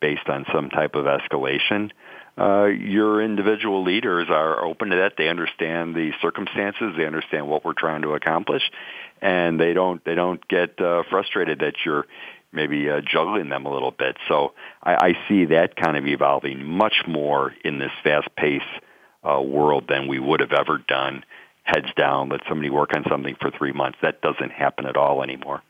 based 0.00 0.28
on 0.28 0.44
some 0.52 0.70
type 0.70 0.94
of 0.94 1.04
escalation, 1.04 1.90
uh, 2.38 2.66
your 2.66 3.22
individual 3.22 3.82
leaders 3.82 4.28
are 4.30 4.64
open 4.64 4.90
to 4.90 4.96
that. 4.96 5.14
They 5.18 5.28
understand 5.28 5.94
the 5.94 6.12
circumstances. 6.22 6.94
They 6.96 7.04
understand 7.04 7.48
what 7.48 7.64
we're 7.64 7.74
trying 7.74 8.02
to 8.02 8.14
accomplish, 8.14 8.62
and 9.20 9.60
they 9.60 9.72
don't 9.74 10.02
they 10.04 10.14
don't 10.14 10.46
get 10.48 10.80
uh, 10.80 11.02
frustrated 11.10 11.60
that 11.60 11.74
you're 11.84 12.06
maybe 12.52 12.88
uh, 12.88 13.00
juggling 13.00 13.48
them 13.48 13.66
a 13.66 13.72
little 13.72 13.90
bit. 13.90 14.16
So 14.28 14.54
I, 14.82 14.94
I 14.94 15.28
see 15.28 15.46
that 15.46 15.76
kind 15.76 15.96
of 15.96 16.06
evolving 16.06 16.64
much 16.64 17.04
more 17.06 17.54
in 17.64 17.78
this 17.78 17.92
fast-paced 18.02 18.64
uh, 19.22 19.40
world 19.40 19.84
than 19.88 20.08
we 20.08 20.18
would 20.18 20.40
have 20.40 20.52
ever 20.52 20.78
done. 20.78 21.24
Heads 21.62 21.92
down, 21.96 22.30
let 22.30 22.40
somebody 22.48 22.70
work 22.70 22.90
on 22.96 23.04
something 23.08 23.36
for 23.40 23.50
three 23.50 23.72
months. 23.72 23.98
That 24.02 24.20
doesn't 24.22 24.50
happen 24.50 24.86
at 24.86 24.96
all 24.96 25.22
anymore. 25.22 25.62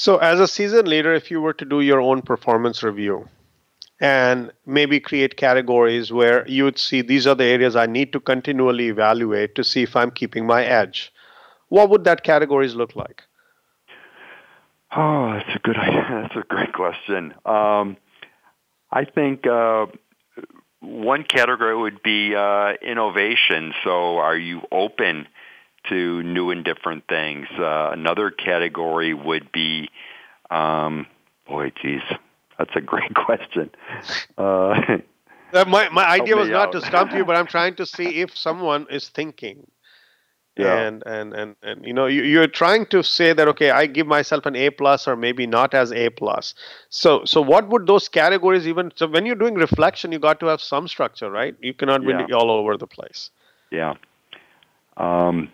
So, 0.00 0.18
as 0.18 0.38
a 0.38 0.46
season 0.46 0.86
leader, 0.86 1.12
if 1.12 1.28
you 1.28 1.40
were 1.40 1.54
to 1.54 1.64
do 1.64 1.80
your 1.80 2.00
own 2.00 2.22
performance 2.22 2.84
review 2.84 3.28
and 3.98 4.52
maybe 4.64 5.00
create 5.00 5.36
categories 5.36 6.12
where 6.12 6.46
you 6.46 6.62
would 6.62 6.78
see 6.78 7.02
these 7.02 7.26
are 7.26 7.34
the 7.34 7.46
areas 7.46 7.74
I 7.74 7.86
need 7.86 8.12
to 8.12 8.20
continually 8.20 8.86
evaluate 8.86 9.56
to 9.56 9.64
see 9.64 9.82
if 9.82 9.96
I'm 9.96 10.12
keeping 10.12 10.46
my 10.46 10.64
edge, 10.64 11.12
what 11.68 11.90
would 11.90 12.04
that 12.04 12.22
categories 12.22 12.76
look 12.76 12.94
like? 12.94 13.24
Oh, 14.96 15.32
that's 15.32 15.56
a 15.56 15.58
good 15.58 15.76
idea. 15.76 16.06
That's 16.22 16.36
a 16.36 16.46
great 16.46 16.72
question. 16.72 17.34
Um, 17.44 17.96
I 18.92 19.04
think 19.04 19.48
uh, 19.48 19.86
one 20.78 21.24
category 21.24 21.76
would 21.76 22.04
be 22.04 22.36
uh, 22.36 22.74
innovation. 22.80 23.74
So, 23.82 24.18
are 24.18 24.38
you 24.38 24.62
open 24.70 25.26
to 25.88 26.22
new 26.22 26.50
and 26.50 26.64
different 26.64 27.04
things? 27.08 27.46
Uh, 27.58 27.90
another 27.92 28.30
category 28.30 29.14
would 29.14 29.50
be, 29.52 29.88
um, 30.50 31.06
boy, 31.46 31.72
geez, 31.80 32.02
that's 32.58 32.74
a 32.74 32.80
great 32.80 33.14
question. 33.26 33.70
Uh, 34.36 34.98
my 35.66 35.88
my 35.88 36.06
idea 36.06 36.36
was 36.36 36.48
not 36.48 36.68
out. 36.68 36.72
to 36.72 36.80
stump 36.80 37.12
you, 37.12 37.24
but 37.24 37.36
I'm 37.36 37.46
trying 37.46 37.76
to 37.76 37.86
see 37.86 38.20
if 38.20 38.36
someone 38.36 38.86
is 38.90 39.08
thinking 39.08 39.66
yeah. 40.58 40.80
and 40.80 41.02
and 41.06 41.32
and 41.32 41.56
and 41.62 41.84
you 41.86 41.92
know 41.92 42.06
you, 42.06 42.22
you're 42.22 42.46
trying 42.46 42.84
to 42.86 43.02
say 43.02 43.32
that 43.32 43.48
okay 43.48 43.70
i 43.70 43.86
give 43.86 44.06
myself 44.06 44.44
an 44.44 44.56
a 44.56 44.70
plus 44.70 45.06
or 45.06 45.16
maybe 45.16 45.46
not 45.46 45.72
as 45.72 45.92
a 45.92 46.10
plus 46.10 46.54
so 46.90 47.24
so 47.24 47.40
what 47.40 47.68
would 47.68 47.86
those 47.86 48.08
categories 48.08 48.66
even 48.66 48.90
so 48.96 49.06
when 49.06 49.24
you're 49.24 49.36
doing 49.36 49.54
reflection 49.54 50.10
you 50.12 50.18
got 50.18 50.40
to 50.40 50.46
have 50.46 50.60
some 50.60 50.88
structure 50.88 51.30
right 51.30 51.54
you 51.60 51.72
cannot 51.72 52.02
yeah. 52.02 52.26
be 52.26 52.32
all 52.32 52.50
over 52.50 52.76
the 52.76 52.86
place 52.86 53.30
yeah 53.70 53.94
um 54.96 55.50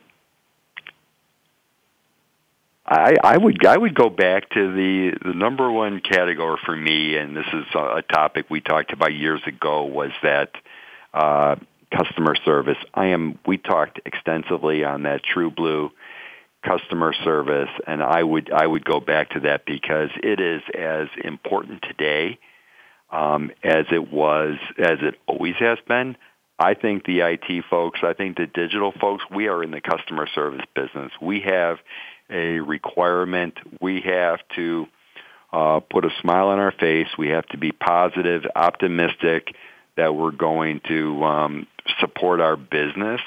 I, 2.87 3.15
I 3.23 3.39
would 3.39 3.65
I 3.65 3.77
would 3.77 3.95
go 3.95 4.11
back 4.11 4.51
to 4.51 4.73
the 4.73 5.17
the 5.25 5.33
number 5.33 5.71
one 5.71 6.01
category 6.01 6.59
for 6.67 6.77
me, 6.77 7.17
and 7.17 7.35
this 7.35 7.47
is 7.53 7.65
a, 7.75 8.03
topic 8.03 8.47
we 8.51 8.61
talked 8.61 8.93
about 8.93 9.15
years 9.15 9.41
ago. 9.47 9.85
Was 9.85 10.11
that 10.23 10.51
uh, 11.15 11.57
customer 11.97 12.35
service. 12.45 12.77
I 12.93 13.07
am. 13.07 13.39
We 13.47 13.59
talked 13.59 14.01
extensively 14.05 14.85
on 14.85 15.05
that 15.05 15.23
True 15.23 15.51
Blue 15.51 15.91
customer 16.65 17.15
service, 17.25 17.71
and 17.87 18.03
I 18.03 18.23
would 18.23 18.51
I 18.53 18.67
would 18.67 18.85
go 18.85 19.01
back 19.01 19.31
to 19.31 19.41
that 19.41 19.65
because 19.67 20.11
it 20.23 20.41
is 20.41 20.63
as 20.79 21.09
important 21.23 21.83
today 21.83 22.39
um, 23.11 23.51
as 23.63 23.87
it 23.93 24.13
was 24.13 24.57
as 24.79 24.99
it 25.01 25.15
always 25.27 25.57
has 25.59 25.79
been. 25.87 26.17
I 26.59 26.75
think 26.75 27.05
the 27.05 27.21
IT 27.21 27.65
folks, 27.69 28.01
I 28.05 28.13
think 28.13 28.37
the 28.37 28.47
digital 28.47 28.93
folks, 29.01 29.25
we 29.29 29.49
are 29.49 29.63
in 29.65 29.73
the 29.73 29.81
customer 29.81 30.29
service 30.33 30.65
business. 30.75 31.11
We 31.21 31.41
have 31.41 31.79
a 32.31 32.61
requirement. 32.61 33.55
We 33.81 34.03
have 34.03 34.41
to 34.57 34.87
uh, 35.53 35.81
put 35.81 36.05
a 36.05 36.11
smile 36.21 36.49
on 36.49 36.59
our 36.59 36.73
face. 36.73 37.09
We 37.17 37.29
have 37.29 37.47
to 37.49 37.59
be 37.59 37.73
positive, 37.73 38.43
optimistic 38.57 39.55
that 39.97 40.15
we're 40.15 40.33
going 40.33 40.81
to 40.89 41.25
um, 41.25 41.67
support 42.01 42.41
our 42.41 42.57
business. 42.57 43.21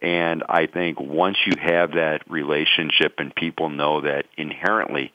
And 0.00 0.42
I 0.48 0.66
think 0.66 1.00
once 1.00 1.36
you 1.46 1.52
have 1.60 1.92
that 1.92 2.22
relationship 2.28 3.14
and 3.18 3.34
people 3.34 3.70
know 3.70 4.02
that 4.02 4.26
inherently, 4.36 5.12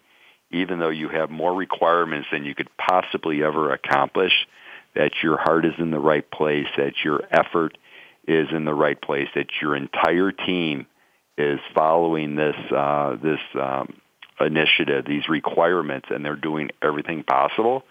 even 0.52 0.80
though 0.80 0.90
you 0.90 1.10
have 1.10 1.30
more 1.30 1.54
requirements 1.54 2.28
than 2.32 2.46
you 2.46 2.56
could 2.56 2.70
possibly 2.78 3.44
ever 3.44 3.72
accomplish, 3.72 4.34
that 4.96 5.12
your 5.22 5.38
heart 5.38 5.66
is 5.66 5.74
in 5.78 5.92
the 5.92 6.00
right 6.00 6.30
place, 6.32 6.68
that 6.78 6.94
your 7.04 7.22
effort 7.30 7.78
is 8.28 8.48
in 8.52 8.66
the 8.66 8.74
right 8.74 9.00
place, 9.00 9.28
that 9.36 9.48
your 9.62 9.76
entire 9.76 10.32
team 10.32 10.88
is 11.40 11.60
following 11.74 12.36
this 12.36 12.56
uh, 12.72 13.16
this 13.16 13.40
um, 13.56 13.94
initiative, 14.40 15.06
these 15.06 15.28
requirements, 15.28 16.10
and 16.12 16.24
they're 16.24 16.36
doing 16.36 16.70
everything 16.82 17.24
possible 17.24 17.84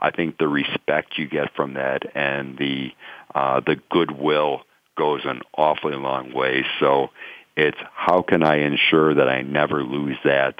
I 0.00 0.10
think 0.10 0.38
the 0.38 0.48
respect 0.48 1.18
you 1.18 1.26
get 1.26 1.54
from 1.54 1.74
that 1.74 2.02
and 2.14 2.56
the 2.58 2.92
uh, 3.34 3.60
the 3.60 3.76
goodwill 3.90 4.62
goes 4.96 5.22
an 5.24 5.42
awfully 5.56 5.96
long 5.96 6.32
way. 6.32 6.64
So 6.80 7.10
it's 7.56 7.78
how 7.94 8.22
can 8.22 8.42
I 8.42 8.60
ensure 8.60 9.14
that 9.14 9.28
I 9.28 9.42
never 9.42 9.82
lose 9.82 10.16
that 10.24 10.56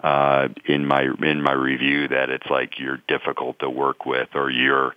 uh, 0.00 0.48
in 0.66 0.86
my 0.86 1.08
in 1.22 1.42
my 1.42 1.52
review 1.52 2.08
that 2.08 2.30
it's 2.30 2.46
like 2.50 2.78
you're 2.78 3.00
difficult 3.08 3.58
to 3.60 3.70
work 3.70 4.04
with 4.04 4.28
or 4.34 4.50
you're 4.50 4.94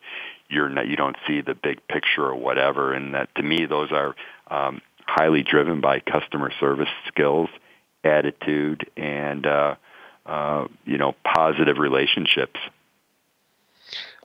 you're 0.50 0.70
not, 0.70 0.88
you 0.88 0.96
don't 0.96 1.18
see 1.26 1.42
the 1.42 1.56
big 1.56 1.86
picture 1.88 2.26
or 2.26 2.36
whatever. 2.36 2.94
And 2.94 3.14
that 3.14 3.34
to 3.36 3.44
me, 3.44 3.66
those 3.66 3.92
are 3.92 4.16
um, 4.50 4.82
highly 5.08 5.44
driven 5.44 5.82
by 5.82 6.00
customer 6.00 6.52
service 6.60 6.90
skills, 7.08 7.50
attitude, 8.04 8.90
and 8.98 9.46
uh, 9.46 9.76
uh, 10.26 10.68
you 10.86 10.98
know 10.98 11.16
positive 11.24 11.78
relationships. 11.78 12.60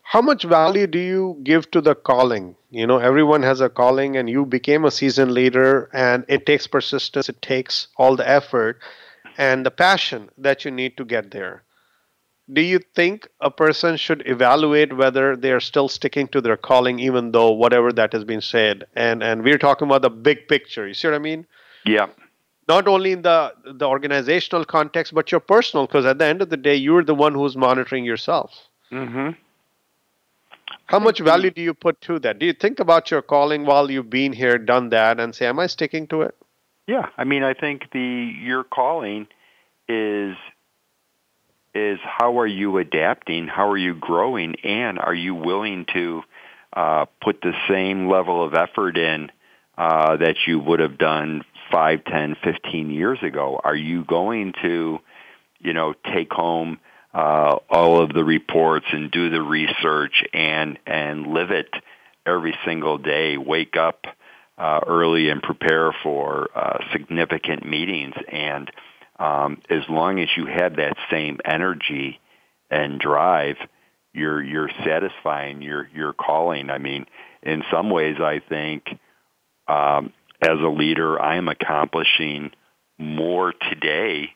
How 0.02 0.20
much 0.20 0.42
value 0.42 0.86
do 0.86 0.98
you 0.98 1.38
give 1.42 1.70
to 1.70 1.80
the 1.80 1.94
calling? 1.94 2.56
You 2.70 2.86
know 2.86 2.98
everyone 2.98 3.42
has 3.42 3.60
a 3.60 3.68
calling 3.68 4.16
and 4.16 4.28
you 4.28 4.44
became 4.44 4.84
a 4.84 4.90
season 4.90 5.32
leader 5.32 5.88
and 5.92 6.24
it 6.28 6.44
takes 6.44 6.66
persistence 6.66 7.28
it 7.28 7.40
takes 7.40 7.88
all 7.96 8.16
the 8.16 8.28
effort 8.28 8.80
and 9.38 9.64
the 9.64 9.70
passion 9.70 10.28
that 10.36 10.64
you 10.64 10.70
need 10.70 10.96
to 10.96 11.04
get 11.04 11.30
there 11.30 11.62
do 12.52 12.60
you 12.60 12.80
think 12.94 13.28
a 13.40 13.50
person 13.50 13.96
should 13.96 14.22
evaluate 14.26 14.96
whether 14.96 15.36
they 15.36 15.52
are 15.52 15.60
still 15.60 15.88
sticking 15.88 16.28
to 16.28 16.40
their 16.40 16.56
calling 16.56 16.98
even 16.98 17.32
though 17.32 17.50
whatever 17.50 17.92
that 17.92 18.12
has 18.12 18.24
been 18.24 18.40
said? 18.40 18.84
And 18.94 19.22
and 19.22 19.42
we're 19.42 19.58
talking 19.58 19.86
about 19.88 20.02
the 20.02 20.10
big 20.10 20.48
picture 20.48 20.86
you 20.86 20.94
see 20.94 21.08
what 21.08 21.14
i 21.14 21.18
mean? 21.18 21.46
Yeah. 21.84 22.06
Not 22.68 22.88
only 22.88 23.12
in 23.12 23.22
the 23.22 23.54
the 23.64 23.86
organizational 23.86 24.64
context 24.64 25.14
but 25.14 25.32
your 25.32 25.40
personal 25.40 25.86
because 25.86 26.06
at 26.06 26.18
the 26.18 26.26
end 26.26 26.42
of 26.42 26.50
the 26.50 26.56
day 26.56 26.76
you're 26.76 27.04
the 27.04 27.14
one 27.14 27.34
who's 27.34 27.56
monitoring 27.56 28.04
yourself. 28.04 28.50
Mm-hmm. 28.90 29.30
How 30.86 30.98
much 30.98 31.20
value 31.20 31.50
do 31.50 31.62
you 31.62 31.74
put 31.74 32.00
to 32.02 32.18
that? 32.18 32.38
Do 32.38 32.46
you 32.46 32.52
think 32.52 32.78
about 32.78 33.10
your 33.10 33.22
calling 33.22 33.64
while 33.64 33.90
you've 33.90 34.10
been 34.10 34.32
here, 34.32 34.58
done 34.58 34.90
that, 34.90 35.18
and 35.20 35.34
say, 35.34 35.46
"Am 35.46 35.58
I 35.58 35.66
sticking 35.66 36.06
to 36.08 36.22
it?" 36.22 36.34
Yeah, 36.86 37.08
I 37.16 37.24
mean, 37.24 37.42
I 37.42 37.54
think 37.54 37.90
the 37.92 38.32
your 38.48 38.64
calling 38.64 39.26
is 39.88 40.36
is 41.74 41.98
how 42.02 42.38
are 42.40 42.46
you 42.46 42.78
adapting? 42.78 43.46
How 43.46 43.70
are 43.70 43.78
you 43.78 43.94
growing? 43.94 44.56
And 44.64 44.98
are 44.98 45.14
you 45.14 45.34
willing 45.34 45.86
to 45.92 46.22
uh, 46.72 47.06
put 47.22 47.40
the 47.40 47.54
same 47.68 48.08
level 48.08 48.44
of 48.44 48.54
effort 48.54 48.96
in 48.96 49.30
uh, 49.76 50.16
that 50.16 50.36
you 50.46 50.58
would 50.58 50.80
have 50.80 50.98
done 50.98 51.42
five, 51.70 52.04
ten, 52.04 52.36
fifteen 52.42 52.90
years 52.90 53.18
ago? 53.22 53.60
Are 53.62 53.76
you 53.76 54.04
going 54.04 54.52
to, 54.62 54.98
you 55.60 55.72
know, 55.72 55.94
take 56.14 56.32
home 56.32 56.78
uh, 57.14 57.56
all 57.68 58.02
of 58.02 58.12
the 58.12 58.24
reports 58.24 58.86
and 58.90 59.10
do 59.10 59.30
the 59.30 59.42
research 59.42 60.24
and 60.32 60.78
and 60.86 61.26
live 61.26 61.50
it 61.50 61.68
every 62.24 62.54
single 62.64 62.98
day. 62.98 63.36
Wake 63.36 63.76
up 63.76 64.06
uh, 64.56 64.80
early 64.86 65.28
and 65.28 65.42
prepare 65.42 65.92
for 66.02 66.48
uh, 66.54 66.78
significant 66.92 67.66
meetings. 67.66 68.14
And 68.30 68.70
um, 69.22 69.50
as 69.70 69.82
long 69.88 70.18
as 70.18 70.28
you 70.36 70.46
have 70.46 70.76
that 70.76 70.96
same 71.10 71.38
energy 71.44 72.20
and 72.70 72.98
drive, 72.98 73.56
you're 74.12 74.42
you're 74.42 74.70
satisfying 74.84 75.62
your 75.62 75.88
your 75.94 76.12
calling. 76.12 76.70
I 76.70 76.78
mean, 76.78 77.06
in 77.42 77.62
some 77.70 77.88
ways, 77.90 78.16
I 78.18 78.40
think 78.54 78.82
um, 79.68 80.12
as 80.42 80.58
a 80.60 80.68
leader, 80.82 81.20
I 81.20 81.36
am 81.36 81.48
accomplishing 81.48 82.50
more 82.98 83.52
today 83.70 84.30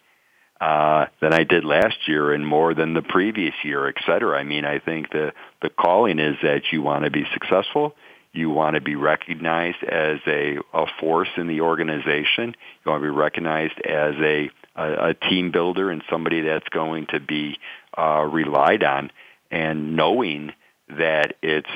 uh, 0.60 1.06
than 1.20 1.32
I 1.32 1.44
did 1.44 1.64
last 1.64 1.98
year 2.06 2.32
and 2.32 2.46
more 2.46 2.74
than 2.74 2.94
the 2.94 3.02
previous 3.02 3.54
year, 3.64 3.88
et 3.88 3.96
cetera. 4.06 4.38
I 4.38 4.44
mean, 4.44 4.64
I 4.64 4.78
think 4.78 5.10
the, 5.10 5.32
the 5.62 5.70
calling 5.70 6.18
is 6.18 6.36
that 6.42 6.62
you 6.72 6.80
want 6.82 7.04
to 7.04 7.10
be 7.10 7.24
successful. 7.32 7.94
You 8.32 8.50
want 8.50 8.74
to 8.74 8.80
be 8.80 8.96
recognized 8.96 9.82
as 9.82 10.18
a, 10.26 10.58
a 10.72 10.86
force 11.00 11.28
in 11.36 11.46
the 11.46 11.60
organization. 11.60 12.54
You 12.84 12.90
want 12.90 13.02
to 13.02 13.10
be 13.12 13.16
recognized 13.16 13.78
as 13.84 14.14
a, 14.34 14.50
a, 14.76 15.08
a 15.08 15.14
team 15.14 15.50
builder 15.50 15.90
and 15.90 16.02
somebody 16.10 16.42
that's 16.42 16.68
going 16.68 17.06
to 17.06 17.20
be 17.20 17.58
uh, 17.96 18.28
relied 18.30 18.84
on. 18.84 19.10
And 19.50 19.96
knowing 19.96 20.52
that 20.88 21.34
it's 21.42 21.70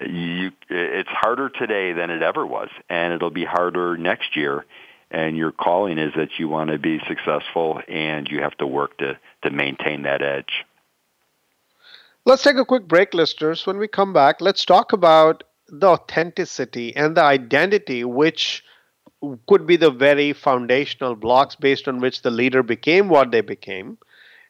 you, 0.00 0.50
it's 0.68 1.08
harder 1.08 1.48
today 1.48 1.92
than 1.92 2.10
it 2.10 2.22
ever 2.22 2.44
was, 2.44 2.68
and 2.88 3.12
it'll 3.12 3.30
be 3.30 3.44
harder 3.44 3.96
next 3.96 4.36
year 4.36 4.64
and 5.12 5.36
your 5.36 5.52
calling 5.52 5.98
is 5.98 6.12
that 6.16 6.38
you 6.38 6.48
want 6.48 6.70
to 6.70 6.78
be 6.78 6.98
successful 7.06 7.80
and 7.86 8.28
you 8.28 8.40
have 8.40 8.56
to 8.56 8.66
work 8.66 8.96
to, 8.98 9.18
to 9.42 9.50
maintain 9.50 10.02
that 10.02 10.22
edge. 10.22 10.64
Let's 12.24 12.42
take 12.42 12.56
a 12.56 12.64
quick 12.64 12.88
break, 12.88 13.12
listeners. 13.14 13.66
When 13.66 13.78
we 13.78 13.88
come 13.88 14.12
back, 14.12 14.40
let's 14.40 14.64
talk 14.64 14.92
about 14.92 15.44
the 15.68 15.88
authenticity 15.88 16.96
and 16.96 17.16
the 17.16 17.22
identity, 17.22 18.04
which 18.04 18.64
could 19.46 19.66
be 19.66 19.76
the 19.76 19.90
very 19.90 20.32
foundational 20.32 21.14
blocks 21.14 21.54
based 21.56 21.88
on 21.88 22.00
which 22.00 22.22
the 22.22 22.30
leader 22.30 22.62
became 22.62 23.08
what 23.08 23.30
they 23.30 23.40
became. 23.40 23.98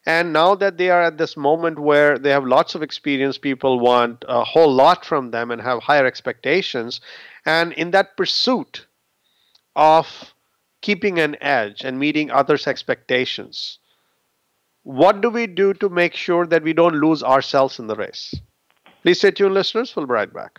And 0.05 0.33
now 0.33 0.55
that 0.57 0.79
they 0.79 0.91
are 0.91 1.03
at 1.03 1.19
this 1.19 1.37
moment 1.37 1.79
where 1.79 2.19
they 2.19 2.31
have 2.31 2.45
lots 2.45 2.75
of 2.75 2.83
experience, 2.83 3.39
people 3.39 3.79
want 3.79 4.25
a 4.29 4.43
whole 4.43 4.73
lot 4.73 5.05
from 5.05 5.31
them 5.31 5.51
and 5.51 5.61
have 5.61 5.83
higher 5.83 6.07
expectations. 6.07 7.01
And 7.47 7.73
in 7.75 7.93
that 7.93 8.17
pursuit 8.17 8.87
of 9.77 10.35
keeping 10.81 11.19
an 11.19 11.37
edge 11.41 11.83
and 11.83 11.99
meeting 11.99 12.31
others' 12.31 12.67
expectations. 12.67 13.79
What 14.83 15.21
do 15.21 15.31
we 15.31 15.47
do 15.47 15.73
to 15.75 15.89
make 15.89 16.15
sure 16.15 16.45
that 16.47 16.65
we 16.65 16.73
don't 16.73 16.97
lose 16.97 17.23
ourselves 17.23 17.79
in 17.79 17.87
the 17.87 17.95
race? 17.95 18.35
Please 19.03 19.19
stay 19.19 19.31
tuned, 19.31 19.55
listeners. 19.55 19.95
We'll 19.97 20.07
be 20.07 20.13
right 20.13 20.33
back. 20.33 20.59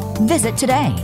Visit 0.27 0.57
today. 0.57 0.95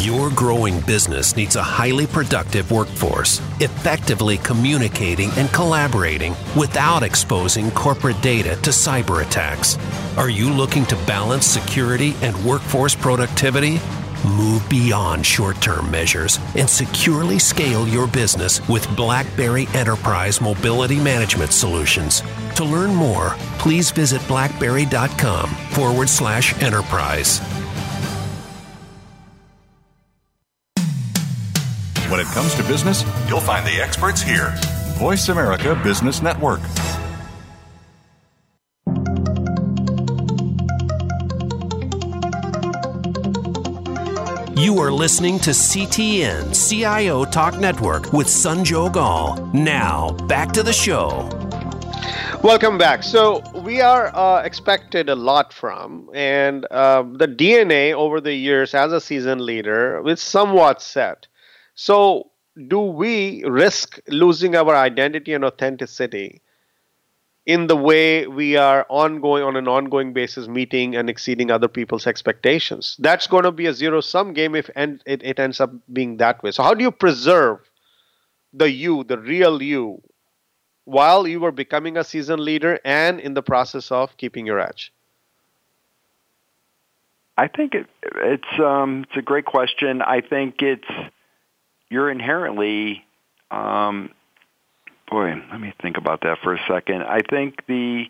Your 0.00 0.30
growing 0.30 0.80
business 0.80 1.36
needs 1.36 1.56
a 1.56 1.62
highly 1.62 2.06
productive 2.06 2.70
workforce, 2.70 3.40
effectively 3.60 4.38
communicating 4.38 5.30
and 5.32 5.52
collaborating 5.52 6.34
without 6.56 7.02
exposing 7.02 7.70
corporate 7.72 8.20
data 8.22 8.54
to 8.62 8.70
cyber 8.70 9.26
attacks. 9.26 9.76
Are 10.16 10.30
you 10.30 10.48
looking 10.50 10.86
to 10.86 10.96
balance 11.06 11.44
security 11.44 12.14
and 12.22 12.36
workforce 12.44 12.94
productivity? 12.94 13.80
Move 14.24 14.66
beyond 14.68 15.26
short 15.26 15.60
term 15.60 15.90
measures 15.90 16.38
and 16.56 16.68
securely 16.68 17.38
scale 17.38 17.86
your 17.88 18.06
business 18.06 18.66
with 18.68 18.88
BlackBerry 18.96 19.66
Enterprise 19.74 20.40
Mobility 20.40 21.00
Management 21.00 21.52
Solutions. 21.52 22.22
To 22.56 22.64
learn 22.64 22.94
more, 22.94 23.30
please 23.58 23.90
visit 23.90 24.26
blackberry.com 24.26 25.50
forward 25.50 26.08
slash 26.08 26.58
enterprise. 26.62 27.40
When 32.08 32.18
it 32.18 32.26
comes 32.28 32.54
to 32.54 32.62
business, 32.62 33.04
you'll 33.28 33.40
find 33.40 33.66
the 33.66 33.82
experts 33.82 34.22
here. 34.22 34.54
Voice 34.96 35.28
America 35.28 35.78
Business 35.84 36.22
Network. 36.22 36.60
You 44.56 44.78
are 44.78 44.90
listening 44.90 45.38
to 45.40 45.50
CTN 45.50 46.54
CIO 46.54 47.26
Talk 47.26 47.60
Network 47.60 48.14
with 48.14 48.28
Sanjog 48.28 48.96
Aul. 48.96 49.44
Now, 49.52 50.12
back 50.26 50.52
to 50.52 50.62
the 50.62 50.72
show. 50.72 51.28
Welcome 52.42 52.78
back. 52.78 53.02
So 53.02 53.42
we 53.62 53.80
are 53.80 54.14
uh, 54.14 54.42
expected 54.42 55.08
a 55.08 55.14
lot 55.14 55.52
from, 55.52 56.10
and 56.14 56.64
uh, 56.70 57.02
the 57.02 57.26
DNA 57.26 57.92
over 57.92 58.20
the 58.20 58.34
years 58.34 58.74
as 58.74 58.92
a 58.92 59.00
season 59.00 59.44
leader 59.44 60.06
is 60.06 60.20
somewhat 60.20 60.80
set. 60.80 61.26
So 61.74 62.30
do 62.68 62.80
we 62.80 63.44
risk 63.44 64.00
losing 64.08 64.54
our 64.54 64.74
identity 64.74 65.34
and 65.34 65.44
authenticity 65.44 66.40
in 67.46 67.68
the 67.68 67.76
way 67.76 68.26
we 68.26 68.56
are 68.56 68.84
ongoing 68.88 69.44
on 69.44 69.56
an 69.56 69.68
ongoing 69.68 70.12
basis 70.12 70.48
meeting 70.48 70.96
and 70.96 71.08
exceeding 71.08 71.50
other 71.50 71.68
people's 71.68 72.06
expectations 72.06 72.96
that's 72.98 73.26
going 73.28 73.44
to 73.44 73.52
be 73.52 73.66
a 73.66 73.72
zero 73.72 74.00
sum 74.00 74.32
game 74.32 74.54
if 74.54 74.68
and 74.74 75.00
it, 75.06 75.22
it 75.22 75.38
ends 75.38 75.60
up 75.60 75.70
being 75.92 76.16
that 76.16 76.42
way 76.42 76.50
so 76.50 76.62
how 76.62 76.74
do 76.74 76.82
you 76.82 76.90
preserve 76.90 77.58
the 78.52 78.70
you 78.70 79.04
the 79.04 79.18
real 79.18 79.62
you 79.62 80.02
while 80.86 81.26
you 81.26 81.40
were 81.40 81.52
becoming 81.52 81.98
a 81.98 82.04
seasoned 82.04 82.40
leader 82.40 82.80
and 82.84 83.20
in 83.20 83.34
the 83.34 83.42
process 83.42 83.92
of 83.92 84.16
keeping 84.16 84.46
your 84.46 84.58
edge? 84.58 84.92
I 87.36 87.48
think 87.48 87.74
it, 87.74 87.86
it's 88.02 88.58
um, 88.58 89.04
it's 89.08 89.18
a 89.18 89.22
great 89.22 89.44
question. 89.44 90.00
I 90.00 90.22
think 90.22 90.62
it's 90.62 90.88
you're 91.90 92.10
inherently 92.10 93.04
um, 93.50 94.10
boy. 95.10 95.34
Let 95.50 95.60
me 95.60 95.74
think 95.82 95.98
about 95.98 96.22
that 96.22 96.38
for 96.42 96.54
a 96.54 96.60
second. 96.66 97.02
I 97.02 97.20
think 97.28 97.66
the 97.66 98.06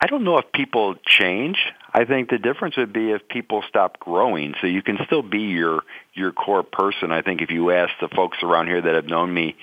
I 0.00 0.06
don't 0.06 0.24
know 0.24 0.38
if 0.38 0.50
people 0.52 0.94
change. 1.04 1.58
I 1.92 2.04
think 2.04 2.30
the 2.30 2.38
difference 2.38 2.76
would 2.76 2.92
be 2.92 3.10
if 3.10 3.28
people 3.28 3.62
stop 3.68 3.98
growing. 3.98 4.54
So 4.60 4.66
you 4.66 4.82
can 4.82 4.98
still 5.06 5.22
be 5.22 5.42
your 5.42 5.82
your 6.14 6.32
core 6.32 6.62
person. 6.62 7.12
I 7.12 7.22
think 7.22 7.42
if 7.42 7.50
you 7.50 7.70
ask 7.70 7.92
the 8.00 8.08
folks 8.08 8.38
around 8.42 8.66
here 8.68 8.80
that 8.80 8.94
have 8.94 9.06
known 9.06 9.32
me 9.32 9.56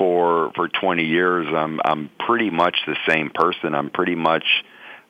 for 0.00 0.50
for 0.56 0.68
20 0.68 1.04
years, 1.04 1.46
I'm 1.54 1.78
I'm 1.84 2.10
pretty 2.18 2.48
much 2.48 2.76
the 2.86 2.96
same 3.06 3.28
person. 3.28 3.74
I'm 3.74 3.90
pretty 3.90 4.14
much 4.14 4.44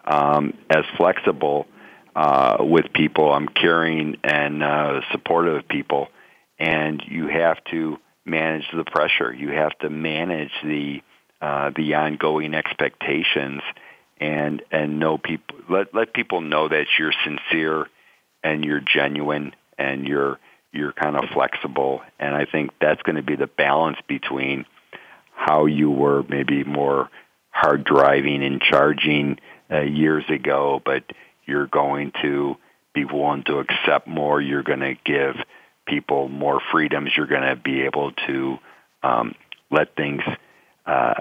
um, 0.05 0.55
as 0.69 0.85
flexible 0.97 1.69
uh, 2.17 2.57
with 2.59 2.93
people. 2.93 3.33
I'm 3.33 3.47
caring 3.47 4.17
and 4.25 4.65
uh, 4.65 5.01
supportive 5.13 5.55
of 5.59 5.69
people, 5.69 6.09
and 6.59 7.01
you 7.07 7.29
have 7.29 7.63
to 7.71 7.99
manage 8.27 8.65
the 8.75 8.85
pressure. 8.85 9.33
You 9.33 9.51
have 9.51 9.79
to 9.79 9.91
manage 9.91 10.53
the 10.65 11.03
uh, 11.41 11.71
the 11.77 11.95
ongoing 11.95 12.53
expectations, 12.53 13.63
and 14.19 14.61
and 14.73 14.99
know 14.99 15.19
people. 15.19 15.57
Let 15.69 15.95
let 15.95 16.13
people 16.13 16.41
know 16.41 16.67
that 16.67 16.87
you're 16.99 17.15
sincere 17.25 17.87
and 18.43 18.65
you're 18.65 18.81
genuine 18.81 19.55
and 19.79 20.09
you're 20.09 20.41
you're 20.73 20.93
kind 20.93 21.17
of 21.17 21.29
flexible. 21.33 22.03
And 22.19 22.35
I 22.35 22.45
think 22.45 22.71
that's 22.81 23.03
going 23.03 23.17
to 23.17 23.23
be 23.23 23.37
the 23.37 23.47
balance 23.47 23.99
between 24.09 24.67
how 25.51 25.67
you 25.67 25.91
were 25.91 26.23
maybe 26.29 26.63
more 26.63 27.11
hard 27.51 27.83
driving 27.83 28.45
and 28.45 28.61
charging 28.61 29.37
uh, 29.71 29.81
years 29.81 30.25
ago, 30.29 30.81
but 30.85 31.03
you're 31.45 31.67
going 31.67 32.13
to 32.23 32.57
be 32.95 33.05
willing 33.05 33.43
to 33.45 33.59
accept 33.59 34.07
more. 34.07 34.41
You're 34.41 34.63
going 34.63 34.81
to 34.81 34.95
give 35.05 35.35
people 35.87 36.29
more 36.29 36.61
freedoms. 36.71 37.11
You're 37.17 37.27
going 37.27 37.49
to 37.49 37.57
be 37.57 37.83
able 37.83 38.13
to 38.29 38.59
um, 39.03 39.35
let 39.71 39.97
things 39.97 40.23
uh, 40.87 41.15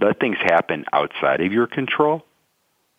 let 0.00 0.18
things 0.20 0.38
happen 0.38 0.84
outside 0.92 1.40
of 1.40 1.52
your 1.52 1.66
control. 1.66 2.24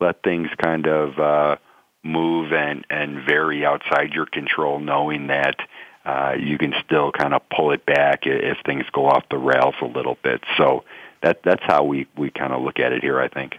Let 0.00 0.22
things 0.22 0.48
kind 0.62 0.86
of 0.86 1.18
uh, 1.18 1.56
move 2.04 2.52
and 2.52 2.84
and 2.90 3.26
vary 3.26 3.64
outside 3.64 4.12
your 4.12 4.26
control, 4.26 4.78
knowing 4.78 5.28
that 5.28 5.56
uh, 6.04 6.34
you 6.38 6.58
can 6.58 6.74
still 6.84 7.12
kind 7.12 7.34
of 7.34 7.42
pull 7.50 7.70
it 7.70 7.86
back 7.86 8.26
if 8.26 8.58
things 8.64 8.84
go 8.92 9.06
off 9.06 9.24
the 9.30 9.38
rails 9.38 9.74
a 9.80 9.86
little 9.86 10.18
bit. 10.22 10.42
So 10.56 10.84
that 11.22 11.42
that's 11.44 11.62
how 11.62 11.84
we 11.84 12.06
we 12.16 12.30
kind 12.30 12.52
of 12.52 12.62
look 12.62 12.78
at 12.78 12.92
it 12.92 13.02
here. 13.02 13.20
I 13.20 13.28
think. 13.28 13.56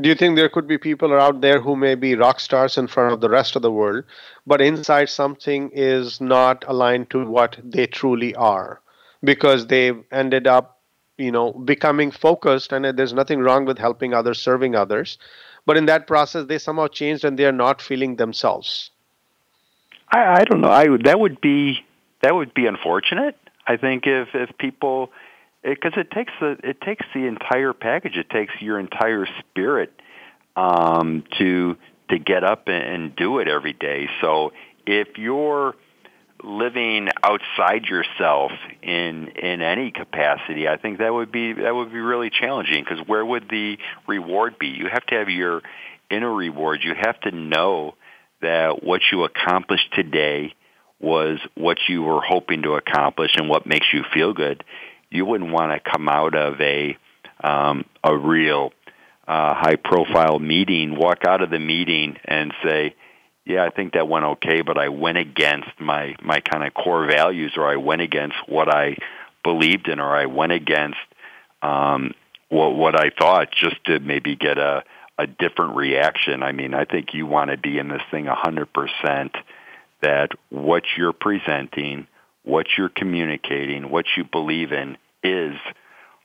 Do 0.00 0.08
you 0.08 0.14
think 0.14 0.36
there 0.36 0.48
could 0.48 0.66
be 0.66 0.78
people 0.78 1.12
out 1.12 1.42
there 1.42 1.60
who 1.60 1.76
may 1.76 1.94
be 1.94 2.14
rock 2.14 2.40
stars 2.40 2.78
in 2.78 2.86
front 2.86 3.12
of 3.12 3.20
the 3.20 3.28
rest 3.28 3.56
of 3.56 3.62
the 3.62 3.70
world, 3.70 4.04
but 4.46 4.62
inside 4.62 5.10
something 5.10 5.70
is 5.74 6.18
not 6.18 6.64
aligned 6.66 7.10
to 7.10 7.26
what 7.26 7.58
they 7.62 7.86
truly 7.86 8.34
are 8.34 8.80
because 9.22 9.66
they've 9.66 10.02
ended 10.10 10.46
up, 10.46 10.80
you 11.18 11.30
know, 11.30 11.52
becoming 11.52 12.10
focused 12.10 12.72
and 12.72 12.86
there's 12.96 13.12
nothing 13.12 13.40
wrong 13.40 13.66
with 13.66 13.76
helping 13.76 14.14
others, 14.14 14.40
serving 14.40 14.74
others. 14.74 15.18
But 15.66 15.76
in 15.76 15.84
that 15.86 16.06
process, 16.06 16.46
they 16.46 16.58
somehow 16.58 16.88
changed 16.88 17.22
and 17.26 17.38
they 17.38 17.44
are 17.44 17.52
not 17.52 17.82
feeling 17.82 18.16
themselves. 18.16 18.92
I, 20.12 20.40
I 20.40 20.44
don't 20.44 20.60
know. 20.60 20.70
I 20.70 20.86
that 21.04 21.18
would 21.18 21.40
be 21.40 21.84
that 22.22 22.34
would 22.34 22.54
be 22.54 22.66
unfortunate. 22.66 23.36
I 23.66 23.76
think 23.76 24.06
if 24.06 24.28
if 24.34 24.56
people 24.58 25.10
because 25.62 25.92
it, 25.96 26.00
it, 26.00 26.10
takes 26.10 26.32
the 26.40 26.56
it 26.62 26.80
takes 26.80 27.06
the 27.14 27.26
entire 27.26 27.72
package. 27.72 28.16
It 28.16 28.28
takes 28.30 28.52
your 28.60 28.78
entire 28.78 29.26
spirit 29.40 29.92
um, 30.56 31.24
to 31.38 31.76
to 32.10 32.18
get 32.18 32.44
up 32.44 32.68
and, 32.68 32.84
and 32.84 33.16
do 33.16 33.38
it 33.38 33.48
every 33.48 33.72
day. 33.72 34.08
So 34.20 34.52
if 34.86 35.16
you're 35.16 35.74
living 36.42 37.08
outside 37.22 37.84
yourself 37.84 38.52
in 38.82 39.28
in 39.28 39.62
any 39.62 39.92
capacity, 39.92 40.68
I 40.68 40.76
think 40.76 40.98
that 40.98 41.14
would 41.14 41.32
be 41.32 41.54
that 41.54 41.74
would 41.74 41.92
be 41.92 42.00
really 42.00 42.30
challenging 42.30 42.84
because 42.84 43.06
where 43.06 43.24
would 43.24 43.48
the 43.48 43.78
reward 44.06 44.58
be? 44.58 44.68
You 44.68 44.88
have 44.92 45.06
to 45.06 45.14
have 45.14 45.28
your 45.28 45.62
inner 46.10 46.32
reward. 46.32 46.80
You 46.82 46.94
have 46.94 47.18
to 47.20 47.30
know 47.30 47.94
that 48.42 48.82
what 48.84 49.00
you 49.10 49.24
accomplished 49.24 49.92
today 49.94 50.54
was 51.00 51.38
what 51.54 51.78
you 51.88 52.02
were 52.02 52.20
hoping 52.20 52.62
to 52.62 52.74
accomplish 52.74 53.32
and 53.36 53.48
what 53.48 53.66
makes 53.66 53.86
you 53.92 54.04
feel 54.12 54.32
good 54.32 54.62
you 55.12 55.26
wouldn't 55.26 55.52
want 55.52 55.72
to 55.72 55.90
come 55.90 56.08
out 56.08 56.34
of 56.34 56.60
a 56.60 56.96
um, 57.44 57.84
a 58.02 58.16
real 58.16 58.72
uh, 59.28 59.54
high 59.54 59.76
profile 59.76 60.38
meeting, 60.38 60.96
walk 60.96 61.24
out 61.26 61.42
of 61.42 61.50
the 61.50 61.58
meeting 61.58 62.16
and 62.24 62.52
say, 62.64 62.94
"Yeah, 63.44 63.64
I 63.64 63.70
think 63.70 63.92
that 63.92 64.08
went 64.08 64.24
okay, 64.24 64.62
but 64.62 64.78
I 64.78 64.88
went 64.88 65.18
against 65.18 65.68
my 65.78 66.16
my 66.22 66.40
kind 66.40 66.66
of 66.66 66.74
core 66.74 67.06
values, 67.06 67.52
or 67.56 67.70
I 67.70 67.76
went 67.76 68.00
against 68.00 68.36
what 68.48 68.74
I 68.74 68.96
believed 69.44 69.88
in, 69.88 70.00
or 70.00 70.16
I 70.16 70.26
went 70.26 70.52
against 70.52 70.98
um, 71.60 72.14
what 72.48 72.74
what 72.74 72.98
I 72.98 73.10
thought, 73.10 73.52
just 73.52 73.84
to 73.84 74.00
maybe 74.00 74.34
get 74.34 74.58
a 74.58 74.82
a 75.22 75.26
different 75.26 75.76
reaction." 75.76 76.42
I 76.42 76.52
mean, 76.52 76.74
I 76.74 76.84
think 76.84 77.14
you 77.14 77.26
want 77.26 77.50
to 77.50 77.56
be 77.56 77.78
in 77.78 77.88
this 77.88 78.02
thing 78.10 78.26
hundred 78.26 78.72
percent 78.72 79.32
that 80.00 80.30
what 80.50 80.82
you're 80.96 81.12
presenting 81.12 82.06
what 82.44 82.66
you're 82.76 82.88
communicating, 82.88 83.90
what 83.90 84.06
you 84.16 84.24
believe 84.24 84.72
in 84.72 84.96
is 85.22 85.54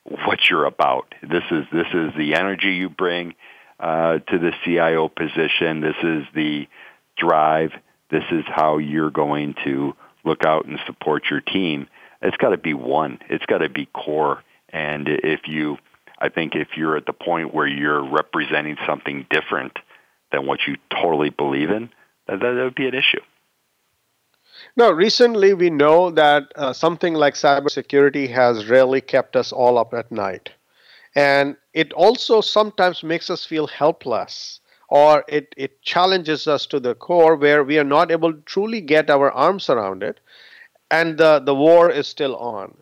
what 0.03 0.49
you're 0.49 0.65
about. 0.65 1.13
This 1.21 1.43
is 1.51 1.65
this 1.71 1.87
is 1.93 2.11
the 2.17 2.35
energy 2.35 2.73
you 2.73 2.89
bring 2.89 3.35
uh, 3.79 4.19
to 4.19 4.39
the 4.39 4.51
CIO 4.63 5.09
position. 5.09 5.81
This 5.81 5.95
is 6.01 6.25
the 6.33 6.67
drive. 7.17 7.71
This 8.09 8.23
is 8.31 8.43
how 8.47 8.77
you're 8.77 9.11
going 9.11 9.55
to 9.65 9.95
look 10.23 10.45
out 10.45 10.65
and 10.65 10.79
support 10.85 11.23
your 11.29 11.41
team. 11.41 11.87
It's 12.21 12.37
got 12.37 12.49
to 12.49 12.57
be 12.57 12.73
one. 12.73 13.19
It's 13.29 13.45
got 13.45 13.59
to 13.59 13.69
be 13.69 13.85
core. 13.85 14.43
And 14.69 15.07
if 15.07 15.41
you, 15.45 15.77
I 16.19 16.29
think 16.29 16.55
if 16.55 16.69
you're 16.75 16.97
at 16.97 17.05
the 17.05 17.13
point 17.13 17.53
where 17.53 17.67
you're 17.67 18.03
representing 18.03 18.77
something 18.85 19.25
different 19.29 19.77
than 20.31 20.45
what 20.45 20.67
you 20.67 20.77
totally 20.89 21.29
believe 21.29 21.69
in, 21.69 21.89
that, 22.27 22.39
that 22.39 22.55
would 22.55 22.75
be 22.75 22.87
an 22.87 22.95
issue. 22.95 23.21
Now, 24.75 24.91
recently 24.91 25.53
we 25.53 25.69
know 25.69 26.09
that 26.11 26.51
uh, 26.55 26.73
something 26.73 27.13
like 27.13 27.35
cybersecurity 27.35 28.29
has 28.31 28.67
really 28.67 29.01
kept 29.01 29.35
us 29.35 29.51
all 29.51 29.77
up 29.77 29.93
at 29.93 30.11
night. 30.11 30.49
And 31.15 31.55
it 31.73 31.93
also 31.93 32.41
sometimes 32.41 33.03
makes 33.03 33.29
us 33.29 33.45
feel 33.45 33.67
helpless 33.67 34.59
or 34.89 35.23
it, 35.27 35.53
it 35.57 35.81
challenges 35.81 36.47
us 36.47 36.65
to 36.67 36.79
the 36.79 36.95
core 36.95 37.35
where 37.35 37.63
we 37.63 37.77
are 37.77 37.83
not 37.83 38.11
able 38.11 38.33
to 38.33 38.41
truly 38.41 38.81
get 38.81 39.09
our 39.09 39.31
arms 39.31 39.69
around 39.69 40.03
it 40.03 40.19
and 40.89 41.17
the, 41.17 41.39
the 41.39 41.55
war 41.55 41.91
is 41.91 42.07
still 42.07 42.35
on. 42.37 42.77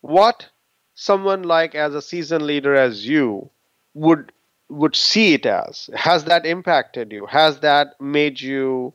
What 0.00 0.48
someone 0.94 1.42
like 1.42 1.74
as 1.74 1.94
a 1.94 2.02
seasoned 2.02 2.44
leader 2.44 2.74
as 2.74 3.06
you 3.06 3.48
would 3.94 4.32
would 4.68 4.96
see 4.96 5.34
it 5.34 5.44
as 5.44 5.90
has 5.94 6.24
that 6.24 6.46
impacted 6.46 7.12
you 7.12 7.26
has 7.26 7.60
that 7.60 8.00
made 8.00 8.40
you 8.40 8.94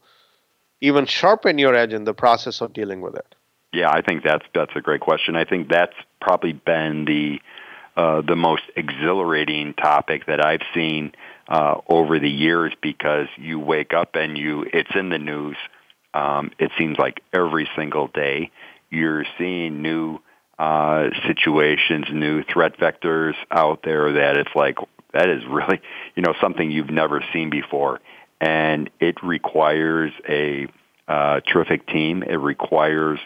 even 0.81 1.05
sharpen 1.05 1.57
your 1.57 1.75
edge 1.75 1.93
in 1.93 2.03
the 2.03 2.13
process 2.13 2.61
of 2.61 2.73
dealing 2.73 3.01
with 3.01 3.15
it? 3.15 3.35
Yeah, 3.73 3.89
I 3.89 4.01
think 4.01 4.23
that's 4.23 4.45
that's 4.53 4.75
a 4.75 4.81
great 4.81 5.01
question. 5.01 5.35
I 5.35 5.45
think 5.45 5.69
that's 5.69 5.95
probably 6.21 6.53
been 6.53 7.05
the 7.05 7.39
uh, 7.95 8.21
the 8.21 8.35
most 8.35 8.63
exhilarating 8.75 9.73
topic 9.73 10.25
that 10.27 10.43
I've 10.43 10.61
seen 10.73 11.13
uh, 11.47 11.81
over 11.87 12.19
the 12.19 12.29
years 12.29 12.73
because 12.81 13.27
you 13.37 13.59
wake 13.59 13.93
up 13.93 14.15
and 14.15 14.37
you 14.37 14.65
it's 14.73 14.95
in 14.95 15.09
the 15.09 15.17
news. 15.17 15.57
Um, 16.13 16.51
it 16.59 16.71
seems 16.77 16.97
like 16.97 17.21
every 17.33 17.69
single 17.75 18.07
day 18.07 18.51
you're 18.89 19.25
seeing 19.37 19.81
new 19.81 20.19
uh, 20.59 21.09
situations, 21.27 22.05
new 22.11 22.43
threat 22.43 22.77
vectors 22.77 23.33
out 23.51 23.81
there 23.83 24.13
that 24.13 24.37
it's 24.37 24.55
like 24.55 24.77
that 25.13 25.29
is 25.29 25.43
really 25.49 25.81
you 26.15 26.23
know 26.23 26.33
something 26.41 26.71
you've 26.71 26.89
never 26.89 27.23
seen 27.33 27.49
before 27.49 27.99
and 28.39 28.89
it 28.99 29.21
requires 29.23 30.11
a 30.27 30.67
uh, 31.07 31.39
terrific 31.41 31.87
team. 31.87 32.23
It 32.23 32.35
requires 32.35 33.19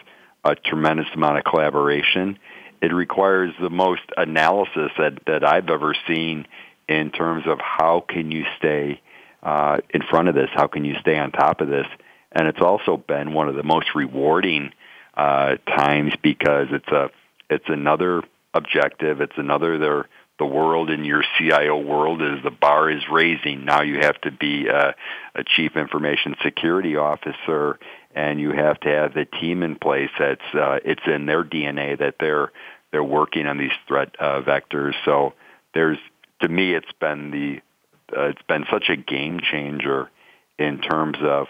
a 0.43 0.55
tremendous 0.55 1.07
amount 1.13 1.37
of 1.37 1.43
collaboration. 1.43 2.39
It 2.81 2.93
requires 2.93 3.53
the 3.59 3.69
most 3.69 4.01
analysis 4.17 4.91
that, 4.97 5.19
that 5.27 5.43
I've 5.43 5.69
ever 5.69 5.95
seen 6.07 6.47
in 6.87 7.11
terms 7.11 7.45
of 7.45 7.59
how 7.59 8.03
can 8.07 8.31
you 8.31 8.45
stay 8.57 9.01
uh, 9.43 9.77
in 9.89 10.01
front 10.03 10.29
of 10.29 10.35
this, 10.35 10.49
how 10.53 10.67
can 10.67 10.85
you 10.85 10.95
stay 10.99 11.17
on 11.17 11.31
top 11.31 11.61
of 11.61 11.67
this, 11.67 11.87
and 12.31 12.47
it's 12.47 12.61
also 12.61 12.97
been 12.97 13.33
one 13.33 13.49
of 13.49 13.55
the 13.55 13.63
most 13.63 13.95
rewarding 13.95 14.71
uh, 15.15 15.55
times 15.67 16.13
because 16.21 16.67
it's 16.71 16.87
a 16.89 17.09
it's 17.51 17.67
another 17.67 18.23
objective, 18.53 19.21
it's 19.21 19.37
another 19.37 19.77
there 19.77 20.07
the 20.39 20.45
world 20.47 20.89
in 20.89 21.05
your 21.05 21.23
CIO 21.37 21.77
world 21.77 22.19
is 22.19 22.41
the 22.43 22.49
bar 22.49 22.89
is 22.89 23.03
raising. 23.11 23.63
Now 23.63 23.83
you 23.83 23.99
have 23.99 24.19
to 24.21 24.31
be 24.31 24.65
a, 24.67 24.95
a 25.35 25.43
chief 25.43 25.75
information 25.75 26.35
security 26.43 26.95
officer, 26.95 27.77
and 28.15 28.39
you 28.39 28.51
have 28.51 28.79
to 28.79 28.89
have 28.89 29.13
the 29.13 29.25
team 29.25 29.61
in 29.61 29.75
place. 29.75 30.09
That's 30.17 30.41
uh, 30.55 30.79
it's 30.83 31.03
in 31.05 31.27
their 31.27 31.43
DNA 31.43 31.99
that 31.99 32.15
they're 32.19 32.51
they're 32.91 33.03
working 33.03 33.45
on 33.45 33.59
these 33.59 33.77
threat 33.87 34.15
uh, 34.19 34.41
vectors. 34.41 34.93
So 35.05 35.33
there's 35.75 35.99
to 36.41 36.49
me, 36.49 36.73
it's 36.73 36.91
been 36.99 37.29
the 37.29 38.17
uh, 38.17 38.29
it's 38.29 38.41
been 38.47 38.65
such 38.71 38.89
a 38.89 38.95
game 38.95 39.41
changer 39.41 40.09
in 40.57 40.79
terms 40.79 41.17
of 41.21 41.47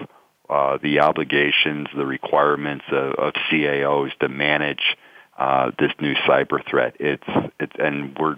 uh, 0.50 0.78
the 0.84 1.00
obligations, 1.00 1.88
the 1.96 2.06
requirements 2.06 2.84
of, 2.92 3.14
of 3.14 3.34
CIOs 3.50 4.12
to 4.20 4.28
manage 4.28 4.98
uh, 5.42 5.72
this 5.80 5.92
new 6.00 6.14
cyber 6.28 6.64
threat. 6.70 6.96
It's 7.00 7.28
it's 7.60 7.74
and 7.80 8.16
we're 8.20 8.36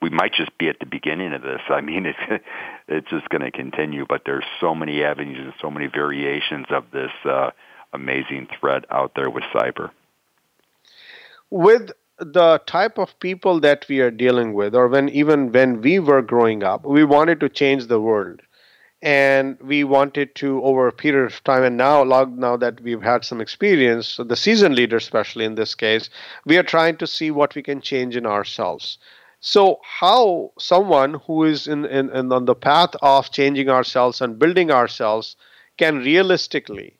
we 0.00 0.08
might 0.08 0.32
just 0.32 0.56
be 0.56 0.68
at 0.70 0.78
the 0.80 0.86
beginning 0.86 1.34
of 1.34 1.42
this. 1.42 1.60
I 1.68 1.82
mean, 1.82 2.06
it's 2.12 2.42
it's 2.88 3.10
just 3.10 3.28
going 3.28 3.42
to 3.42 3.50
continue, 3.50 4.06
but 4.08 4.22
there's 4.24 4.46
so 4.58 4.74
many 4.74 5.04
avenues 5.04 5.38
and 5.38 5.52
so 5.60 5.70
many 5.70 5.86
variations 5.86 6.66
of 6.70 6.90
this 6.92 7.12
uh, 7.26 7.50
amazing 7.92 8.48
threat 8.58 8.86
out 8.90 9.12
there 9.14 9.28
with 9.28 9.44
cyber. 9.54 9.90
With 11.50 11.90
the 12.16 12.62
type 12.66 12.96
of 12.96 13.18
people 13.20 13.60
that 13.60 13.84
we 13.88 14.00
are 14.00 14.10
dealing 14.10 14.54
with, 14.54 14.74
or 14.74 14.88
when 14.88 15.10
even 15.10 15.52
when 15.52 15.82
we 15.82 15.98
were 15.98 16.22
growing 16.22 16.62
up, 16.62 16.86
we 16.86 17.04
wanted 17.04 17.40
to 17.40 17.50
change 17.50 17.88
the 17.88 18.00
world 18.00 18.40
and 19.02 19.58
we 19.60 19.82
wanted 19.82 20.34
to 20.34 20.62
over 20.62 20.86
a 20.86 20.92
period 20.92 21.24
of 21.24 21.42
time 21.44 21.62
and 21.62 21.76
now 21.76 22.04
now 22.04 22.56
that 22.56 22.80
we've 22.82 23.02
had 23.02 23.24
some 23.24 23.40
experience 23.40 24.06
so 24.06 24.24
the 24.24 24.36
season 24.36 24.74
leader 24.74 24.98
especially 24.98 25.44
in 25.44 25.54
this 25.54 25.74
case 25.74 26.10
we 26.44 26.58
are 26.58 26.62
trying 26.62 26.96
to 26.96 27.06
see 27.06 27.30
what 27.30 27.54
we 27.54 27.62
can 27.62 27.80
change 27.80 28.14
in 28.14 28.26
ourselves 28.26 28.98
so, 29.40 29.80
how 29.82 30.52
someone 30.58 31.14
who 31.26 31.44
is 31.44 31.66
in, 31.66 31.86
in, 31.86 32.10
in, 32.10 32.30
on 32.30 32.44
the 32.44 32.54
path 32.54 32.94
of 33.00 33.30
changing 33.30 33.70
ourselves 33.70 34.20
and 34.20 34.38
building 34.38 34.70
ourselves 34.70 35.34
can 35.78 35.98
realistically 35.98 36.98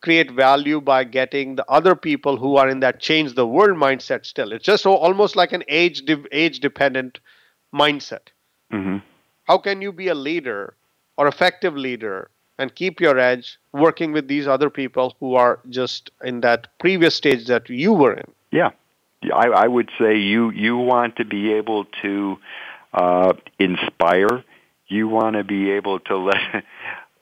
create 0.00 0.30
value 0.30 0.80
by 0.80 1.04
getting 1.04 1.56
the 1.56 1.70
other 1.70 1.94
people 1.94 2.38
who 2.38 2.56
are 2.56 2.68
in 2.70 2.80
that 2.80 3.00
change 3.00 3.34
the 3.34 3.46
world 3.46 3.76
mindset 3.76 4.24
still? 4.24 4.52
It's 4.52 4.64
just 4.64 4.86
almost 4.86 5.36
like 5.36 5.52
an 5.52 5.62
age 5.68 6.02
age 6.32 6.60
dependent 6.60 7.20
mindset. 7.72 8.28
Mm-hmm. 8.72 8.98
How 9.44 9.58
can 9.58 9.82
you 9.82 9.92
be 9.92 10.08
a 10.08 10.14
leader 10.14 10.74
or 11.16 11.26
effective 11.26 11.76
leader 11.76 12.30
and 12.58 12.74
keep 12.74 13.00
your 13.00 13.18
edge 13.18 13.58
working 13.72 14.12
with 14.12 14.28
these 14.28 14.46
other 14.46 14.70
people 14.70 15.16
who 15.20 15.34
are 15.34 15.58
just 15.68 16.10
in 16.22 16.40
that 16.40 16.68
previous 16.78 17.14
stage 17.14 17.46
that 17.46 17.68
you 17.68 17.92
were 17.92 18.14
in? 18.14 18.30
Yeah, 18.50 18.70
I, 19.32 19.48
I 19.48 19.66
would 19.66 19.90
say 19.98 20.18
you 20.18 20.50
you 20.50 20.76
want 20.76 21.16
to 21.16 21.24
be 21.24 21.52
able 21.52 21.86
to 22.02 22.38
uh, 22.92 23.32
inspire. 23.58 24.44
You 24.88 25.08
want 25.08 25.36
to 25.36 25.44
be 25.44 25.72
able 25.72 26.00
to 26.00 26.16
let. 26.16 26.36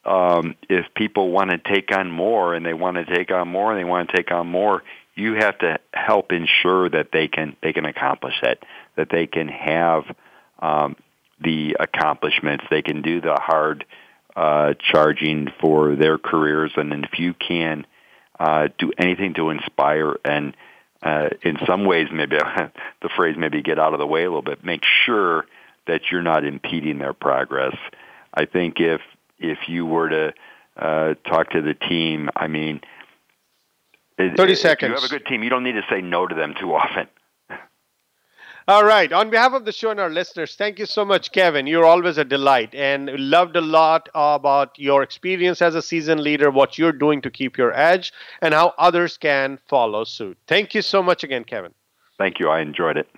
Um, 0.04 0.56
if 0.68 0.86
people 0.96 1.30
want 1.30 1.50
to 1.50 1.58
take 1.58 1.96
on 1.96 2.10
more 2.10 2.56
and 2.56 2.66
they 2.66 2.74
want 2.74 2.96
to 2.96 3.04
take 3.04 3.30
on 3.30 3.46
more 3.46 3.70
and 3.70 3.78
they 3.78 3.88
want 3.88 4.10
to 4.10 4.16
take 4.16 4.32
on 4.32 4.48
more, 4.48 4.82
you 5.14 5.34
have 5.34 5.56
to 5.58 5.78
help 5.94 6.32
ensure 6.32 6.88
that 6.90 7.10
they 7.12 7.28
can 7.28 7.56
they 7.62 7.72
can 7.72 7.84
accomplish 7.84 8.34
it, 8.42 8.64
that 8.96 9.10
they 9.10 9.28
can 9.28 9.46
have 9.46 10.02
um, 10.58 10.96
the 11.42 11.76
accomplishments, 11.80 12.64
they 12.70 12.82
can 12.82 13.02
do 13.02 13.20
the 13.20 13.34
hard 13.34 13.84
uh, 14.36 14.74
charging 14.80 15.48
for 15.60 15.94
their 15.96 16.18
careers, 16.18 16.72
and 16.76 17.04
if 17.04 17.18
you 17.18 17.34
can 17.34 17.86
uh, 18.40 18.68
do 18.78 18.92
anything 18.98 19.34
to 19.34 19.50
inspire 19.50 20.16
and 20.24 20.54
uh, 21.02 21.30
in 21.42 21.58
some 21.66 21.84
ways, 21.84 22.08
maybe 22.12 22.36
the 23.02 23.08
phrase 23.16 23.36
maybe 23.36 23.62
get 23.62 23.78
out 23.78 23.92
of 23.92 23.98
the 23.98 24.06
way 24.06 24.22
a 24.22 24.28
little 24.28 24.42
bit. 24.42 24.64
Make 24.64 24.84
sure 25.04 25.46
that 25.86 26.02
you're 26.10 26.22
not 26.22 26.44
impeding 26.44 26.98
their 26.98 27.12
progress. 27.12 27.76
I 28.32 28.44
think 28.46 28.78
if 28.78 29.00
if 29.38 29.58
you 29.66 29.84
were 29.84 30.08
to 30.08 30.34
uh, 30.76 31.14
talk 31.28 31.50
to 31.50 31.62
the 31.62 31.74
team, 31.74 32.30
I 32.36 32.46
mean, 32.46 32.80
thirty 34.16 34.54
seconds. 34.54 34.90
you 34.90 34.94
have 34.94 35.04
a 35.04 35.08
good 35.08 35.26
team. 35.26 35.42
You 35.42 35.50
don't 35.50 35.64
need 35.64 35.72
to 35.72 35.84
say 35.90 36.00
no 36.00 36.26
to 36.26 36.34
them 36.34 36.54
too 36.58 36.72
often. 36.74 37.08
All 38.68 38.84
right. 38.84 39.12
On 39.12 39.28
behalf 39.28 39.54
of 39.54 39.64
the 39.64 39.72
show 39.72 39.90
and 39.90 39.98
our 39.98 40.08
listeners, 40.10 40.54
thank 40.54 40.78
you 40.78 40.86
so 40.86 41.04
much, 41.04 41.32
Kevin. 41.32 41.66
You're 41.66 41.84
always 41.84 42.16
a 42.16 42.24
delight 42.24 42.74
and 42.74 43.10
loved 43.18 43.56
a 43.56 43.60
lot 43.60 44.08
about 44.14 44.78
your 44.78 45.02
experience 45.02 45.60
as 45.60 45.74
a 45.74 45.82
seasoned 45.82 46.20
leader, 46.20 46.50
what 46.50 46.78
you're 46.78 46.92
doing 46.92 47.20
to 47.22 47.30
keep 47.30 47.58
your 47.58 47.72
edge, 47.72 48.12
and 48.40 48.54
how 48.54 48.74
others 48.78 49.18
can 49.18 49.58
follow 49.68 50.04
suit. 50.04 50.38
Thank 50.46 50.74
you 50.74 50.82
so 50.82 51.02
much 51.02 51.24
again, 51.24 51.42
Kevin. 51.42 51.74
Thank 52.18 52.38
you. 52.38 52.48
I 52.48 52.60
enjoyed 52.60 52.96
it. 52.96 53.08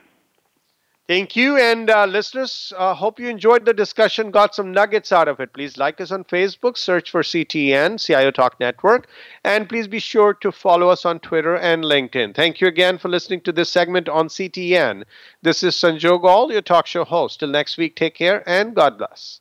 Thank 1.07 1.37
you. 1.37 1.59
And 1.59 1.91
uh, 1.91 2.07
listeners, 2.07 2.73
uh, 2.79 2.95
hope 2.95 3.21
you 3.21 3.29
enjoyed 3.29 3.67
the 3.67 3.75
discussion, 3.75 4.31
got 4.31 4.55
some 4.55 4.73
nuggets 4.73 5.13
out 5.13 5.29
of 5.29 5.39
it. 5.39 5.53
Please 5.53 5.77
like 5.77 6.01
us 6.01 6.11
on 6.11 6.25
Facebook, 6.25 6.79
search 6.79 7.11
for 7.11 7.23
CTN, 7.23 7.99
CIO 8.03 8.31
Talk 8.31 8.59
Network, 8.59 9.07
and 9.45 9.69
please 9.69 9.87
be 9.87 9.99
sure 9.99 10.33
to 10.33 10.51
follow 10.51 10.89
us 10.89 11.05
on 11.05 11.21
Twitter 11.21 11.57
and 11.57 11.85
LinkedIn. 11.85 12.35
Thank 12.35 12.63
you 12.63 12.69
again 12.69 12.97
for 12.97 13.09
listening 13.09 13.43
to 13.43 13.53
this 13.53 13.69
segment 13.71 14.09
on 14.09 14.29
CTN. 14.29 15.05
This 15.43 15.63
is 15.63 15.75
Sanjog 15.75 16.25
Aul, 16.25 16.51
your 16.51 16.63
talk 16.63 16.87
show 16.87 17.05
host. 17.05 17.41
Till 17.41 17.51
next 17.51 17.77
week, 17.77 17.97
take 17.97 18.15
care 18.15 18.43
and 18.49 18.75
God 18.75 18.97
bless. 18.97 19.41